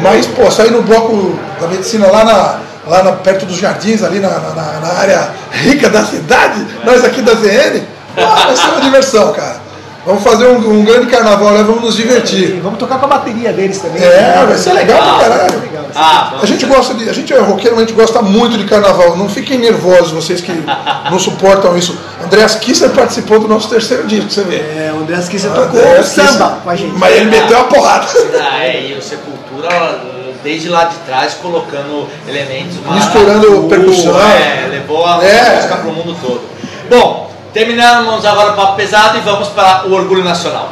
mas, 0.02 0.26
pô, 0.26 0.50
sair 0.52 0.72
no 0.72 0.82
bloco 0.82 1.38
da 1.62 1.68
medicina 1.68 2.08
lá, 2.08 2.26
na, 2.26 2.60
lá 2.88 3.04
na- 3.04 3.12
perto 3.14 3.45
dos 3.45 3.58
jardins, 3.58 4.04
ali 4.04 4.20
na, 4.20 4.30
na- 4.30 4.80
na 4.82 4.93
área 5.00 5.30
rica 5.52 5.89
da 5.89 6.04
cidade, 6.06 6.66
nós 6.84 7.04
aqui 7.06 7.22
da 7.22 7.34
ZN, 7.34 7.82
pô, 8.16 8.22
vai 8.26 8.56
ser 8.56 8.68
uma 8.68 8.82
diversão, 8.82 9.32
cara. 9.34 9.66
Vamos 10.08 10.24
fazer 10.24 10.47
um, 10.47 10.80
um 10.80 10.86
grande 10.86 11.08
carnaval, 11.08 11.51
né? 11.51 11.64
vamos 11.64 11.82
nos 11.84 11.95
divertir. 11.97 12.55
E 12.55 12.60
vamos 12.62 12.80
tocar 12.80 12.97
com 12.97 13.05
a 13.05 13.10
bateria 13.10 13.51
deles 13.51 13.78
também. 13.82 14.01
É, 14.01 14.41
vai 14.47 14.58
ser 14.58 14.72
legal 14.72 14.97
pra 14.97 15.28
caralho. 15.30 15.60
Legal, 15.60 15.86
Ah, 15.93 16.34
A 16.41 16.45
gente 16.45 16.66
gosta 16.66 16.93
de. 16.93 17.10
A 17.10 17.14
gente 17.14 17.34
é 17.34 17.39
roqueiro, 17.39 17.76
mas 17.76 17.84
a 17.84 17.88
gente 17.88 17.95
gosta 17.95 18.22
muito 18.22 18.58
de 18.58 18.64
carnaval. 18.64 19.18
Não 19.18 19.28
fiquem 19.28 19.58
nervosos, 19.60 20.12
vocês 20.12 20.39
que 20.39 20.53
não 21.12 21.20
suportam 21.20 21.78
isso. 21.78 21.97
Andreas 22.24 22.55
Kisser 22.55 22.89
participou 22.91 23.38
do 23.39 23.49
nosso 23.49 23.70
terceiro 23.70 24.08
disco, 24.08 24.30
você 24.32 24.43
vê. 24.43 24.55
É, 24.55 24.93
o 24.95 25.01
André 25.01 25.18
Kisser 25.30 25.51
tocou 25.51 25.66
Andreas 25.82 26.05
samba 26.08 26.28
Kisser- 26.32 26.49
com 26.64 26.70
a 26.70 26.76
gente. 26.78 26.97
Mas 26.97 27.16
ele 27.16 27.26
meteu 27.26 27.60
a 27.60 27.64
porrada. 27.66 28.08
Ah, 28.39 28.64
é, 28.66 28.88
e 28.88 28.93
o 28.97 29.01
Sepultura, 29.01 29.99
desde 30.41 30.70
lá 30.70 30.86
de 30.86 30.95
trás, 31.05 31.34
colocando 31.34 32.08
elementos 32.28 32.78
Misturando 32.91 33.64
percussão. 33.68 34.16
É, 34.22 34.68
levou 34.70 35.05
a 35.05 35.22
É. 35.22 35.55
música 35.58 35.76
pro 35.76 35.91
mundo 35.91 36.16
todo. 36.22 36.41
Bom, 36.89 37.26
terminamos 37.54 38.26
agora 38.26 38.52
o 38.52 38.56
papo 38.56 38.76
pesado 38.76 39.18
e 39.18 39.22
vamos 39.22 39.50
para 39.50 39.88
o 39.88 39.93
Orgulho 39.93 40.24
Nacional. 40.24 40.70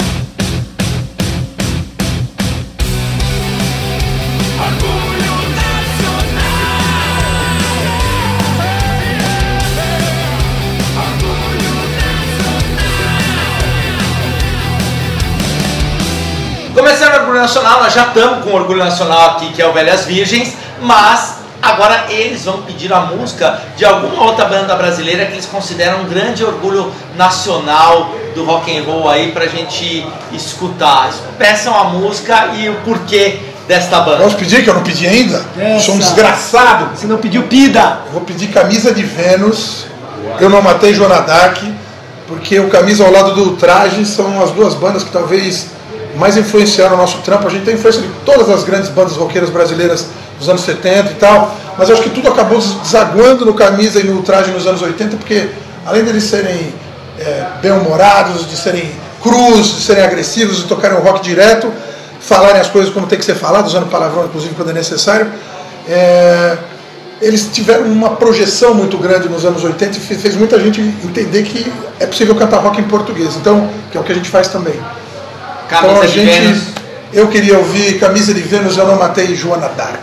Começando 16.73 17.13
o 17.13 17.15
Orgulho 17.19 17.39
Nacional, 17.39 17.79
nós 17.79 17.93
já 17.93 18.07
estamos 18.07 18.43
com 18.43 18.49
o 18.51 18.55
Orgulho 18.55 18.79
Nacional 18.79 19.31
aqui, 19.31 19.53
que 19.53 19.61
é 19.61 19.67
o 19.67 19.73
Velhas 19.73 20.05
Virgens, 20.05 20.55
mas 20.81 21.44
agora 21.65 22.05
eles 22.09 22.45
vão 22.45 22.61
pedir 22.61 22.93
a 22.93 23.01
música 23.01 23.59
de 23.75 23.83
alguma 23.83 24.23
outra 24.23 24.45
banda 24.45 24.75
brasileira 24.75 25.25
que 25.25 25.33
eles 25.33 25.45
consideram 25.45 26.01
um 26.01 26.05
grande 26.05 26.43
orgulho 26.43 26.91
nacional 27.17 28.11
do 28.35 28.45
rock 28.45 28.77
and 28.77 28.83
roll 28.83 29.09
aí 29.09 29.31
pra 29.31 29.47
gente 29.47 30.05
escutar. 30.31 31.11
Peçam 31.37 31.75
a 31.75 31.85
música 31.85 32.51
e 32.55 32.69
o 32.69 32.75
porquê 32.81 33.39
desta 33.67 34.01
banda. 34.01 34.23
Posso 34.23 34.37
pedir, 34.37 34.63
que 34.63 34.69
eu 34.69 34.75
não 34.75 34.83
pedi 34.83 35.07
ainda? 35.07 35.43
Essa. 35.57 35.85
Sou 35.85 35.95
um 35.95 35.97
desgraçado. 35.97 36.95
Você 36.95 37.07
não 37.07 37.17
pediu 37.17 37.43
pida. 37.43 37.99
Eu 38.05 38.13
vou 38.13 38.21
pedir 38.21 38.47
Camisa 38.47 38.93
de 38.93 39.03
Vênus. 39.03 39.85
Eu 40.39 40.49
não 40.49 40.61
matei 40.61 40.93
Joana 40.93 41.21
Dark, 41.21 41.57
porque 42.27 42.59
o 42.59 42.69
Camisa 42.69 43.05
ao 43.05 43.11
lado 43.11 43.33
do 43.33 43.55
Traje 43.55 44.05
são 44.05 44.41
as 44.41 44.51
duas 44.51 44.73
bandas 44.73 45.03
que 45.03 45.11
talvez 45.11 45.67
mais 46.15 46.37
influenciaram 46.37 46.95
o 46.95 46.97
nosso 46.97 47.19
trampo. 47.19 47.47
A 47.47 47.49
gente 47.49 47.65
tem 47.65 47.75
influência 47.75 48.01
de 48.01 48.09
todas 48.25 48.49
as 48.49 48.63
grandes 48.63 48.89
bandas 48.89 49.15
roqueiras 49.15 49.49
brasileiras 49.49 50.07
dos 50.39 50.49
anos 50.49 50.61
70 50.61 51.11
e 51.11 51.15
tal, 51.15 51.55
mas 51.77 51.89
acho 51.89 52.01
que 52.03 52.09
tudo 52.09 52.27
acabou 52.29 52.59
desaguando 52.59 53.45
no 53.45 53.53
Camisa 53.53 53.99
e 53.99 54.03
no 54.03 54.21
Traje 54.21 54.51
nos 54.51 54.65
anos 54.67 54.81
80, 54.81 55.17
porque 55.17 55.47
além 55.85 56.03
deles 56.03 56.23
serem 56.23 56.73
é, 57.19 57.45
bem-humorados, 57.61 58.49
de 58.49 58.55
serem 58.57 58.91
crus, 59.21 59.75
de 59.75 59.81
serem 59.81 60.03
agressivos, 60.03 60.57
de 60.57 60.63
tocarem 60.65 60.97
o 60.97 61.01
rock 61.01 61.21
direto, 61.21 61.71
falarem 62.19 62.59
as 62.61 62.67
coisas 62.67 62.93
como 62.93 63.07
tem 63.07 63.17
que 63.17 63.25
ser 63.25 63.35
falado, 63.35 63.65
usando 63.67 63.89
palavrão 63.89 64.25
inclusive 64.25 64.53
quando 64.55 64.71
é 64.71 64.73
necessário, 64.73 65.27
é, 65.87 66.57
eles 67.21 67.49
tiveram 67.51 67.85
uma 67.85 68.11
projeção 68.11 68.73
muito 68.73 68.97
grande 68.97 69.29
nos 69.29 69.45
anos 69.45 69.63
80 69.63 69.97
e 69.97 69.99
fe- 70.01 70.15
fez 70.15 70.35
muita 70.35 70.59
gente 70.59 70.81
entender 70.81 71.43
que 71.43 71.71
é 71.99 72.05
possível 72.05 72.35
cantar 72.35 72.57
rock 72.57 72.79
em 72.81 72.83
português, 72.83 73.35
então, 73.35 73.69
que 73.91 73.97
é 73.97 74.01
o 74.01 74.03
que 74.03 74.11
a 74.11 74.15
gente 74.15 74.29
faz 74.29 74.47
também. 74.49 74.75
Camisa 75.69 75.87
então 75.93 76.01
a 76.01 76.07
gente, 76.07 76.61
eu 77.13 77.27
queria 77.27 77.57
ouvir 77.57 77.99
Camisa 77.99 78.33
de 78.33 78.41
Vênus, 78.41 78.77
eu 78.77 78.85
não 78.85 78.97
matei 78.97 79.33
Joana 79.35 79.69
Dark. 79.69 80.01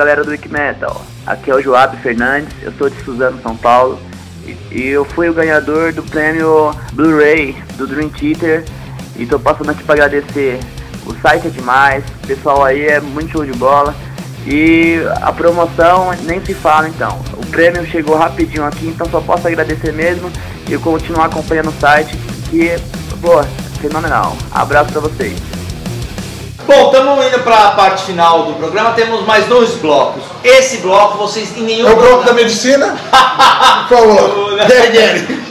Galera 0.00 0.24
do 0.24 0.30
Wiki 0.30 0.48
aqui 1.26 1.50
é 1.50 1.54
o 1.54 1.60
Joab 1.60 1.94
Fernandes, 1.98 2.54
eu 2.62 2.72
sou 2.72 2.88
de 2.88 2.98
Suzano, 3.04 3.38
São 3.42 3.54
Paulo 3.54 4.00
e, 4.72 4.88
eu 4.88 5.04
fui 5.04 5.28
o 5.28 5.34
ganhador 5.34 5.92
do 5.92 6.02
prêmio 6.02 6.74
Blu-ray 6.94 7.54
do 7.76 7.86
Dream 7.86 8.08
Theater 8.08 8.64
e 9.14 9.26
tô 9.26 9.38
passando 9.38 9.68
aqui 9.68 9.84
pra 9.84 9.96
agradecer. 9.96 10.58
O 11.04 11.14
site 11.20 11.48
é 11.48 11.50
demais, 11.50 12.02
o 12.24 12.26
pessoal 12.26 12.64
aí 12.64 12.86
é 12.86 12.98
muito 12.98 13.32
show 13.32 13.44
de 13.44 13.52
bola 13.52 13.94
e 14.46 15.02
a 15.20 15.30
promoção 15.34 16.12
nem 16.22 16.42
se 16.42 16.54
fala 16.54 16.88
então. 16.88 17.20
O 17.36 17.44
prêmio 17.48 17.84
chegou 17.84 18.16
rapidinho 18.16 18.64
aqui, 18.64 18.86
então 18.86 19.06
só 19.10 19.20
posso 19.20 19.46
agradecer 19.46 19.92
mesmo 19.92 20.32
e 20.66 20.78
continuar 20.78 21.26
acompanhando 21.26 21.68
o 21.68 21.78
site 21.78 22.16
que, 22.48 22.74
boa, 23.18 23.42
fenomenal. 23.82 24.34
Abraço 24.50 24.92
pra 24.92 25.02
vocês. 25.02 25.49
Bom, 26.70 26.86
estamos 26.86 27.26
indo 27.26 27.40
para 27.40 27.66
a 27.66 27.70
parte 27.72 28.04
final 28.04 28.44
do 28.44 28.52
programa. 28.52 28.92
Temos 28.92 29.26
mais 29.26 29.44
dois 29.46 29.70
blocos. 29.70 30.22
Esse 30.44 30.76
bloco 30.76 31.18
vocês 31.18 31.56
em 31.56 31.62
nenhum 31.62 31.88
É 31.88 31.90
o 31.90 31.96
bloco 31.96 32.22
da 32.22 32.32
medicina? 32.32 32.96
Qual 33.88 34.06
bloco? 34.06 34.54
Gary 34.54 34.92
Gary. 34.92 35.42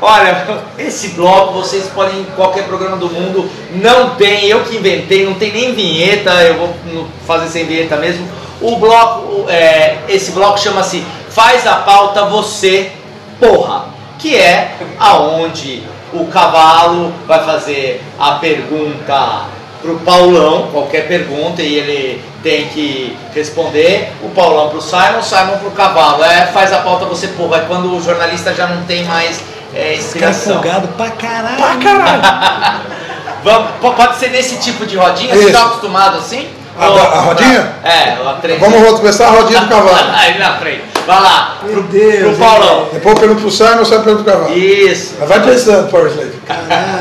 Olha, 0.00 0.62
esse 0.78 1.08
bloco 1.08 1.54
vocês 1.54 1.88
podem 1.88 2.20
em 2.20 2.24
qualquer 2.36 2.62
programa 2.68 2.96
do 2.96 3.10
mundo. 3.10 3.50
Não 3.72 4.10
tem, 4.10 4.46
eu 4.46 4.62
que 4.62 4.76
inventei, 4.76 5.26
não 5.26 5.34
tem 5.34 5.52
nem 5.52 5.74
vinheta. 5.74 6.30
Eu 6.44 6.54
vou 6.54 7.08
fazer 7.26 7.48
sem 7.48 7.66
vinheta 7.66 7.96
mesmo. 7.96 8.28
O 8.60 8.76
bloco, 8.76 9.50
é, 9.50 9.96
esse 10.08 10.30
bloco 10.30 10.60
chama-se 10.60 11.04
Faz 11.28 11.66
a 11.66 11.74
pauta 11.74 12.24
você, 12.26 12.92
porra, 13.40 13.86
que 14.16 14.36
é 14.36 14.76
aonde 15.00 15.82
o 16.12 16.24
cavalo 16.28 17.12
vai 17.26 17.44
fazer 17.44 18.00
a 18.16 18.36
pergunta 18.36 19.55
pro 19.86 19.96
Paulão, 20.00 20.68
qualquer 20.72 21.06
pergunta, 21.06 21.62
e 21.62 21.74
ele 21.74 22.22
tem 22.42 22.66
que 22.68 23.16
responder. 23.34 24.12
O 24.22 24.28
Paulão 24.30 24.68
pro 24.68 24.80
Simon, 24.82 25.18
o 25.20 25.22
Simon 25.22 25.58
pro 25.58 25.70
cavalo. 25.70 26.24
É, 26.24 26.46
faz 26.46 26.72
a 26.72 26.78
pauta 26.78 27.04
você, 27.04 27.28
porra. 27.28 27.58
É 27.58 27.60
quando 27.60 27.94
o 27.96 28.02
jornalista 28.02 28.52
já 28.52 28.66
não 28.66 28.82
tem 28.82 29.04
mais 29.04 29.40
é, 29.74 29.94
inspiração. 29.94 30.56
empolgado 30.58 30.88
pra 30.88 31.10
caralho. 31.10 31.56
Pra 31.56 31.76
caralho. 31.76 32.80
Vamos, 33.44 33.70
po- 33.80 33.92
pode 33.92 34.16
ser 34.16 34.30
nesse 34.30 34.56
tipo 34.56 34.84
de 34.84 34.96
rodinha? 34.96 35.32
Você 35.32 35.38
Isso. 35.40 35.48
está 35.50 35.66
acostumado 35.66 36.18
assim? 36.18 36.48
A- 36.78 36.88
Ou- 36.88 36.98
a 37.00 37.20
rodinha? 37.20 37.72
É, 37.84 38.28
a 38.28 38.32
três. 38.42 38.58
Vamos 38.60 38.98
começar 38.98 39.28
a 39.28 39.30
rodinha 39.30 39.60
do 39.60 39.68
cavalo. 39.68 40.10
Aí 40.18 40.36
na 40.38 40.56
frente. 40.58 40.82
Vai 41.06 41.20
lá. 41.22 41.58
Meu 41.62 41.82
Deus. 41.84 42.36
Pro 42.36 42.44
Paulão. 42.46 42.88
Depois 42.92 43.14
eu 43.14 43.20
pergunto 43.20 43.40
pro 43.42 43.50
Simon, 43.50 43.76
você 43.78 43.98
pergunta 44.00 44.24
pro 44.24 44.32
cavalo. 44.32 44.58
Isso. 44.58 45.14
Mas 45.20 45.28
vai 45.28 45.40
pensando, 45.40 45.88
Power 45.90 46.08
Slave. 46.10 46.32
Caralho. 46.44 46.95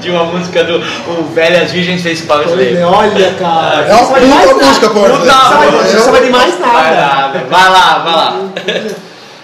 De 0.00 0.10
uma 0.10 0.24
música 0.24 0.64
do 0.64 0.76
o 1.10 1.30
Velhas 1.34 1.70
Virgens 1.72 2.02
fez 2.02 2.20
Power 2.22 2.46
Slave. 2.46 2.82
Olha, 2.82 3.34
cara. 3.34 3.86
É 3.88 3.94
uma 3.94 4.06
puta 4.40 4.66
música, 4.66 4.90
Power 4.90 5.08
Não 5.10 5.24
Slave. 5.24 5.26
dá, 5.26 5.50
Não 5.50 5.58
vai- 5.58 5.70
não 5.70 6.04
Não 6.04 6.12
vai 6.12 6.22
de 6.24 6.30
mais 6.30 6.54
Vai 6.58 6.96
nada. 6.96 7.44
Vai 7.50 7.70
lá, 7.70 7.98
vai 8.04 8.14
lá. 8.14 8.36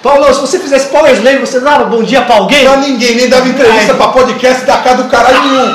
Paulo, 0.03 0.33
se 0.35 0.41
você 0.41 0.59
fizesse 0.59 0.89
Power 0.89 1.13
Slave, 1.13 1.39
você 1.39 1.61
dava 1.61 1.85
bom 1.85 2.03
dia 2.03 2.23
pra 2.23 2.37
alguém? 2.37 2.65
Pra 2.65 2.77
ninguém, 2.77 3.17
nem 3.17 3.29
dava 3.29 3.47
entrevista 3.49 3.95
pra 3.95 4.09
podcast 4.09 4.65
da 4.65 4.79
casa 4.79 5.03
do 5.03 5.09
caralho 5.11 5.43
nenhum. 5.43 5.75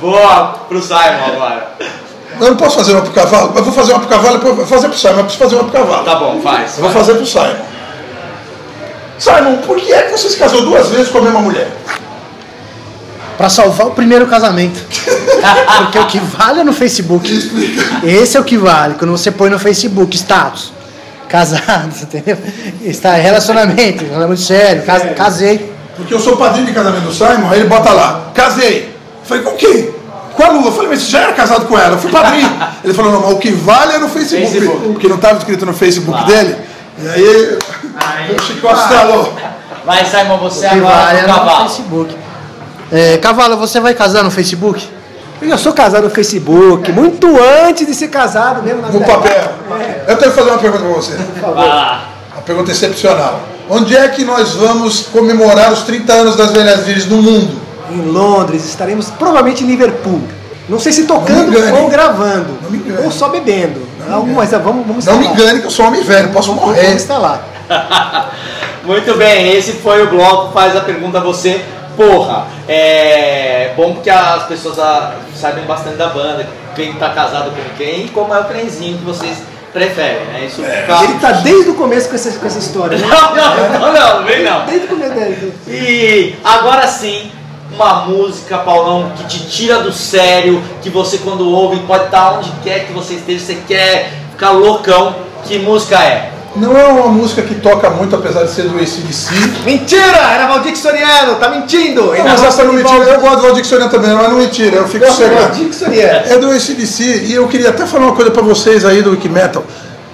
Boa 0.00 0.54
pro 0.68 0.80
Simon 0.82 1.26
agora. 1.34 1.68
Eu 2.40 2.48
não 2.48 2.56
posso 2.56 2.76
fazer 2.76 2.92
uma 2.92 3.02
pro 3.02 3.12
cavalo, 3.12 3.52
eu 3.56 3.62
vou 3.64 3.72
fazer 3.72 3.92
uma 3.92 4.00
pro 4.00 4.08
cavalo, 4.08 4.40
eu 4.44 4.54
vou 4.56 4.66
fazer 4.66 4.88
pro 4.88 4.98
Simon, 4.98 5.18
eu 5.18 5.24
preciso 5.24 5.44
fazer 5.44 5.54
uma 5.56 5.64
pro 5.64 5.72
cavalo. 5.80 6.04
Tá 6.04 6.14
bom, 6.16 6.40
faz. 6.42 6.76
Eu 6.78 6.82
vou 6.84 6.92
fazer 6.92 7.14
pro 7.14 7.26
Simon. 7.26 7.54
Simon, 9.18 9.56
por 9.66 9.76
que 9.76 9.92
é 9.92 10.02
que 10.02 10.12
você 10.12 10.28
se 10.28 10.36
casou 10.36 10.62
duas 10.62 10.88
vezes 10.88 11.08
com 11.08 11.18
a 11.18 11.22
mesma 11.22 11.40
mulher? 11.40 11.68
Pra 13.36 13.48
salvar 13.48 13.88
o 13.88 13.90
primeiro 13.90 14.26
casamento. 14.26 14.80
Porque 15.82 15.98
o 15.98 16.06
que 16.06 16.18
vale 16.20 16.60
é 16.60 16.64
no 16.64 16.72
Facebook. 16.72 17.28
Esse 18.04 18.36
é 18.36 18.40
o 18.40 18.44
que 18.44 18.56
vale. 18.56 18.94
Quando 18.94 19.10
você 19.10 19.30
põe 19.30 19.50
no 19.50 19.58
Facebook 19.58 20.16
status. 20.16 20.72
Casados, 21.28 22.02
entendeu? 22.02 22.38
Está 22.82 23.14
relacionamento, 23.14 24.04
relacionamento 24.04 24.40
sério, 24.40 24.82
cas- 24.84 25.02
casei. 25.16 25.72
Porque 25.96 26.14
eu 26.14 26.20
sou 26.20 26.36
padrinho 26.36 26.66
de 26.66 26.72
casamento 26.72 27.04
do 27.04 27.12
Simon, 27.12 27.48
aí 27.50 27.60
ele 27.60 27.68
bota 27.68 27.92
lá, 27.92 28.30
casei. 28.34 28.82
Eu 28.84 29.26
falei, 29.26 29.42
com 29.42 29.52
quem? 29.52 29.90
Com 30.34 30.42
a 30.44 30.48
Lula. 30.50 30.66
Eu 30.68 30.72
falei, 30.72 30.88
mas 30.90 31.00
você 31.02 31.10
já 31.10 31.20
era 31.22 31.32
casado 31.32 31.66
com 31.66 31.78
ela? 31.78 31.94
Eu 31.94 31.98
fui 31.98 32.10
padrinho. 32.10 32.50
Ele 32.84 32.92
falou, 32.92 33.12
não, 33.12 33.20
mas 33.22 33.32
o 33.32 33.38
que 33.38 33.50
vale 33.52 33.94
é 33.94 33.98
no 33.98 34.08
Facebook. 34.08 34.50
Facebook. 34.52 34.88
Porque 34.92 35.08
não 35.08 35.16
estava 35.16 35.38
escrito 35.38 35.64
no 35.64 35.72
Facebook 35.72 36.24
dele. 36.26 36.56
E 37.02 37.08
aí, 37.08 37.58
o 38.36 38.42
Chico 38.42 38.68
astalou. 38.68 39.34
Vai, 39.84 40.04
Simon, 40.04 40.38
você 40.38 40.66
agora 40.66 41.18
é 41.18 41.22
no 41.22 41.28
cavalo. 41.34 41.68
Facebook. 41.68 42.16
É, 42.92 43.18
Cavalo, 43.18 43.56
você 43.56 43.80
vai 43.80 43.94
casar 43.94 44.22
no 44.22 44.30
Facebook? 44.30 44.88
Eu 45.42 45.58
sou 45.58 45.72
casado 45.72 46.04
no 46.04 46.10
Facebook, 46.10 46.90
muito 46.92 47.28
antes 47.66 47.86
de 47.86 47.94
ser 47.94 48.08
casado 48.08 48.62
mesmo. 48.62 48.80
na 48.80 48.88
No 48.88 49.00
papel. 49.00 49.52
Eu 50.06 50.16
tenho 50.16 50.30
que 50.30 50.36
fazer 50.38 50.50
uma 50.50 50.58
pergunta 50.58 50.84
para 50.84 50.92
você. 50.94 51.12
Vai 51.40 51.68
lá. 51.68 52.08
Uma 52.34 52.42
pergunta 52.42 52.70
excepcional. 52.70 53.40
Onde 53.68 53.96
é 53.96 54.08
que 54.08 54.24
nós 54.24 54.52
vamos 54.54 55.06
comemorar 55.12 55.72
os 55.72 55.82
30 55.82 56.12
anos 56.12 56.36
das 56.36 56.50
Velhas 56.52 56.80
Virgens 56.80 57.06
no 57.06 57.20
mundo? 57.22 57.60
Em 57.90 58.00
Londres, 58.10 58.64
estaremos 58.64 59.10
provavelmente 59.10 59.64
em 59.64 59.66
Liverpool. 59.66 60.22
Não 60.68 60.78
sei 60.78 60.92
se 60.92 61.02
Não 61.02 61.08
tocando 61.18 61.52
ou 61.76 61.88
gravando. 61.88 62.58
Não 62.62 62.70
me 62.70 62.78
engane. 62.78 63.04
Ou 63.04 63.10
só 63.10 63.28
bebendo. 63.28 63.82
Algumas, 64.10 64.50
vamos, 64.50 64.86
vamos 64.86 65.04
Não 65.04 65.18
me 65.18 65.26
engane 65.26 65.60
que 65.60 65.66
eu 65.66 65.70
sou 65.70 65.86
homem 65.86 66.02
velho, 66.02 66.28
posso 66.30 66.48
Vamos 66.54 66.64
morrer. 66.64 66.94
estar 66.94 67.18
lá. 67.18 67.42
Muito 68.84 69.16
bem, 69.16 69.52
esse 69.56 69.72
foi 69.74 70.02
o 70.02 70.10
bloco 70.10 70.52
Faz 70.52 70.76
a 70.76 70.80
Pergunta 70.80 71.18
a 71.18 71.22
Você. 71.22 71.64
Porra, 71.96 72.46
é 72.68 73.72
bom 73.76 73.94
porque 73.94 74.10
as 74.10 74.44
pessoas 74.46 74.78
ah, 74.80 75.14
sabem 75.34 75.64
bastante 75.64 75.96
da 75.96 76.08
banda, 76.08 76.46
quem 76.74 76.92
tá 76.94 77.10
casado 77.10 77.50
com 77.50 77.76
quem 77.76 78.06
e 78.06 78.08
como 78.08 78.34
é 78.34 78.40
o 78.40 78.44
trenzinho 78.44 78.98
que 78.98 79.04
vocês 79.04 79.38
preferem, 79.72 80.24
né? 80.26 80.44
Isso 80.46 80.62
fica... 80.62 81.04
Ele 81.04 81.18
tá 81.20 81.32
desde 81.32 81.70
o 81.70 81.74
começo 81.74 82.08
com 82.08 82.14
essa, 82.16 82.38
com 82.38 82.46
essa 82.46 82.58
história. 82.58 82.98
Né? 82.98 83.06
Não, 83.10 83.34
não, 83.34 83.80
não, 83.80 83.92
não, 83.92 84.24
vem 84.24 84.44
não. 84.44 84.66
Desde 84.66 84.86
o 84.86 84.88
começo 84.88 85.14
dele. 85.14 85.54
E 85.66 86.36
agora 86.44 86.86
sim, 86.86 87.30
uma 87.72 88.06
música, 88.06 88.58
Paulão, 88.58 89.12
que 89.16 89.24
te 89.24 89.48
tira 89.48 89.80
do 89.80 89.92
sério, 89.92 90.62
que 90.82 90.90
você 90.90 91.18
quando 91.18 91.48
ouve 91.48 91.80
pode 91.80 92.04
estar 92.04 92.38
onde 92.38 92.50
quer 92.62 92.86
que 92.86 92.92
você 92.92 93.14
esteja, 93.14 93.44
você 93.44 93.58
quer 93.66 94.12
ficar 94.30 94.50
loucão. 94.50 95.14
Que 95.44 95.58
música 95.58 96.02
é? 96.02 96.30
Não 96.56 96.76
é 96.78 96.84
uma 96.84 97.08
música 97.08 97.42
que 97.42 97.56
toca 97.56 97.90
muito, 97.90 98.14
apesar 98.14 98.44
de 98.44 98.50
ser 98.50 98.62
do 98.62 98.76
ACDC. 98.76 99.34
Mentira! 99.64 100.18
Era 100.34 100.46
Valdir 100.46 100.76
Soriano, 100.76 101.34
tá 101.36 101.48
mentindo! 101.50 102.14
Não, 102.14 102.24
mas 102.24 102.42
essa 102.44 102.62
não 102.62 102.72
mentira. 102.72 103.02
Eu 103.04 103.20
gosto 103.20 103.36
do 103.36 103.42
Valdir 103.42 103.64
Soriano 103.64 103.90
também, 103.90 104.12
mas 104.12 104.28
não 104.28 104.36
mentira, 104.36 104.76
eu 104.76 104.86
fico 104.86 105.04
Soriano. 105.10 105.48
É 106.28 106.38
do 106.38 106.50
ACDC, 106.50 107.24
e 107.26 107.34
eu 107.34 107.48
queria 107.48 107.70
até 107.70 107.84
falar 107.86 108.06
uma 108.06 108.14
coisa 108.14 108.30
pra 108.30 108.42
vocês 108.42 108.84
aí 108.84 109.02
do 109.02 109.10
Wiki 109.10 109.28
Metal. 109.28 109.64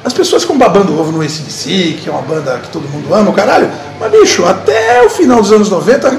As 0.03 0.14
pessoas 0.14 0.43
ficam 0.43 0.57
babando 0.57 0.99
ovo 0.99 1.12
no 1.12 1.20
ACDC, 1.20 1.99
que 2.03 2.09
é 2.09 2.11
uma 2.11 2.22
banda 2.22 2.59
que 2.62 2.70
todo 2.70 2.88
mundo 2.88 3.14
ama, 3.14 3.28
o 3.28 3.34
caralho. 3.34 3.70
Mas, 4.01 4.11
bicho, 4.11 4.47
até 4.47 5.03
o 5.05 5.11
final 5.11 5.43
dos 5.43 5.53
anos 5.53 5.68
90, 5.68 6.18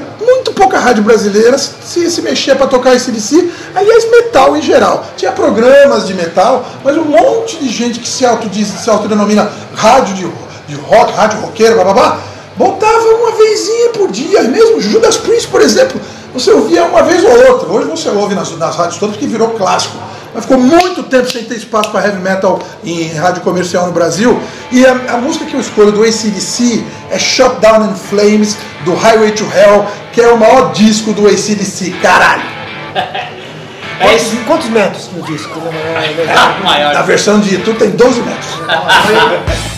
muito 0.52 0.54
pouca 0.54 0.78
rádio 0.78 1.02
brasileira 1.02 1.56
se, 1.58 2.10
se 2.10 2.22
mexia 2.22 2.54
pra 2.54 2.66
tocar 2.66 2.92
ACDC. 2.92 3.50
Aliás, 3.74 4.10
metal 4.10 4.56
em 4.56 4.62
geral. 4.62 5.04
Tinha 5.16 5.32
programas 5.32 6.06
de 6.06 6.14
metal, 6.14 6.64
mas 6.84 6.96
um 6.96 7.04
monte 7.04 7.56
de 7.58 7.68
gente 7.68 7.98
que 7.98 8.08
se, 8.08 8.24
autodiz, 8.24 8.68
se 8.68 8.88
autodenomina 8.88 9.50
rádio 9.74 10.14
de, 10.14 10.32
de 10.68 10.80
rock, 10.80 11.12
rádio 11.12 11.40
roqueiro, 11.40 11.76
bababá, 11.76 12.18
botava 12.56 13.08
uma 13.14 13.32
vezinha 13.32 13.90
por 13.90 14.10
dia. 14.10 14.42
Mesmo 14.42 14.80
Judas 14.80 15.16
Priest, 15.16 15.48
por 15.48 15.60
exemplo, 15.60 16.00
você 16.32 16.50
ouvia 16.52 16.84
uma 16.84 17.02
vez 17.02 17.24
ou 17.24 17.50
outra. 17.50 17.68
Hoje 17.70 17.88
você 17.88 18.08
ouve 18.10 18.34
nas, 18.34 18.56
nas 18.58 18.76
rádios 18.76 18.98
todas 18.98 19.16
porque 19.16 19.26
virou 19.26 19.50
clássico. 19.50 19.96
Mas 20.34 20.44
ficou 20.44 20.58
muito 20.58 21.02
tempo 21.04 21.30
sem 21.30 21.44
ter 21.44 21.56
espaço 21.56 21.90
para 21.90 22.06
heavy 22.06 22.20
metal 22.20 22.58
em 22.84 23.12
rádio 23.12 23.42
comercial 23.42 23.86
no 23.86 23.92
Brasil. 23.92 24.40
E 24.70 24.84
a, 24.86 24.92
a 25.14 25.16
música 25.18 25.44
que 25.44 25.54
eu 25.54 25.60
escolho 25.60 25.92
do 25.92 26.02
ACDC 26.02 26.84
é 27.10 27.18
Shut 27.18 27.60
Down 27.60 27.90
in 27.90 27.94
Flames, 27.94 28.56
do 28.84 28.94
Highway 28.94 29.32
to 29.32 29.44
Hell, 29.44 29.86
que 30.12 30.20
é 30.20 30.28
o 30.28 30.38
maior 30.38 30.72
disco 30.72 31.12
do 31.12 31.26
ACDC, 31.26 31.90
caralho. 32.02 32.42
É 34.00 34.16
isso. 34.16 34.30
Quantos, 34.30 34.46
quantos 34.46 34.68
metros 34.70 35.10
no 35.12 35.22
disco? 35.22 35.60
Maior. 36.64 36.92
Na 36.92 37.02
versão 37.02 37.38
de 37.38 37.54
YouTube 37.54 37.78
tem 37.78 37.90
12 37.90 38.20
metros. 38.22 38.48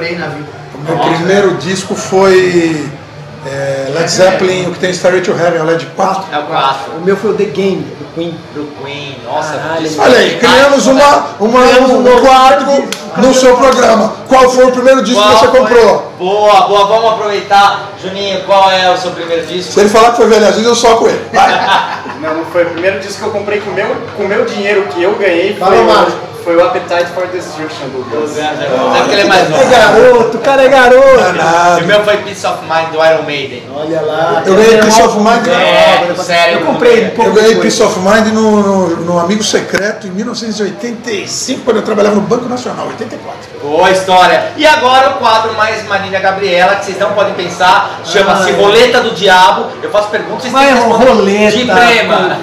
comprei 0.00 0.16
na 0.16 0.26
vida. 0.28 0.48
O 0.74 0.78
meu 0.78 0.98
primeiro 0.98 1.54
disco 1.56 1.94
foi 1.94 2.88
é, 3.46 3.90
Led 3.94 4.10
Zeppelin, 4.10 4.66
o 4.68 4.72
que 4.72 4.78
tem 4.78 4.90
Starry 4.90 5.20
to 5.20 5.32
Heaven, 5.32 5.60
o 5.60 5.64
Led 5.64 5.84
4. 5.94 6.24
É 6.32 6.38
o 6.38 6.42
4. 6.44 6.92
O 6.96 7.04
meu 7.04 7.16
foi 7.16 7.30
o 7.30 7.34
The 7.34 7.44
Game, 7.44 7.82
do 7.98 8.14
Queen. 8.14 8.38
Do 8.54 8.66
Queen. 8.82 9.16
Nossa, 9.24 9.54
Caralho, 9.58 9.82
disco- 9.82 10.02
Olha 10.02 10.18
aí, 10.18 10.38
criamos 10.38 10.86
uma, 10.86 11.26
uma, 11.38 11.60
um 11.60 12.20
quadro 12.22 12.88
no 13.18 13.34
seu 13.34 13.56
programa. 13.56 14.14
Qual 14.26 14.48
foi 14.50 14.66
o 14.66 14.72
primeiro 14.72 15.02
disco 15.02 15.20
que 15.22 15.28
Qual 15.28 15.38
você 15.38 15.48
foi? 15.48 15.60
comprou? 15.60 16.12
Boa, 16.18 16.60
boa, 16.62 16.86
vamos 16.86 17.12
aproveitar. 17.12 17.90
Juninho, 18.02 18.42
qual 18.44 18.70
é 18.70 18.90
o 18.90 18.96
seu 18.96 19.10
primeiro 19.10 19.46
disco? 19.46 19.72
Se 19.72 19.80
ele 19.80 19.88
falar 19.90 20.10
que 20.12 20.16
foi 20.16 20.28
Vidas, 20.28 20.56
eu 20.64 20.74
soco 20.74 21.06
ele. 21.06 21.20
Vai. 21.32 22.00
Não, 22.20 22.34
não 22.34 22.44
foi. 22.44 22.64
O 22.64 22.70
primeiro 22.70 23.00
disco 23.00 23.18
que 23.18 23.26
eu 23.28 23.30
comprei 23.30 23.60
com 23.62 23.70
o 23.70 23.72
meu, 23.72 23.96
com 24.14 24.24
o 24.24 24.28
meu 24.28 24.44
dinheiro 24.44 24.82
que 24.88 25.02
eu 25.02 25.14
ganhei 25.14 25.56
foi, 25.56 25.58
Fala, 25.58 25.76
o, 25.80 25.84
Mário. 25.86 26.12
Foi 26.42 26.56
o 26.56 26.64
Appetite 26.64 27.10
for 27.14 27.26
Destruction 27.28 27.86
do 27.92 28.04
Guns. 28.10 28.36
É 28.38 28.98
porque 28.98 29.12
ele 29.14 29.22
é 29.22 29.24
mais 29.24 29.46
É 29.46 29.48
novo. 29.48 29.70
garoto, 29.70 30.36
o 30.36 30.40
cara 30.40 30.64
é 30.64 30.68
garoto. 30.68 31.16
Danado. 31.18 31.84
O 31.84 31.86
meu 31.86 32.04
foi 32.04 32.16
Peace 32.18 32.46
of 32.46 32.58
Mind 32.62 32.88
do 32.92 33.04
Iron 33.04 33.22
Maiden. 33.22 33.62
Olha 33.74 34.00
lá. 34.02 34.42
Eu 34.44 34.54
ganhei 34.54 34.78
Peace 34.78 35.02
of 35.02 35.16
Mind. 35.18 35.46
É, 35.48 36.14
sério. 36.22 36.60
Eu 36.60 36.66
comprei 36.66 37.06
um 37.06 37.10
pouco 37.10 37.30
Eu 37.30 37.34
ganhei. 37.34 37.56
Peace 37.60 37.82
of 37.82 37.98
Mind 38.00 38.26
no, 38.32 38.62
no, 38.62 38.96
no 38.96 39.18
Amigo 39.18 39.42
Secreto 39.42 40.06
em 40.06 40.10
1985, 40.10 41.62
quando 41.64 41.76
eu 41.78 41.82
trabalhava 41.82 42.14
no 42.16 42.22
Banco 42.22 42.48
Nacional, 42.48 42.86
84. 42.88 43.60
Boa 43.62 43.90
história. 43.90 44.52
E 44.56 44.66
agora 44.66 45.10
o 45.10 45.14
quadro 45.14 45.52
mais 45.54 45.86
Marília 45.86 46.20
Gabriela, 46.20 46.76
que 46.76 46.86
vocês 46.86 46.98
não 46.98 47.12
podem 47.12 47.34
pensar, 47.34 48.00
chama-se 48.04 48.50
é. 48.50 48.52
Roleta 48.54 49.00
do 49.00 49.10
Diabo. 49.14 49.66
Eu 49.82 49.90
faço 49.90 50.08
perguntas, 50.08 50.42
vocês 50.42 50.52
Mas 50.52 50.66
têm 50.66 50.74
que 50.76 50.82
responder 50.82 51.10
roleta, 51.12 51.56
de 51.56 51.64
prema. 51.66 52.38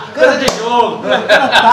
Coisa 0.20 0.36
de 0.36 0.58
jogo. 0.58 1.04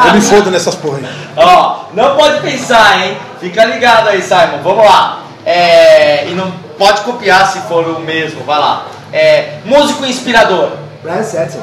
Eu 0.07 0.13
me 0.13 0.21
fodo 0.21 0.49
nessas 0.49 0.75
porra 0.75 0.99
aí. 0.99 1.05
Ó, 1.35 1.79
não 1.93 2.15
pode 2.15 2.39
pensar, 2.41 3.05
hein? 3.05 3.17
Fica 3.39 3.65
ligado 3.65 4.07
aí, 4.07 4.21
Simon. 4.21 4.61
Vamos 4.63 4.85
lá. 4.85 5.19
É, 5.45 6.27
e 6.27 6.33
não 6.33 6.51
pode 6.77 7.01
copiar 7.01 7.47
se 7.47 7.59
for 7.61 7.85
o 7.85 7.99
mesmo, 7.99 8.43
vai 8.43 8.57
lá. 8.57 8.85
É, 9.11 9.59
músico 9.65 10.05
inspirador. 10.05 10.71
Brian 11.03 11.23
Setzer. 11.23 11.61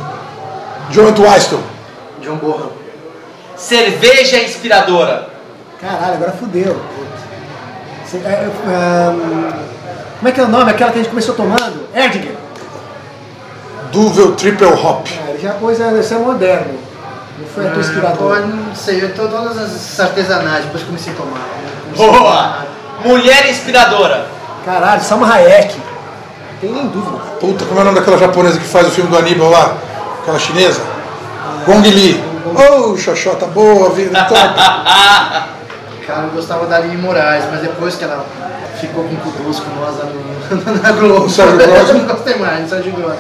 John 0.91 1.09
Entwistle. 1.09 1.61
John 2.23 2.37
Bonham. 2.37 2.73
Cerveja 3.57 4.43
inspiradora. 4.43 5.29
Caralho, 5.81 6.15
agora 6.15 6.33
fudeu. 6.33 6.81
É, 8.15 8.29
é, 8.29 8.51
ahn, 8.69 9.53
como 10.19 10.29
é 10.29 10.33
que 10.33 10.41
é 10.41 10.45
o 10.45 10.49
nome? 10.49 10.71
Aquela 10.71 10.91
que 10.93 10.99
a 10.99 11.03
gente 11.03 11.11
começou 11.11 11.35
tomando? 11.35 11.89
Erdinger. 11.95 12.44
Duvel 13.95 14.33
Triple 14.33 14.67
Hop. 14.67 15.07
É, 15.29 15.39
já 15.41 15.53
coisa, 15.53 15.89
isso 15.99 16.15
é 16.15 16.19
moderno. 16.19 16.75
Não 17.39 17.47
foi 17.47 17.65
a 17.65 17.71
tua 17.71 17.75
Pô, 17.75 17.81
inspiradora. 17.81 18.41
não 18.41 18.75
sei, 18.75 19.05
eu 19.05 19.15
tô 19.15 19.29
todas 19.29 19.57
as 19.57 20.01
artesanais, 20.01 20.65
depois 20.65 20.83
comecei 20.83 21.13
a 21.13 21.17
tomar. 21.17 21.41
Boa. 21.97 22.57
Mulher 23.05 23.49
inspiradora. 23.49 24.27
Caralho, 24.65 25.01
Salma 25.01 25.33
Hayek. 25.33 25.77
Não 25.77 26.59
tem 26.61 26.73
nem 26.73 26.87
dúvida. 26.89 27.19
Puta, 27.39 27.65
como 27.67 27.79
é 27.79 27.83
o 27.83 27.85
nome 27.85 27.99
daquela 27.99 28.19
japonesa 28.19 28.59
que 28.59 28.67
faz 28.67 28.89
o 28.89 28.91
filme 28.91 29.11
do 29.11 29.17
Aníbal 29.17 29.51
lá? 29.51 29.75
Aquela 30.23 30.39
chinesa? 30.41 30.81
Gong 31.65 31.89
Li. 31.89 32.25
Oh, 32.57 32.97
xoxota 32.97 33.47
boa, 33.47 33.91
vida 33.91 34.25
top. 34.25 34.35
Cara, 36.07 36.25
eu 36.25 36.31
gostava 36.31 36.67
da 36.67 36.77
Aline 36.77 36.97
Moraes, 36.97 37.45
mas 37.51 37.61
depois 37.63 37.95
que 37.95 38.05
ela 38.05 38.25
ficou 38.81 39.05
com 39.05 39.15
o 39.15 39.19
Kudus 39.19 39.61
com 39.61 39.71
nós 39.81 39.95
no, 39.97 40.75
na 40.83 40.93
Globo, 40.93 41.27
O 41.27 41.31
Sérgio 41.31 41.57
Grosso? 41.57 41.93
eu 41.93 41.99
não 41.99 42.07
gostei 42.07 42.37
mais, 42.39 42.65
do 42.65 42.69
Sérgio 42.69 42.93
Grosso. 42.93 43.19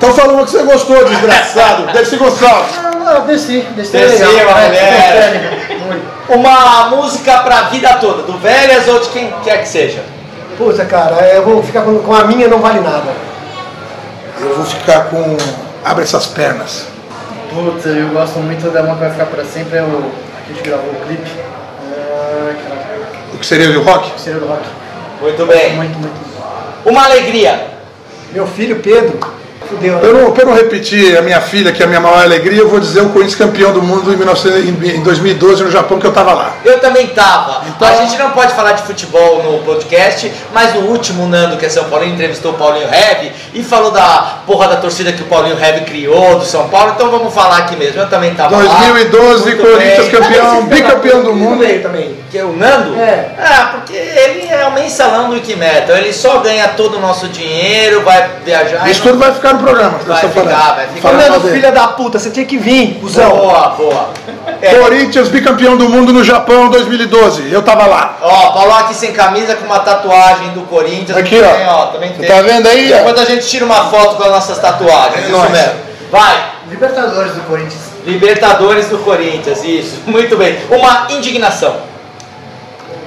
Então 0.00 0.14
fala 0.14 0.32
uma 0.32 0.46
que 0.46 0.50
você 0.52 0.62
gostou, 0.62 1.04
desgraçado. 1.04 2.06
Ser 2.06 2.16
gostado. 2.16 2.64
Ah, 2.82 2.90
não, 2.96 3.26
desci, 3.26 3.60
desci. 3.76 3.92
Desci, 3.92 4.24
legal. 4.24 4.48
uma 4.48 4.60
mulher. 4.62 5.52
desci. 5.68 6.00
Uma 6.30 6.88
música 6.88 7.38
pra 7.40 7.62
vida 7.64 7.92
toda, 7.96 8.22
do 8.22 8.38
Velhas 8.38 8.88
ou 8.88 8.98
de 8.98 9.10
quem 9.10 9.30
quer 9.44 9.58
que 9.58 9.68
seja. 9.68 10.02
Puta, 10.56 10.86
cara, 10.86 11.16
eu 11.34 11.44
vou 11.44 11.62
ficar 11.62 11.82
com, 11.82 11.98
com 11.98 12.14
a 12.14 12.24
minha 12.24 12.48
não 12.48 12.60
vale 12.60 12.80
nada. 12.80 13.10
Eu 14.40 14.56
vou 14.56 14.64
ficar 14.64 15.10
com 15.10 15.36
Abre 15.84 16.04
essas 16.04 16.26
pernas. 16.28 16.86
Puta, 17.52 17.90
eu 17.90 18.08
gosto 18.08 18.38
muito 18.38 18.70
da 18.70 18.80
uma 18.80 18.94
que 18.94 19.00
vai 19.00 19.10
ficar 19.10 19.26
pra 19.26 19.44
sempre, 19.44 19.76
é 19.76 19.82
o 19.82 20.10
que 20.46 20.52
a 20.52 20.54
gente 20.54 20.62
gravou 20.62 20.92
o 20.92 21.06
clipe. 21.06 21.30
O 23.34 23.38
que 23.38 23.44
seria 23.44 23.78
o 23.78 23.82
rock? 23.82 24.18
Seria 24.18 24.40
do 24.40 24.46
rock. 24.46 24.62
Muito 25.20 25.44
bem. 25.44 25.74
Muito, 25.74 25.98
muito. 25.98 26.14
Uma 26.86 27.04
alegria. 27.04 27.68
Meu 28.32 28.46
filho 28.46 28.80
Pedro, 28.80 29.18
né? 29.76 30.00
Eu 30.02 30.14
não, 30.14 30.32
pra 30.32 30.42
eu 30.42 30.46
não 30.48 30.54
repetir 30.54 31.16
a 31.16 31.22
minha 31.22 31.40
filha, 31.40 31.72
que 31.72 31.82
é 31.82 31.86
a 31.86 31.88
minha 31.88 32.00
maior 32.00 32.22
alegria, 32.22 32.58
eu 32.60 32.68
vou 32.68 32.80
dizer 32.80 33.00
o 33.00 33.10
Corinthians 33.10 33.34
campeão 33.38 33.72
do 33.72 33.82
mundo 33.82 34.12
em, 34.12 34.16
1900 34.16 34.64
em- 34.68 34.96
em 34.96 35.02
2012 35.02 35.64
no 35.64 35.70
Japão, 35.70 35.98
que 35.98 36.06
eu 36.06 36.12
tava 36.12 36.32
lá. 36.32 36.52
Eu 36.64 36.78
também 36.80 37.06
tava. 37.08 37.62
A 37.80 37.94
gente 38.04 38.18
não 38.18 38.30
pode 38.30 38.52
falar 38.54 38.72
de 38.72 38.82
futebol 38.82 39.42
no 39.42 39.58
podcast, 39.64 40.32
mas 40.52 40.74
no 40.74 40.82
último, 40.82 41.24
o 41.24 41.28
Nando, 41.28 41.56
que 41.56 41.66
é 41.66 41.68
São 41.68 41.84
Paulo, 41.84 42.04
entrevistou 42.04 42.52
o 42.52 42.54
Paulinho 42.54 42.88
Hebe 42.92 43.32
e 43.54 43.62
falou 43.62 43.90
da 43.90 44.38
porra 44.46 44.68
da 44.68 44.76
torcida 44.76 45.12
que 45.12 45.22
o 45.22 45.26
Paulinho 45.26 45.56
Hebe 45.62 45.84
criou 45.84 46.38
do 46.38 46.44
São 46.44 46.68
Paulo, 46.68 46.92
então 46.94 47.10
vamos 47.10 47.32
falar 47.34 47.58
aqui 47.58 47.76
mesmo. 47.76 48.00
Eu 48.00 48.08
também 48.08 48.34
tava 48.34 48.56
lá. 48.56 48.62
2012, 48.62 49.44
Muito 49.44 49.62
Corinthians 49.62 50.08
bem. 50.08 50.10
campeão, 50.10 50.62
bicampeão 50.66 51.22
do 51.22 51.34
mundo. 51.34 51.58
Veio 51.60 51.82
também. 51.82 52.16
Que 52.30 52.38
é 52.38 52.44
o 52.44 52.52
Nando? 52.56 52.94
É. 52.98 53.30
Ah, 53.38 53.70
porque 53.74 53.92
ele 53.94 54.46
é 54.48 54.64
o 54.66 54.72
mensalão 54.72 55.28
do 55.28 55.34
Wikimetal. 55.34 55.96
Ele 55.96 56.12
só 56.12 56.38
ganha 56.38 56.68
todo 56.68 56.96
o 56.96 57.00
nosso 57.00 57.26
dinheiro, 57.28 58.02
vai 58.02 58.28
viajar. 58.44 58.88
Isso 58.88 59.00
não- 59.04 59.12
tudo 59.12 59.18
vai 59.20 59.32
ficar 59.34 59.54
programa. 59.60 59.98
Vai 59.98 60.06
nós 60.06 60.16
estamos 60.16 60.36
ficar, 60.36 60.58
falando. 60.58 60.76
vai 60.76 60.88
ficar. 60.88 61.08
Fernando, 61.08 61.52
filha 61.52 61.72
da 61.72 61.88
puta, 61.88 62.18
você 62.18 62.30
tinha 62.30 62.46
que 62.46 62.56
vir, 62.56 62.98
cuzão. 63.00 63.30
Boa, 63.30 63.68
boa. 63.70 64.10
É. 64.62 64.74
Corinthians 64.74 65.28
bicampeão 65.28 65.76
do 65.76 65.88
mundo 65.88 66.12
no 66.12 66.22
Japão 66.22 66.68
2012. 66.68 67.50
Eu 67.50 67.62
tava 67.62 67.86
lá. 67.86 68.18
Ó, 68.20 68.50
Paulo 68.52 68.72
aqui 68.74 68.94
sem 68.94 69.12
camisa 69.12 69.54
com 69.54 69.64
uma 69.64 69.80
tatuagem 69.80 70.50
do 70.50 70.62
Corinthians. 70.62 71.16
Aqui, 71.16 71.36
Muito 71.36 71.48
ó. 71.48 71.82
ó. 71.82 71.86
Também 71.86 72.12
tem. 72.12 72.28
tá 72.28 72.42
vendo 72.42 72.66
aí, 72.66 72.92
ó? 72.92 72.96
Depois 72.98 73.18
a 73.18 73.24
gente 73.24 73.46
tira 73.46 73.64
uma 73.64 73.84
foto 73.90 74.16
com 74.16 74.22
as 74.24 74.30
nossas 74.30 74.58
tatuagens. 74.58 75.24
É 75.24 75.28
isso 75.28 75.30
nóis. 75.36 75.50
mesmo. 75.50 75.74
Vai. 76.10 76.44
Libertadores 76.68 77.32
do 77.34 77.40
Corinthians. 77.42 77.82
Libertadores 78.04 78.88
do 78.88 78.98
Corinthians, 78.98 79.64
isso. 79.64 80.00
Muito 80.06 80.36
bem. 80.36 80.58
Uma 80.70 81.06
indignação. 81.10 81.76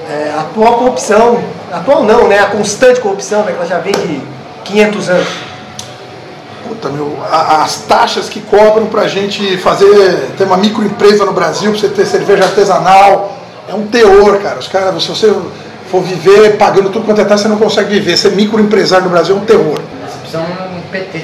É, 0.10 0.34
a 0.36 0.42
atual 0.42 0.74
corrupção, 0.74 1.42
atual 1.72 2.04
não, 2.04 2.28
né? 2.28 2.40
A 2.40 2.48
constante 2.48 3.00
corrupção, 3.00 3.44
né? 3.44 3.52
Que 3.52 3.58
ela 3.58 3.66
já 3.66 3.80
vem 3.80 3.94
de 3.94 4.22
500 4.66 5.10
anos. 5.10 5.28
Puta, 6.74 6.90
meu, 6.90 7.18
a- 7.30 7.64
as 7.64 7.78
taxas 7.88 8.30
que 8.30 8.40
cobram 8.42 8.88
pra 8.88 9.08
gente 9.08 9.58
fazer, 9.58 10.30
ter 10.38 10.44
uma 10.46 10.58
microempresa 10.58 11.26
no 11.26 11.34
Brasil, 11.34 11.72
pra 11.72 11.80
você 11.80 11.88
ter 11.90 12.06
cerveja 12.06 12.44
artesanal, 12.46 13.38
é 13.68 13.74
um 13.74 13.86
teor, 13.88 14.40
cara. 14.40 14.60
Os 14.60 14.68
caras, 14.68 15.04
se 15.04 15.10
você 15.10 15.34
for 15.92 16.02
viver 16.02 16.58
pagando 16.58 16.90
tudo 16.90 17.06
quanto 17.06 17.22
é 17.22 17.26
taxa, 17.26 17.44
você 17.44 17.50
não 17.50 17.58
consegue 17.58 17.90
viver. 17.92 18.18
Ser 18.18 18.32
microempresário 18.32 19.06
no 19.06 19.12
Brasil 19.12 19.36
é 19.36 19.40
um 19.40 19.46
terror. 19.46 19.80
Nós 20.02 20.14
precisamos 20.16 20.50
um 20.76 20.82
PT. 20.92 21.22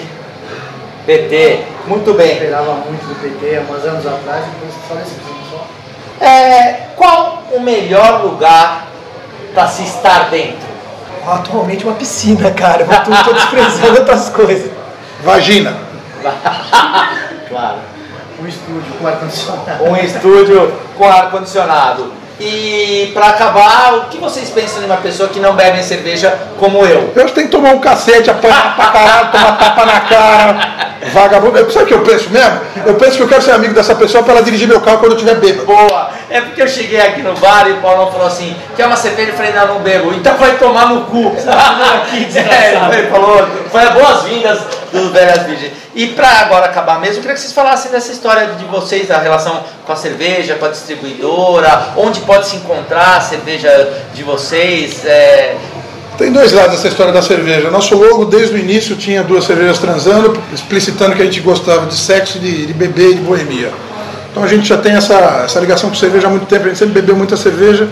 PT. 1.05 1.63
Muito 1.87 2.09
Eu 2.11 2.13
bem. 2.13 2.33
esperava 2.33 2.73
muito 2.87 3.03
do 3.07 3.15
PT 3.15 3.57
há 3.57 3.61
uns 3.61 3.83
anos 3.85 4.05
atrás, 4.05 4.43
depois 4.45 4.73
faleceu. 4.87 5.15
Só. 5.49 6.23
É, 6.23 6.89
qual 6.95 7.43
o 7.51 7.59
melhor 7.61 8.23
lugar 8.25 8.87
para 9.53 9.67
se 9.67 9.83
estar 9.83 10.29
dentro? 10.29 10.69
Atualmente 11.27 11.83
uma 11.85 11.93
piscina, 11.95 12.51
cara. 12.51 12.83
Eu 12.83 12.87
tô, 13.03 13.23
tô 13.23 13.33
desprezando 13.33 13.97
outras 13.99 14.29
coisas. 14.29 14.69
Vagina. 15.23 15.75
claro. 17.49 17.77
Um 18.41 18.47
estúdio 18.47 18.93
com 18.99 19.07
ar-condicionado. 19.07 19.83
Um 19.83 19.95
estúdio 19.97 20.73
com 20.97 21.05
ar-condicionado. 21.05 22.13
E 22.39 23.11
para 23.13 23.27
acabar, 23.27 23.95
o 23.95 24.01
que 24.05 24.17
vocês 24.17 24.49
pensam 24.49 24.79
de 24.79 24.85
uma 24.85 24.97
pessoa 24.97 25.27
que 25.27 25.41
não 25.41 25.55
bebe 25.55 25.83
cerveja 25.83 26.33
como 26.57 26.85
eu? 26.85 27.11
Eu 27.13 27.23
acho 27.23 27.33
que 27.33 27.39
tem 27.39 27.45
que 27.45 27.51
tomar 27.51 27.73
um 27.73 27.79
cacete, 27.79 28.29
apanhar 28.29 28.77
pra 28.77 28.85
caralho, 28.85 29.31
tomar 29.31 29.57
tapa 29.57 29.85
na 29.85 29.99
cara. 29.99 30.95
Vagabundo. 31.13 31.57
Eu- 31.57 31.69
Sabe 31.71 31.85
o 31.85 31.87
que 31.87 31.93
eu 31.93 32.01
penso 32.03 32.29
mesmo? 32.29 32.59
Eu 32.85 32.95
penso 32.95 33.17
que 33.17 33.23
eu 33.23 33.27
quero 33.27 33.41
ser 33.41 33.51
amigo 33.51 33.73
dessa 33.73 33.95
pessoa 33.95 34.23
pra 34.23 34.33
ela 34.33 34.43
dirigir 34.43 34.67
meu 34.67 34.81
carro 34.81 34.99
quando 34.99 35.11
eu 35.13 35.17
estiver 35.17 35.35
bêbado. 35.35 35.65
Boa! 35.65 36.11
É 36.29 36.41
porque 36.41 36.61
eu 36.61 36.67
cheguei 36.67 36.99
aqui 37.01 37.21
no 37.21 37.33
bar 37.35 37.67
e 37.67 37.71
o 37.73 37.77
Paulão 37.77 38.11
falou 38.11 38.27
assim: 38.27 38.55
quer 38.75 38.85
uma 38.85 38.95
cerveja? 38.95 39.31
Eu 39.31 39.35
falei: 39.35 39.51
não, 39.51 39.67
não 39.67 39.79
bebo. 39.79 40.13
Então 40.13 40.35
vai 40.37 40.57
tomar 40.57 40.87
no 40.87 41.05
cu. 41.05 41.27
aqui, 41.27 42.25
desgraçado. 42.25 42.93
é, 42.93 42.99
ele 42.99 43.07
falou: 43.09 43.47
foi 43.71 43.81
a 43.83 43.89
boas-vindas 43.91 44.59
do 44.91 45.11
Velhas 45.11 45.43
Virgens. 45.43 45.71
E 45.95 46.07
pra 46.07 46.27
agora 46.41 46.65
acabar 46.67 46.99
mesmo, 46.99 47.15
eu 47.17 47.21
queria 47.21 47.33
que 47.33 47.41
vocês 47.41 47.51
falassem 47.51 47.91
dessa 47.91 48.11
história 48.11 48.45
de 48.47 48.65
vocês, 48.65 49.07
da 49.07 49.17
relação 49.17 49.63
com 49.85 49.91
a 49.91 49.95
cerveja, 49.95 50.55
com 50.55 50.65
a 50.65 50.69
distribuidora, 50.69 51.89
onde 51.97 52.19
pode 52.21 52.47
se 52.47 52.55
encontrar 52.57 53.17
a 53.17 53.21
cerveja 53.21 53.69
de 54.13 54.23
vocês. 54.23 55.05
é, 55.05 55.55
Tem 56.19 56.33
dois 56.33 56.51
lados 56.51 56.75
essa 56.75 56.89
história 56.89 57.13
da 57.13 57.21
cerveja. 57.21 57.71
Nosso 57.71 57.95
logo, 57.95 58.25
desde 58.25 58.53
o 58.53 58.57
início, 58.57 58.97
tinha 58.97 59.23
duas 59.23 59.45
cervejas 59.45 59.79
transando, 59.79 60.37
explicitando 60.53 61.15
que 61.15 61.21
a 61.21 61.25
gente 61.25 61.39
gostava 61.39 61.85
de 61.85 61.95
sexo, 61.95 62.37
de, 62.39 62.65
de 62.65 62.73
beber 62.73 63.11
e 63.11 63.13
de 63.13 63.21
boemia. 63.21 63.71
Então 64.29 64.43
a 64.43 64.47
gente 64.47 64.67
já 64.67 64.77
tem 64.77 64.95
essa, 64.95 65.43
essa 65.45 65.57
ligação 65.61 65.89
com 65.89 65.95
cerveja 65.95 66.27
há 66.27 66.29
muito 66.29 66.45
tempo, 66.45 66.65
a 66.65 66.67
gente 66.67 66.77
sempre 66.77 66.95
bebeu 66.95 67.15
muita 67.15 67.37
cerveja. 67.37 67.87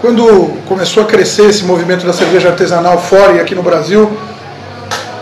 Quando 0.00 0.56
começou 0.66 1.04
a 1.04 1.06
crescer 1.06 1.50
esse 1.50 1.62
movimento 1.62 2.04
da 2.04 2.12
cerveja 2.12 2.48
artesanal 2.48 3.00
fora 3.00 3.34
e 3.34 3.40
aqui 3.40 3.54
no 3.54 3.62
Brasil, 3.62 4.10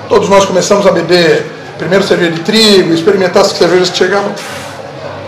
todos 0.09 0.31
nós 0.31 0.47
começamos 0.47 0.87
a 0.87 0.93
beber 0.93 1.45
primeiro 1.77 2.03
cerveja 2.07 2.33
de 2.33 2.41
trigo, 2.41 2.95
experimentar 2.95 3.43
as 3.43 3.49
cervejas 3.49 3.91
que 3.91 3.99
chegavam. 3.99 4.33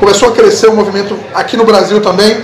Começou 0.00 0.30
a 0.30 0.32
crescer 0.32 0.68
o 0.68 0.74
movimento 0.74 1.14
aqui 1.34 1.58
no 1.58 1.64
Brasil 1.64 2.00
também. 2.00 2.42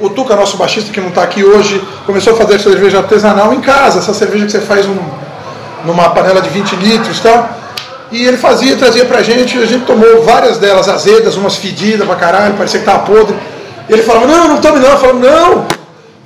O 0.00 0.08
Tuca, 0.10 0.34
nosso 0.34 0.56
baixista 0.56 0.90
que 0.92 1.00
não 1.00 1.08
está 1.08 1.22
aqui 1.22 1.44
hoje, 1.44 1.82
começou 2.06 2.32
a 2.32 2.36
fazer 2.36 2.58
cerveja 2.58 2.98
artesanal 2.98 3.52
em 3.52 3.60
casa, 3.60 3.98
essa 3.98 4.14
cerveja 4.14 4.46
que 4.46 4.52
você 4.52 4.60
faz 4.60 4.86
num- 4.86 4.98
numa 5.84 6.08
panela 6.10 6.40
de 6.40 6.48
20 6.48 6.74
litros 6.76 7.18
e 7.18 7.22
tal. 7.22 7.48
E 8.10 8.24
ele 8.26 8.36
fazia, 8.38 8.76
trazia 8.76 9.04
pra 9.04 9.22
gente, 9.22 9.56
a 9.58 9.66
gente 9.66 9.84
tomou 9.84 10.22
várias 10.24 10.58
delas 10.58 10.88
azedas, 10.88 11.36
umas 11.36 11.56
fedidas 11.56 12.06
pra 12.06 12.16
caralho, 12.16 12.54
parecia 12.54 12.80
que 12.80 12.86
tava 12.86 13.00
podre. 13.00 13.36
E 13.88 13.92
ele 13.92 14.02
falava, 14.02 14.26
não, 14.26 14.48
não 14.48 14.56
tome 14.58 14.80
não. 14.80 14.88
Eu 14.88 14.98
falava, 14.98 15.18
não, 15.18 15.64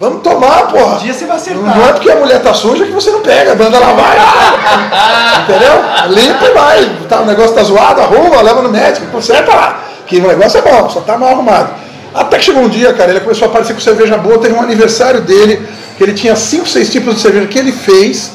vamos 0.01 0.23
tomar, 0.23 0.69
porra. 0.69 0.95
Um 0.97 0.99
dia 0.99 1.13
você 1.13 1.25
vai 1.27 1.37
acertar. 1.37 1.77
Não 1.77 1.85
é 1.89 1.93
porque 1.93 2.11
a 2.11 2.17
mulher 2.17 2.41
tá 2.43 2.55
suja 2.55 2.85
que 2.87 2.93
você 2.93 3.11
não 3.11 3.21
pega, 3.21 3.55
manda 3.55 3.79
lavar. 3.79 4.17
Entendeu? 5.49 5.83
Limpa 6.09 6.45
e 6.47 6.53
vai. 6.53 6.97
Tá, 7.09 7.21
o 7.21 7.27
negócio 7.27 7.55
tá 7.55 7.63
zoado, 7.63 8.01
arruma, 8.01 8.41
leva 8.41 8.63
no 8.63 8.69
médico, 8.69 9.07
conserta 9.09 9.55
lá. 9.55 9.79
Que 10.07 10.19
o 10.19 10.27
negócio 10.29 10.59
é 10.59 10.63
bom, 10.63 10.89
só 10.89 11.01
tá 11.01 11.19
mal 11.19 11.31
arrumado. 11.31 11.71
Até 12.15 12.39
que 12.39 12.45
chegou 12.45 12.63
um 12.63 12.69
dia, 12.69 12.93
cara, 12.93 13.11
ele 13.11 13.21
começou 13.21 13.47
a 13.47 13.51
aparecer 13.51 13.75
com 13.75 13.81
cerveja 13.81 14.17
boa, 14.17 14.39
teve 14.39 14.55
um 14.55 14.63
aniversário 14.63 15.21
dele, 15.21 15.67
que 15.99 16.05
ele 16.05 16.13
tinha 16.13 16.37
cinco, 16.37 16.69
seis 16.69 16.89
tipos 16.91 17.17
de 17.17 17.21
cerveja 17.21 17.49
que 17.49 17.59
ele 17.59 17.73
fez, 17.73 18.31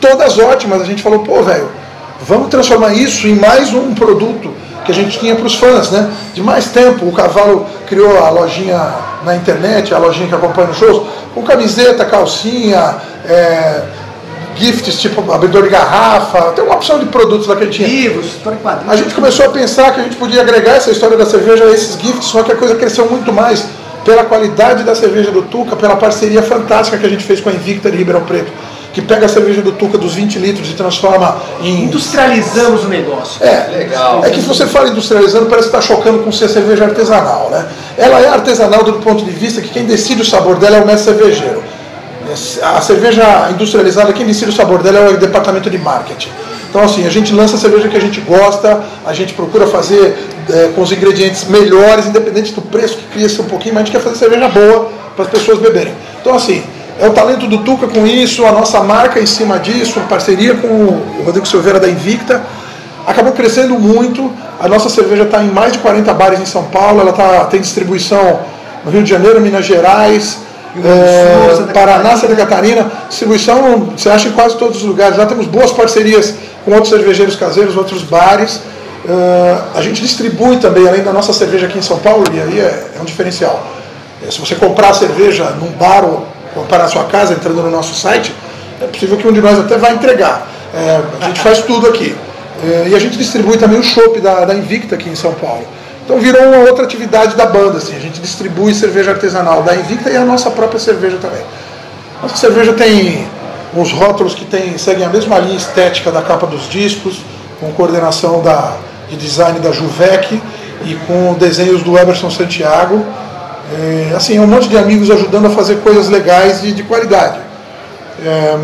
todas 0.00 0.38
ótimas. 0.38 0.80
A 0.80 0.84
gente 0.84 1.02
falou, 1.02 1.18
pô, 1.18 1.42
velho, 1.42 1.68
vamos 2.20 2.48
transformar 2.48 2.94
isso 2.94 3.26
em 3.26 3.34
mais 3.34 3.72
um 3.72 3.92
produto 3.92 4.54
que 4.84 4.92
a 4.92 4.94
gente 4.94 5.18
tinha 5.18 5.34
para 5.34 5.46
os 5.46 5.54
fãs, 5.54 5.90
né? 5.90 6.10
De 6.32 6.42
mais 6.42 6.66
tempo. 6.66 7.06
O 7.08 7.12
Cavalo 7.12 7.66
criou 7.86 8.22
a 8.22 8.30
lojinha 8.30 8.80
na 9.24 9.34
internet, 9.34 9.92
a 9.92 9.98
lojinha 9.98 10.28
que 10.28 10.34
acompanha 10.34 10.70
os 10.70 10.76
shows, 10.76 11.08
com 11.34 11.42
camiseta, 11.42 12.04
calcinha, 12.04 12.96
é, 13.26 13.82
gifts 14.56 15.00
tipo 15.00 15.32
abridor 15.32 15.62
de 15.62 15.68
garrafa, 15.68 16.52
tem 16.52 16.64
uma 16.64 16.74
opção 16.74 16.98
de 16.98 17.06
produtos 17.06 17.46
lá 17.46 17.56
que 17.56 17.64
ele 17.64 17.70
tinha. 17.70 17.88
Livros, 17.88 18.26
história 18.26 18.58
quadrinhos. 18.58 18.92
A 18.92 18.96
gente 18.96 19.14
começou 19.14 19.46
a 19.46 19.48
pensar 19.48 19.92
que 19.92 20.00
a 20.00 20.02
gente 20.04 20.16
podia 20.16 20.40
agregar 20.40 20.72
essa 20.72 20.90
história 20.90 21.16
da 21.16 21.26
cerveja 21.26 21.64
a 21.64 21.70
esses 21.70 21.98
gifts, 22.00 22.26
só 22.26 22.42
que 22.42 22.52
a 22.52 22.56
coisa 22.56 22.74
cresceu 22.74 23.08
muito 23.10 23.32
mais 23.32 23.66
pela 24.04 24.24
qualidade 24.24 24.84
da 24.84 24.94
cerveja 24.94 25.30
do 25.30 25.42
Tuca, 25.42 25.74
pela 25.74 25.96
parceria 25.96 26.42
fantástica 26.42 26.98
que 26.98 27.06
a 27.06 27.08
gente 27.08 27.24
fez 27.24 27.40
com 27.40 27.48
a 27.48 27.52
Invicta 27.52 27.90
de 27.90 27.96
Ribeirão 27.96 28.22
Preto, 28.22 28.52
que 28.92 29.00
pega 29.00 29.26
a 29.26 29.28
cerveja 29.28 29.62
do 29.62 29.72
Tuca 29.72 29.98
dos 29.98 30.14
20 30.14 30.38
litros 30.38 30.70
e 30.70 30.74
transforma 30.74 31.36
em. 31.62 31.84
Industrializamos 31.84 32.84
o 32.84 32.88
negócio. 32.88 33.42
É, 33.42 33.68
Legal. 33.78 34.24
é 34.24 34.30
que 34.30 34.40
se 34.40 34.46
você 34.46 34.66
fala 34.66 34.90
industrializando, 34.90 35.46
parece 35.46 35.70
que 35.70 35.76
está 35.76 35.94
chocando 35.94 36.22
com 36.22 36.30
ser 36.30 36.48
cerveja 36.48 36.84
artesanal, 36.84 37.48
né? 37.50 37.66
Ela 37.96 38.20
é 38.20 38.28
artesanal 38.28 38.84
do 38.84 38.94
ponto 38.94 39.24
de 39.24 39.30
vista 39.30 39.60
que 39.60 39.68
quem 39.68 39.84
decide 39.84 40.22
o 40.22 40.24
sabor 40.24 40.56
dela 40.56 40.76
é 40.76 40.80
o 40.80 40.86
mestre 40.86 41.14
cervejeiro. 41.14 41.62
A 42.62 42.80
cerveja 42.80 43.48
industrializada, 43.50 44.12
quem 44.12 44.26
decide 44.26 44.50
o 44.50 44.54
sabor 44.54 44.82
dela 44.82 44.98
é 44.98 45.08
o 45.10 45.16
departamento 45.16 45.70
de 45.70 45.78
marketing. 45.78 46.30
Então, 46.68 46.82
assim, 46.82 47.06
a 47.06 47.10
gente 47.10 47.32
lança 47.32 47.54
a 47.54 47.58
cerveja 47.58 47.88
que 47.88 47.96
a 47.96 48.00
gente 48.00 48.20
gosta, 48.20 48.82
a 49.06 49.12
gente 49.12 49.32
procura 49.32 49.64
fazer 49.66 50.16
é, 50.50 50.72
com 50.74 50.82
os 50.82 50.90
ingredientes 50.90 51.44
melhores, 51.44 52.06
independente 52.06 52.52
do 52.52 52.60
preço 52.62 52.96
que 52.96 53.04
cria-se 53.12 53.40
um 53.40 53.44
pouquinho, 53.44 53.74
mas 53.74 53.82
a 53.82 53.86
gente 53.86 53.96
quer 53.96 54.02
fazer 54.02 54.16
cerveja 54.16 54.48
boa 54.48 54.90
para 55.14 55.24
as 55.24 55.30
pessoas 55.30 55.60
beberem. 55.60 55.94
Então, 56.20 56.34
assim, 56.34 56.64
é 56.98 57.06
o 57.06 57.12
talento 57.12 57.46
do 57.46 57.58
Tuca 57.58 57.86
com 57.86 58.06
isso, 58.06 58.44
a 58.44 58.50
nossa 58.50 58.80
marca 58.80 59.20
em 59.20 59.26
cima 59.26 59.58
disso, 59.58 60.00
a 60.00 60.02
parceria 60.02 60.54
com 60.54 60.66
o 60.66 61.22
Rodrigo 61.24 61.46
Silveira 61.46 61.78
da 61.78 61.88
Invicta, 61.88 62.42
acabou 63.06 63.32
crescendo 63.32 63.78
muito. 63.78 64.32
A 64.58 64.68
nossa 64.68 64.88
cerveja 64.88 65.22
está 65.22 65.42
em 65.42 65.50
mais 65.50 65.72
de 65.72 65.78
40 65.78 66.12
bares 66.14 66.40
em 66.40 66.46
São 66.46 66.64
Paulo, 66.64 67.00
ela 67.00 67.12
tá, 67.12 67.44
tem 67.44 67.60
distribuição 67.60 68.40
no 68.84 68.90
Rio 68.90 69.02
de 69.02 69.10
Janeiro, 69.10 69.40
Minas 69.40 69.64
Gerais, 69.64 70.38
é, 70.82 71.46
Sul, 71.46 71.56
Santa 71.56 71.72
Paraná, 71.72 71.96
Catarina. 71.96 72.16
Santa 72.16 72.36
Catarina. 72.36 72.92
Distribuição 73.08 73.92
você 73.96 74.08
acha 74.08 74.28
em 74.28 74.32
quase 74.32 74.56
todos 74.56 74.78
os 74.78 74.82
lugares. 74.82 75.16
Já 75.16 75.26
temos 75.26 75.46
boas 75.46 75.72
parcerias 75.72 76.34
com 76.64 76.72
outros 76.72 76.90
cervejeiros 76.90 77.36
caseiros, 77.36 77.76
outros 77.76 78.02
bares. 78.02 78.60
É, 79.06 79.58
a 79.74 79.82
gente 79.82 80.00
distribui 80.00 80.56
também, 80.56 80.88
além 80.88 81.02
da 81.02 81.12
nossa 81.12 81.32
cerveja 81.32 81.66
aqui 81.66 81.78
em 81.78 81.82
São 81.82 81.98
Paulo, 81.98 82.24
e 82.32 82.40
aí 82.40 82.60
é, 82.60 82.86
é 82.96 83.00
um 83.00 83.04
diferencial. 83.04 83.62
É, 84.26 84.30
se 84.30 84.40
você 84.40 84.54
comprar 84.54 84.90
a 84.90 84.94
cerveja 84.94 85.44
num 85.60 85.70
bar 85.72 86.04
ou 86.04 86.26
comprar 86.54 86.78
na 86.78 86.88
sua 86.88 87.04
casa, 87.04 87.34
entrando 87.34 87.62
no 87.62 87.70
nosso 87.70 87.94
site, 87.94 88.34
é 88.80 88.86
possível 88.86 89.16
que 89.16 89.28
um 89.28 89.32
de 89.32 89.40
nós 89.40 89.58
até 89.58 89.76
vá 89.76 89.90
entregar. 89.90 90.48
É, 90.74 91.00
a 91.20 91.26
gente 91.26 91.40
faz 91.40 91.60
tudo 91.60 91.86
aqui. 91.86 92.16
É, 92.62 92.88
e 92.88 92.94
a 92.94 92.98
gente 92.98 93.18
distribui 93.18 93.58
também 93.58 93.78
o 93.78 93.82
chopp 93.82 94.20
da, 94.20 94.44
da 94.44 94.54
Invicta 94.54 94.94
aqui 94.94 95.10
em 95.10 95.14
São 95.14 95.34
Paulo. 95.34 95.66
Então 96.04 96.20
virou 96.20 96.42
uma 96.42 96.58
outra 96.68 96.84
atividade 96.84 97.34
da 97.34 97.46
banda, 97.46 97.78
assim. 97.78 97.96
A 97.96 98.00
gente 98.00 98.20
distribui 98.20 98.74
cerveja 98.74 99.12
artesanal 99.12 99.62
da 99.62 99.74
Invicta 99.74 100.10
e 100.10 100.16
a 100.16 100.24
nossa 100.24 100.50
própria 100.50 100.78
cerveja 100.78 101.16
também. 101.20 101.42
Nossa 102.22 102.36
cerveja 102.36 102.72
tem 102.74 103.26
uns 103.74 103.90
rótulos 103.90 104.34
que 104.34 104.44
tem, 104.44 104.76
seguem 104.78 105.04
a 105.04 105.08
mesma 105.08 105.38
linha 105.38 105.56
estética 105.56 106.12
da 106.12 106.22
capa 106.22 106.46
dos 106.46 106.68
discos, 106.68 107.20
com 107.58 107.72
coordenação 107.72 108.42
da, 108.42 108.76
de 109.08 109.16
design 109.16 109.58
da 109.60 109.72
Juvec 109.72 110.40
e 110.84 110.94
com 111.06 111.34
desenhos 111.34 111.82
do 111.82 111.98
Emerson 111.98 112.30
Santiago. 112.30 113.04
É, 113.72 114.14
assim, 114.14 114.38
um 114.38 114.46
monte 114.46 114.68
de 114.68 114.76
amigos 114.76 115.10
ajudando 115.10 115.46
a 115.46 115.50
fazer 115.50 115.76
coisas 115.76 116.08
legais 116.08 116.62
e 116.64 116.72
de 116.72 116.82
qualidade. 116.82 117.38
É, 118.22 118.56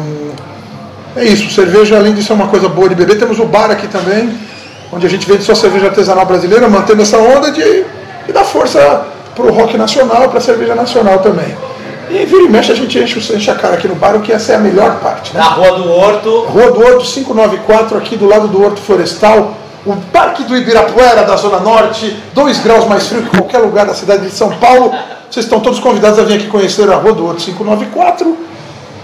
é 1.16 1.24
isso, 1.24 1.50
cerveja, 1.50 1.96
além 1.96 2.14
de 2.14 2.22
ser 2.22 2.34
uma 2.34 2.48
coisa 2.48 2.68
boa 2.68 2.88
de 2.88 2.94
beber, 2.94 3.18
temos 3.18 3.38
o 3.40 3.44
bar 3.44 3.70
aqui 3.70 3.88
também, 3.88 4.38
onde 4.92 5.06
a 5.06 5.10
gente 5.10 5.26
vende 5.26 5.44
só 5.44 5.54
cerveja 5.54 5.86
artesanal 5.86 6.26
brasileira, 6.26 6.68
mantendo 6.68 7.02
essa 7.02 7.18
onda 7.18 7.50
de, 7.50 7.84
de 8.26 8.32
dar 8.32 8.44
força 8.44 9.06
para 9.34 9.44
o 9.44 9.52
rock 9.52 9.76
nacional, 9.76 10.28
para 10.28 10.38
a 10.38 10.42
cerveja 10.42 10.74
nacional 10.74 11.18
também. 11.18 11.56
E 12.10 12.24
vira 12.26 12.42
e 12.42 12.48
mexe 12.48 12.72
a 12.72 12.74
gente 12.74 12.98
enche, 12.98 13.18
enche 13.18 13.50
a 13.50 13.54
cara 13.54 13.74
aqui 13.74 13.86
no 13.86 13.94
bar, 13.94 14.16
o 14.16 14.20
que 14.20 14.32
essa 14.32 14.52
é 14.52 14.56
a 14.56 14.58
melhor 14.58 14.96
parte. 14.96 15.32
Né? 15.32 15.40
Na 15.40 15.50
Rua 15.50 15.78
do 15.78 15.92
Horto. 15.92 16.40
Rua 16.40 16.72
do 16.72 16.80
Horto 16.80 17.04
594, 17.04 17.96
aqui 17.96 18.16
do 18.16 18.26
lado 18.26 18.48
do 18.48 18.60
Horto 18.62 18.80
Florestal, 18.80 19.54
o 19.86 19.94
Parque 20.12 20.42
do 20.42 20.56
Ibirapuera 20.56 21.22
da 21.22 21.36
Zona 21.36 21.60
Norte, 21.60 22.16
dois 22.34 22.58
graus 22.58 22.86
mais 22.86 23.06
frio 23.06 23.22
que 23.22 23.30
qualquer 23.30 23.58
lugar 23.58 23.86
da 23.86 23.94
cidade 23.94 24.26
de 24.26 24.32
São 24.32 24.50
Paulo. 24.56 24.92
Vocês 25.30 25.46
estão 25.46 25.60
todos 25.60 25.78
convidados 25.78 26.18
a 26.18 26.22
vir 26.24 26.34
aqui 26.34 26.48
conhecer 26.48 26.90
a 26.90 26.96
Rua 26.96 27.12
do 27.12 27.24
Horto 27.24 27.42
594. 27.44 28.49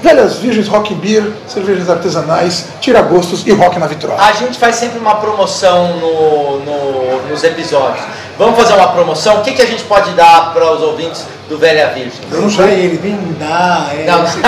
Velhas 0.03 0.39
Virgens 0.39 0.69
Rock 0.69 0.95
Beer, 0.95 1.25
cervejas 1.49 1.89
artesanais, 1.91 2.67
tiragostos 2.81 3.47
e 3.47 3.53
rock 3.53 3.79
na 3.79 3.87
vitrola. 3.87 4.21
A 4.23 4.33
gente 4.33 4.59
faz 4.59 4.77
sempre 4.77 4.99
uma 4.99 5.17
promoção 5.17 5.97
no, 5.99 6.61
no- 6.61 7.29
nos 7.29 7.43
episódios. 7.43 8.05
Vamos 8.39 8.57
fazer 8.59 8.75
uma 8.75 8.89
promoção? 8.89 9.39
O 9.39 9.43
que, 9.43 9.53
que 9.53 9.63
a 9.63 9.67
gente 9.67 9.83
pode 9.85 10.11
dar 10.13 10.53
para 10.53 10.71
os 10.73 10.83
ouvintes 10.83 11.25
do 11.49 11.57
Velha 11.59 11.89
Virgem? 11.95 12.21
Eu 12.31 12.43
não 12.43 12.51
sei. 12.51 12.67
ele, 12.67 12.99
vem 12.99 13.19
dar. 13.41 13.91
É, 13.99 14.05
Não, 14.05 14.21
você- 14.27 14.41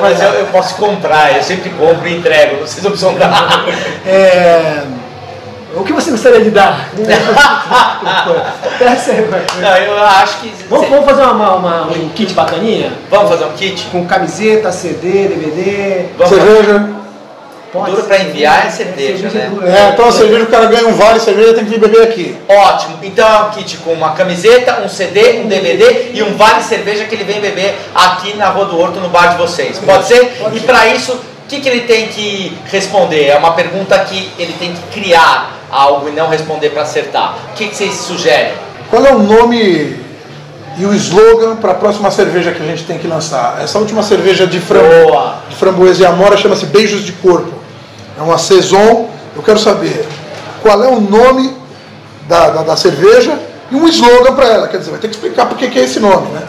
mas 0.00 0.20
eu, 0.20 0.30
eu 0.30 0.46
posso 0.46 0.74
comprar, 0.76 1.36
eu 1.36 1.42
sempre 1.42 1.68
compro 1.70 2.08
e 2.08 2.16
entrego, 2.16 2.56
vocês 2.66 2.82
não 2.82 2.90
precisam 2.90 3.14
dar. 3.16 3.64
É, 4.06 4.82
o 5.74 5.84
que 5.84 5.92
você 5.92 6.10
gostaria 6.10 6.40
de 6.40 6.50
dar? 6.50 6.88
É- 8.80 9.60
Não, 9.60 9.76
eu 9.76 10.04
acho 10.04 10.38
que. 10.40 10.52
vamos, 10.68 10.88
vamos 10.88 11.04
fazer 11.04 11.22
uma, 11.22 11.54
uma- 11.56 11.82
um 11.88 12.08
kit 12.10 12.32
bacaninha? 12.32 12.92
Vamos 13.10 13.28
fazer 13.30 13.44
um 13.44 13.52
kit? 13.52 13.84
Com 13.92 14.06
camiseta, 14.06 14.72
CD, 14.72 15.28
DVD. 15.28 16.06
Vamos 16.18 16.34
Cerveja. 16.34 16.88
Pode 17.72 17.92
Duro 17.92 18.02
pra 18.02 18.18
enviar 18.18 18.66
é 18.66 18.70
cerveja, 18.70 19.28
né? 19.28 19.48
dura. 19.54 19.70
É, 19.70 19.90
então 19.90 20.08
a 20.08 20.10
cerveja 20.10 20.42
o 20.42 20.46
cara 20.48 20.66
ganha 20.66 20.88
um 20.88 20.92
vale, 20.94 21.20
cerveja 21.20 21.54
tem 21.54 21.62
que 21.64 21.70
vir 21.70 21.78
beber 21.78 22.02
aqui. 22.02 22.36
Ótimo. 22.48 22.98
Então 23.00 23.28
é 23.28 23.42
um 23.42 23.50
kit 23.50 23.76
com 23.76 23.92
uma 23.92 24.10
camiseta, 24.10 24.80
um 24.84 24.88
CD, 24.88 25.38
um 25.38 25.46
DVD 25.46 26.10
e 26.12 26.20
um 26.20 26.34
vale 26.36 26.64
cerveja 26.64 27.04
que 27.04 27.14
ele 27.14 27.22
vem 27.22 27.40
beber 27.40 27.78
aqui 27.94 28.36
na 28.36 28.48
Rua 28.48 28.64
do 28.64 28.76
Horto, 28.76 28.98
no 28.98 29.08
bar 29.08 29.28
de 29.28 29.36
vocês. 29.38 29.78
Pode 29.78 30.04
ser? 30.08 30.42
E 30.52 30.58
para 30.60 30.88
isso, 30.88 31.16
que, 31.50 31.60
que 31.60 31.68
ele 31.68 31.80
tem 31.80 32.06
que 32.06 32.56
responder? 32.66 33.26
É 33.26 33.36
uma 33.36 33.52
pergunta 33.52 33.98
que 34.04 34.30
ele 34.38 34.52
tem 34.52 34.72
que 34.72 35.00
criar 35.00 35.58
algo 35.68 36.08
e 36.08 36.12
não 36.12 36.28
responder 36.28 36.70
para 36.70 36.82
acertar. 36.82 37.34
O 37.50 37.54
que, 37.54 37.66
que 37.66 37.76
vocês 37.76 37.92
sugerem? 37.94 38.52
Qual 38.88 39.04
é 39.04 39.12
o 39.12 39.18
nome 39.18 39.98
e 40.78 40.86
o 40.86 40.94
slogan 40.94 41.56
para 41.56 41.72
a 41.72 41.74
próxima 41.74 42.08
cerveja 42.10 42.52
que 42.52 42.62
a 42.62 42.66
gente 42.66 42.84
tem 42.84 42.98
que 42.98 43.08
lançar? 43.08 43.60
Essa 43.60 43.78
última 43.80 44.02
cerveja 44.02 44.46
de, 44.46 44.60
fram... 44.60 44.80
De 45.48 45.56
framboesa 45.56 46.02
e 46.02 46.06
amora 46.06 46.36
chama-se 46.36 46.66
Beijos 46.66 47.04
de 47.04 47.12
Corpo. 47.12 47.52
É 48.16 48.22
uma 48.22 48.38
saison. 48.38 49.10
Eu 49.34 49.42
quero 49.42 49.58
saber 49.58 50.06
qual 50.62 50.84
é 50.84 50.88
o 50.88 51.00
nome 51.00 51.56
da, 52.28 52.50
da, 52.50 52.62
da 52.62 52.76
cerveja 52.76 53.36
e 53.72 53.74
um 53.74 53.88
slogan 53.88 54.34
para 54.34 54.46
ela. 54.46 54.68
Quer 54.68 54.78
dizer, 54.78 54.92
vai 54.92 55.00
ter 55.00 55.08
que 55.08 55.14
explicar 55.14 55.46
por 55.46 55.58
que 55.58 55.66
é 55.76 55.82
esse 55.82 55.98
nome, 55.98 56.28
né? 56.28 56.42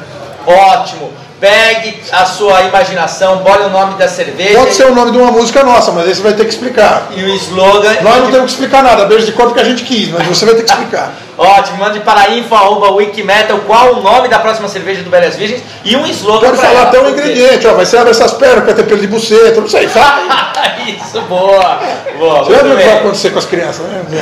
Ótimo. 0.45 1.11
Pegue 1.41 1.99
a 2.11 2.23
sua 2.23 2.61
imaginação, 2.61 3.37
bole 3.37 3.63
o 3.63 3.69
nome 3.69 3.95
da 3.95 4.07
cerveja 4.07 4.59
Pode 4.59 4.75
ser 4.75 4.85
o 4.85 4.93
nome 4.93 5.11
de 5.11 5.17
uma 5.17 5.31
música 5.31 5.63
nossa, 5.63 5.91
mas 5.91 6.07
aí 6.07 6.13
você 6.13 6.21
vai 6.21 6.33
ter 6.33 6.43
que 6.43 6.51
explicar. 6.51 7.07
e 7.15 7.23
o 7.23 7.29
slogan. 7.29 7.95
Nós 8.03 8.17
não 8.17 8.31
temos 8.31 8.45
que 8.53 8.61
explicar 8.61 8.83
nada, 8.83 9.05
beijo 9.05 9.25
de 9.25 9.31
corpo 9.31 9.55
que 9.55 9.59
a 9.59 9.63
gente 9.63 9.83
quis, 9.83 10.09
mas 10.09 10.27
você 10.27 10.45
vai 10.45 10.53
ter 10.53 10.63
que 10.63 10.71
explicar. 10.71 11.11
Ótimo, 11.43 11.79
mande 11.79 11.99
para 12.01 12.29
info.wikimetal 12.31 13.57
qual 13.65 13.95
o 13.95 14.01
nome 14.03 14.27
da 14.27 14.37
próxima 14.37 14.67
cerveja 14.67 15.01
do 15.01 15.09
Velhas 15.09 15.35
Virgens 15.35 15.63
e 15.83 15.95
um 15.95 16.05
slogan 16.05 16.49
Pode 16.49 16.59
pra 16.59 16.67
falar 16.67 16.79
ela, 16.81 16.89
até 16.89 16.99
um 16.99 17.03
porque- 17.05 17.19
ingrediente, 17.21 17.65
ó, 17.67 17.73
vai 17.73 17.85
ser 17.85 17.97
abre 17.97 18.11
essas 18.11 18.33
pernas, 18.33 18.63
vai 18.63 18.75
ter 18.75 18.83
pelo 18.83 19.01
de 19.01 19.07
buceta, 19.07 19.59
não 19.59 19.67
sei, 19.67 19.87
fala. 19.87 20.51
Isso, 20.85 21.19
boa. 21.21 21.79
Boa, 22.19 22.43
Você 22.43 22.51
lembra 22.51 22.73
o 22.73 22.77
que 22.77 22.83
vai 22.83 22.97
acontecer 22.99 23.31
com 23.31 23.39
as 23.39 23.45
crianças, 23.45 23.85
né? 23.87 24.03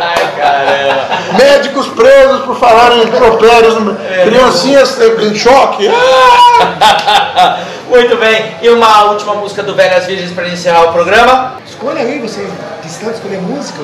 Ai, 0.00 0.32
caramba. 0.36 1.08
Médicos 1.36 1.88
presos 1.88 2.42
por 2.44 2.56
falarem 2.56 3.02
impropérios, 3.02 3.74
criancinhas 4.24 4.98
em 5.00 5.34
choque. 5.34 5.88
Ah! 5.88 7.58
Muito 7.90 8.16
bem. 8.16 8.56
E 8.62 8.70
uma 8.70 9.04
última 9.10 9.34
música 9.34 9.62
do 9.62 9.74
Velhas 9.74 10.06
Virgens 10.06 10.32
para 10.32 10.48
encerrar 10.48 10.84
o 10.84 10.92
programa? 10.92 11.56
Escolha 11.68 12.00
aí, 12.00 12.20
você 12.20 12.48
que 12.80 12.88
está 12.88 13.10
escolher 13.10 13.40
música. 13.40 13.80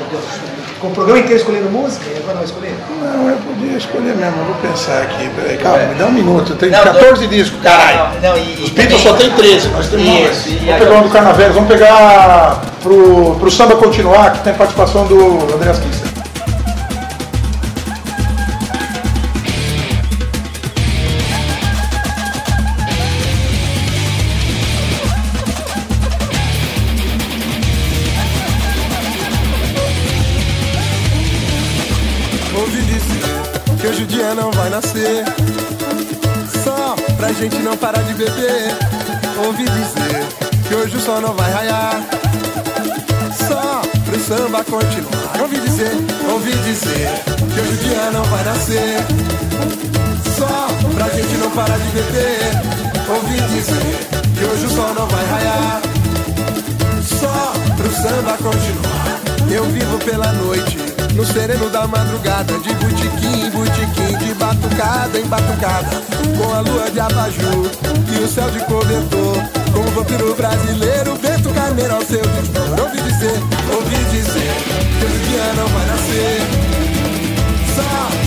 Com 0.80 0.88
o 0.88 0.90
programa 0.92 1.18
inteiro 1.18 1.40
escolhendo 1.40 1.68
música 1.70 2.04
e 2.08 2.18
agora 2.18 2.36
não 2.36 2.44
escolher? 2.44 2.74
Não, 3.02 3.30
eu 3.30 3.36
podia 3.38 3.76
escolher 3.76 4.14
mesmo, 4.14 4.36
eu 4.38 4.44
vou 4.44 4.54
pensar 4.56 5.02
aqui. 5.02 5.28
Peraí, 5.34 5.56
calma, 5.56 5.86
me 5.86 5.94
dá 5.96 6.06
um 6.06 6.12
minuto. 6.12 6.54
Tem 6.54 6.70
Não, 6.70 6.82
14 6.82 7.26
discos, 7.26 7.60
caralho. 7.60 8.20
Não, 8.22 8.30
não, 8.30 8.38
e, 8.38 8.62
Os 8.62 8.70
Beatles 8.70 9.00
só 9.00 9.12
tem 9.14 9.30
13, 9.30 9.68
nós 9.68 9.88
temos. 9.88 10.06
Isso, 10.06 10.50
Vamos 10.64 10.78
pegar 10.78 10.94
um 10.94 11.02
do 11.02 11.08
Carnaval, 11.08 11.52
vamos 11.52 11.68
pegar 11.68 12.62
pro, 12.82 13.34
pro 13.36 13.50
samba 13.50 13.74
continuar, 13.74 14.32
que 14.34 14.44
tem 14.44 14.54
participação 14.54 15.04
do 15.06 15.52
Andreas 15.52 15.80
Kisser. 15.80 16.17
Gente 37.38 37.58
não 37.58 37.76
parar 37.76 38.02
de 38.02 38.14
beber. 38.14 38.76
Ouvi 39.44 39.62
dizer 39.62 40.26
que 40.66 40.74
hoje 40.74 40.96
o 40.96 41.00
sol 41.00 41.20
não 41.20 41.34
vai 41.34 41.50
raiar. 41.52 42.02
Só 43.46 43.82
pro 44.04 44.20
samba 44.20 44.64
continuar. 44.64 45.40
Ouvi 45.40 45.60
dizer, 45.60 45.92
ouvi 46.28 46.50
dizer 46.50 47.08
que 47.54 47.60
hoje 47.60 47.72
o 47.72 47.76
dia 47.76 48.10
não 48.12 48.24
vai 48.24 48.44
nascer. 48.44 48.98
Só 50.36 50.68
pra 50.94 51.08
gente 51.10 51.36
não 51.36 51.50
parar 51.52 51.78
de 51.78 51.90
beber. 51.90 52.40
Ouvi 53.08 53.40
dizer 53.54 54.08
que 54.36 54.44
hoje 54.44 54.66
o 54.66 54.70
sol 54.70 54.94
não 54.94 55.06
vai 55.06 55.24
raiar. 55.26 55.80
Só 57.20 57.52
pro 57.76 57.92
samba 57.92 58.36
continuar. 58.38 59.28
Eu 59.50 59.64
vivo 59.64 59.98
pela 60.04 60.30
noite, 60.32 60.76
no 61.14 61.24
sereno 61.24 61.70
da 61.70 61.86
madrugada, 61.86 62.52
de 62.58 62.74
botiquim 62.74 63.46
em 63.46 63.50
botiquim, 63.50 64.18
de 64.18 64.34
batucada 64.34 65.18
em 65.18 65.24
batucada, 65.24 66.02
com 66.38 66.54
a 66.54 66.60
lua 66.60 66.88
de 66.90 67.00
abajur 67.00 67.68
e 68.14 68.22
o 68.22 68.28
céu 68.28 68.48
de 68.50 68.60
cobertor, 68.60 69.36
com 69.72 69.80
o 69.80 69.90
vampiro 69.90 70.34
brasileiro, 70.36 71.16
vento 71.16 71.50
carneiro 71.52 71.94
ao 71.94 72.02
seu 72.02 72.20
dispor. 72.20 72.80
Ouvi 72.80 73.00
dizer, 73.02 73.42
ouvi 73.74 73.96
dizer, 74.12 74.54
que 74.98 75.04
o 75.04 75.18
dia 75.28 75.52
não 75.56 75.66
vai 75.66 75.86
nascer, 75.86 76.40
só 77.74 77.82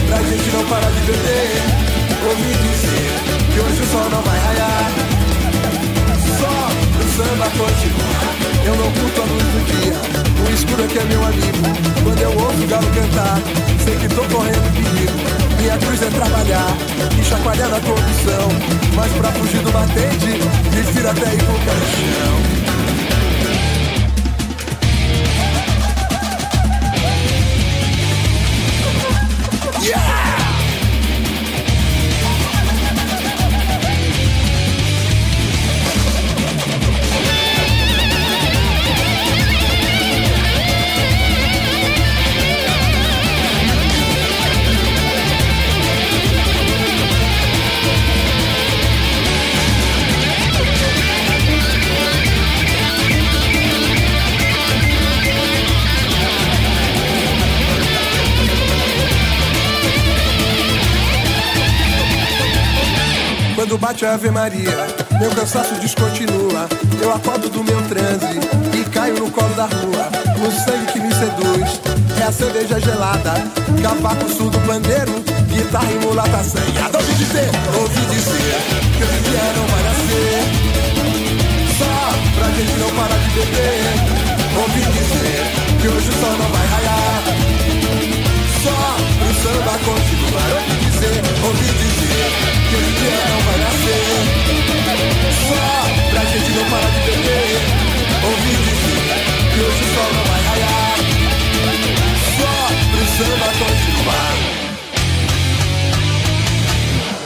pra 0.07 0.17
gente 0.23 0.49
não 0.51 0.65
parar 0.65 0.91
de 0.91 0.99
beber. 1.01 1.61
Ouvi 2.27 2.53
dizer, 2.67 3.11
que 3.53 3.59
hoje 3.59 3.81
o 3.81 3.87
sol 3.87 4.09
não 4.09 4.21
vai 4.21 4.39
raiar, 4.39 4.91
samba 7.15 7.49
continuar. 7.49 8.35
Eu 8.65 8.75
não 8.75 8.91
curto 8.91 9.21
a 9.21 9.25
luz 9.25 9.43
do 9.43 9.61
dia, 9.65 9.95
o 10.45 10.53
escuro 10.53 10.83
é 10.83 10.87
que 10.87 10.99
é 10.99 11.03
meu 11.03 11.23
amigo. 11.23 11.63
Quando 12.03 12.21
eu 12.21 12.31
ouço 12.31 12.63
o 12.63 12.67
galo 12.67 12.87
cantar, 12.87 13.39
sei 13.83 13.95
que 13.97 14.07
tô 14.07 14.23
correndo 14.33 14.71
perigo. 14.73 15.41
Minha 15.59 15.77
cruz 15.77 16.01
é 16.01 16.09
trabalhar 16.09 16.77
e 17.19 17.23
chacoalhar 17.23 17.69
na 17.69 17.79
corrupção. 17.81 18.49
Mas 18.95 19.11
pra 19.13 19.31
fugir 19.33 19.61
do 19.61 19.71
batente, 19.71 20.39
prefiro 20.71 21.09
até 21.09 21.33
ir 21.33 21.43
pro 21.43 21.59
caixão. 21.65 22.71
Quando 29.63 30.20
a 64.05 64.13
Ave 64.13 64.31
Maria, 64.31 64.87
meu 65.19 65.29
cansaço 65.31 65.75
descontinua. 65.75 66.67
Eu 67.01 67.13
acordo 67.13 67.49
do 67.49 67.63
meu 67.63 67.79
transe 67.83 68.39
e 68.73 68.89
caio 68.89 69.19
no 69.19 69.29
colo 69.29 69.53
da 69.53 69.65
rua. 69.65 70.09
O 70.37 70.51
sangue 70.51 70.91
que 70.91 70.99
me 70.99 71.13
seduz 71.13 71.79
é 72.19 72.23
a 72.23 72.31
cerveja 72.31 72.79
gelada, 72.79 73.33
cavaco 73.81 74.27
surdo, 74.29 74.59
pandeiro, 74.61 75.11
guitarra 75.47 75.91
e 75.91 76.05
mulata 76.05 76.37
assanhada. 76.37 76.97
Ouvi 76.97 77.13
dizer, 77.13 77.49
ouvi 77.77 78.01
dizer 78.07 78.57
que 78.97 79.03
esse 79.03 79.19
dia 79.29 79.53
não 79.55 79.67
vai 79.67 79.83
nascer. 79.83 80.41
Só 81.77 81.93
pra 82.39 82.47
gente 82.55 82.73
não 82.79 82.89
parar 82.95 83.17
de 83.17 83.29
beber. 83.39 83.81
Ouvi 84.57 84.81
dizer 84.81 85.43
que 85.79 85.87
hoje 85.87 86.09
o 86.09 86.13
sol 86.13 86.37
não 86.37 86.49
vai 86.49 86.67
raiar. 86.67 87.23
Só 88.63 88.77
pro 89.19 89.33
samba 89.41 89.73
continuar. 89.85 90.51
Ouvi 90.55 90.75
dizer, 90.77 90.90
ouvi 91.07 91.65
dizer 91.65 92.29
que 92.69 92.75
esse 92.75 92.91
dia 92.99 93.21
não 93.29 93.39
vai 93.41 93.57
nascer. 93.57 94.03
Só 95.47 96.11
pra 96.11 96.21
gente 96.25 96.51
não 96.51 96.65
parar 96.69 96.89
de 96.91 96.99
beber. 97.11 97.61
Ouvi 98.23 98.53
dizer 98.55 99.01
que 99.53 99.59
hoje 99.61 99.83
o 99.83 99.95
sol 99.95 100.09
não 100.13 100.23
vai 100.31 100.41
raiar. 100.43 100.95
Só 102.37 102.53
pro 102.91 103.05
samba 103.17 103.47
continuar. 103.47 104.31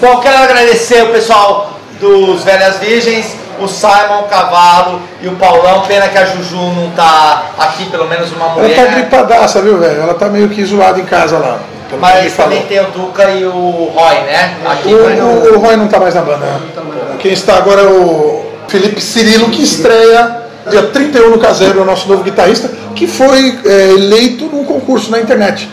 Bom, 0.02 0.22
quero 0.22 0.38
agradecer 0.44 1.04
o 1.04 1.12
pessoal 1.12 1.72
dos 2.00 2.44
Velhas 2.44 2.78
Virgens, 2.80 3.36
o 3.60 3.68
Simon, 3.68 4.22
o 4.22 4.28
Cavalo 4.30 5.02
e 5.22 5.28
o 5.28 5.36
Paulão. 5.36 5.82
Pena 5.82 6.08
que 6.08 6.18
a 6.18 6.26
Juju 6.26 6.56
não 6.56 6.92
tá 6.92 7.52
aqui, 7.58 7.86
pelo 7.90 8.08
menos 8.08 8.32
uma 8.32 8.46
Ela 8.46 8.54
mulher. 8.56 8.76
tá 8.76 8.82
né? 8.84 8.92
gripadaça, 8.92 9.62
viu, 9.62 9.78
velho? 9.78 10.02
Ela 10.02 10.14
tá 10.14 10.30
meio 10.30 10.48
que 10.50 10.64
zoada 10.64 11.00
em 11.00 11.06
casa 11.06 11.38
lá. 11.38 11.60
Pelo 11.90 12.02
Mas 12.02 12.34
também 12.34 12.64
tem 12.64 12.80
o 12.80 12.86
Duca 12.92 13.30
e 13.32 13.46
o 13.46 13.92
Roy, 13.94 14.16
né? 14.22 14.58
Aqui 14.66 14.94
O, 14.94 15.56
o, 15.56 15.60
Roy 15.60 15.76
não 15.76 15.88
tá 15.88 16.00
mais 16.00 16.16
na 16.16 16.22
banda, 16.22 16.46
né? 16.46 16.60
Quem 17.20 17.32
está 17.32 17.58
agora 17.58 17.82
é 17.82 17.88
o 17.88 18.46
Felipe 18.68 19.02
Cirilo, 19.02 19.50
que 19.50 19.64
estreia 19.64 20.44
dia 20.70 20.84
31 20.84 21.30
no 21.30 21.38
Caseiro, 21.38 21.82
o 21.82 21.86
nosso 21.86 22.08
novo 22.08 22.24
guitarrista, 22.24 22.72
que 22.96 23.08
foi 23.08 23.60
é, 23.66 23.90
eleito 23.92 24.46
num 24.46 24.64
concurso 24.64 25.12
na 25.12 25.20
internet. 25.20 25.70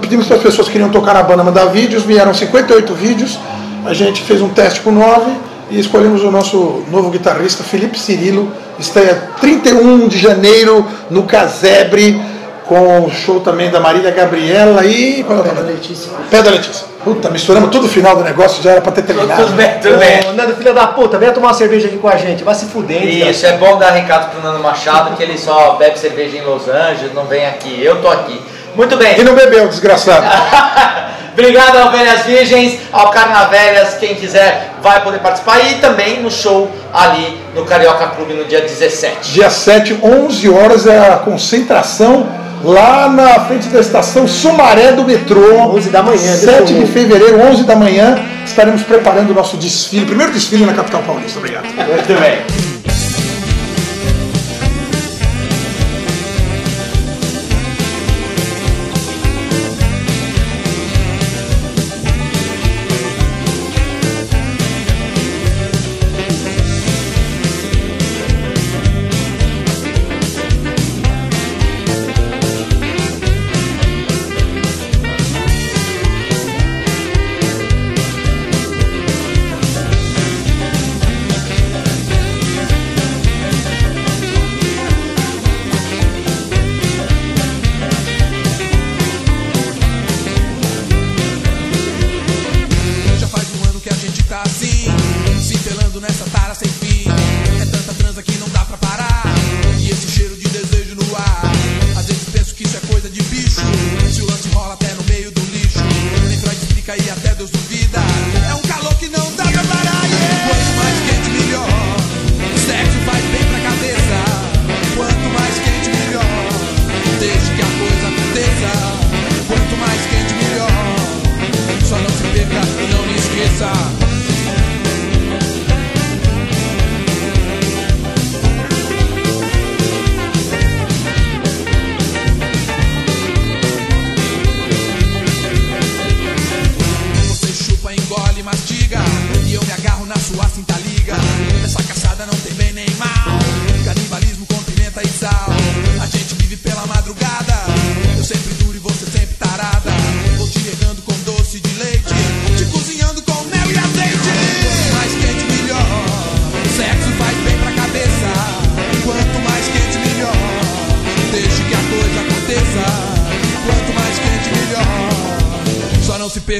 Pedimos 0.00 0.26
para 0.26 0.36
as 0.36 0.42
pessoas 0.42 0.66
que 0.66 0.72
queriam 0.72 0.90
tocar 0.90 1.14
na 1.14 1.22
banda 1.22 1.42
mandar 1.42 1.66
vídeos, 1.66 2.04
vieram 2.04 2.32
58 2.32 2.94
vídeos, 2.94 3.38
a 3.84 3.92
gente 3.92 4.22
fez 4.22 4.40
um 4.40 4.48
teste 4.48 4.80
com 4.80 4.90
9 4.90 5.30
e 5.70 5.78
escolhemos 5.78 6.22
o 6.22 6.30
nosso 6.30 6.84
novo 6.90 7.10
guitarrista, 7.10 7.62
Felipe 7.62 7.98
Cirilo, 7.98 8.50
estreia 8.78 9.14
31 9.40 10.08
de 10.08 10.18
janeiro 10.18 10.86
no 11.10 11.24
Casebre, 11.24 12.20
com 12.66 13.00
o 13.00 13.10
show 13.10 13.40
também 13.40 13.70
da 13.70 13.80
Marília 13.80 14.10
Gabriela 14.10 14.84
e. 14.84 15.22
Qual 15.24 15.38
é 15.38 15.42
o 15.42 15.54
nome? 15.54 15.72
Letícia. 15.72 16.10
Pé 16.30 16.42
da 16.42 16.50
Letícia. 16.50 16.86
Puta, 17.02 17.28
misturamos 17.28 17.70
tudo 17.70 17.86
o 17.86 17.88
final 17.88 18.16
do 18.16 18.24
negócio, 18.24 18.62
já 18.62 18.72
era 18.72 18.80
pra 18.80 18.90
ter 18.90 19.02
terminado. 19.02 19.42
Tudo 19.42 19.54
bem, 19.54 19.78
tudo 19.80 19.98
bem. 19.98 20.26
Ô, 20.26 20.32
Nando, 20.32 20.56
filha 20.56 20.72
da 20.72 20.86
puta, 20.86 21.18
venha 21.18 21.32
tomar 21.32 21.48
uma 21.48 21.54
cerveja 21.54 21.86
aqui 21.86 21.98
com 21.98 22.08
a 22.08 22.16
gente. 22.16 22.42
Vai 22.42 22.54
se 22.54 22.64
fuder. 22.66 23.04
Isso, 23.04 23.44
é 23.44 23.58
bom 23.58 23.76
dar 23.76 23.90
recado 23.90 24.30
pro 24.30 24.42
Nando 24.42 24.62
Machado 24.62 25.14
que 25.14 25.22
ele 25.22 25.36
só 25.36 25.74
bebe 25.74 25.98
cerveja 25.98 26.38
em 26.38 26.42
Los 26.42 26.66
Angeles, 26.66 27.12
não 27.14 27.26
vem 27.26 27.46
aqui. 27.46 27.82
Eu 27.82 28.00
tô 28.00 28.08
aqui. 28.08 28.40
Muito 28.74 28.96
bem. 28.96 29.20
E 29.20 29.22
não 29.22 29.34
bebeu, 29.34 29.68
desgraçado. 29.68 30.26
Obrigado 31.34 31.76
ao 31.76 31.90
Velhas 31.90 32.22
Virgens, 32.22 32.78
ao 32.92 33.10
Carnavelhas, 33.10 33.94
quem 33.98 34.14
quiser 34.14 34.70
vai 34.80 35.02
poder 35.02 35.18
participar 35.18 35.58
e 35.68 35.74
também 35.80 36.22
no 36.22 36.30
show 36.30 36.70
ali 36.92 37.40
no 37.56 37.64
Carioca 37.64 38.06
Clube 38.08 38.34
no 38.34 38.44
dia 38.44 38.60
17. 38.60 39.32
Dia 39.32 39.50
7, 39.50 39.98
11 40.00 40.48
horas 40.48 40.86
é 40.86 40.96
a 40.96 41.16
concentração 41.16 42.43
lá 42.64 43.08
na 43.08 43.40
frente 43.46 43.68
da 43.68 43.80
estação 43.80 44.26
Sumaré 44.26 44.92
do 44.92 45.04
metrô. 45.04 45.74
11 45.74 45.90
da 45.90 46.02
manhã, 46.02 46.36
7 46.36 46.74
de 46.74 46.86
fevereiro, 46.86 47.40
11 47.40 47.64
da 47.64 47.76
manhã, 47.76 48.18
estaremos 48.44 48.82
preparando 48.82 49.30
o 49.30 49.34
nosso 49.34 49.56
desfile, 49.56 50.06
primeiro 50.06 50.32
desfile 50.32 50.64
na 50.64 50.72
capital 50.72 51.02
paulista. 51.02 51.38
Obrigado. 51.38 51.64
Muito 51.64 52.20
bem. 52.20 52.63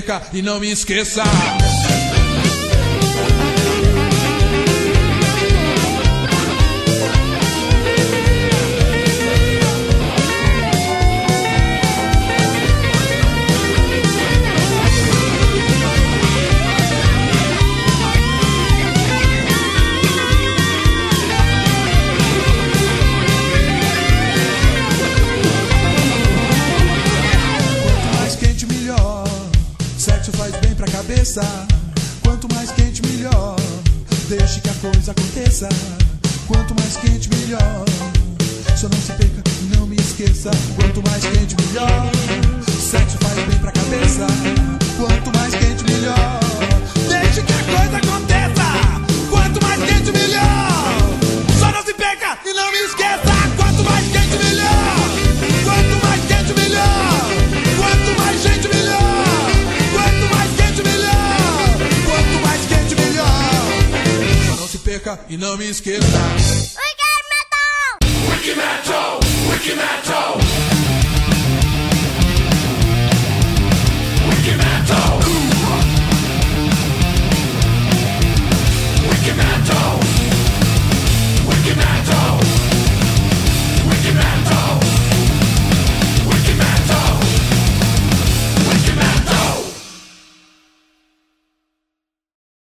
Perca 0.04 0.22
e 0.32 0.42
não 0.42 0.60
me 0.60 0.70
esqueça. 0.70 1.22
E 65.80 66.03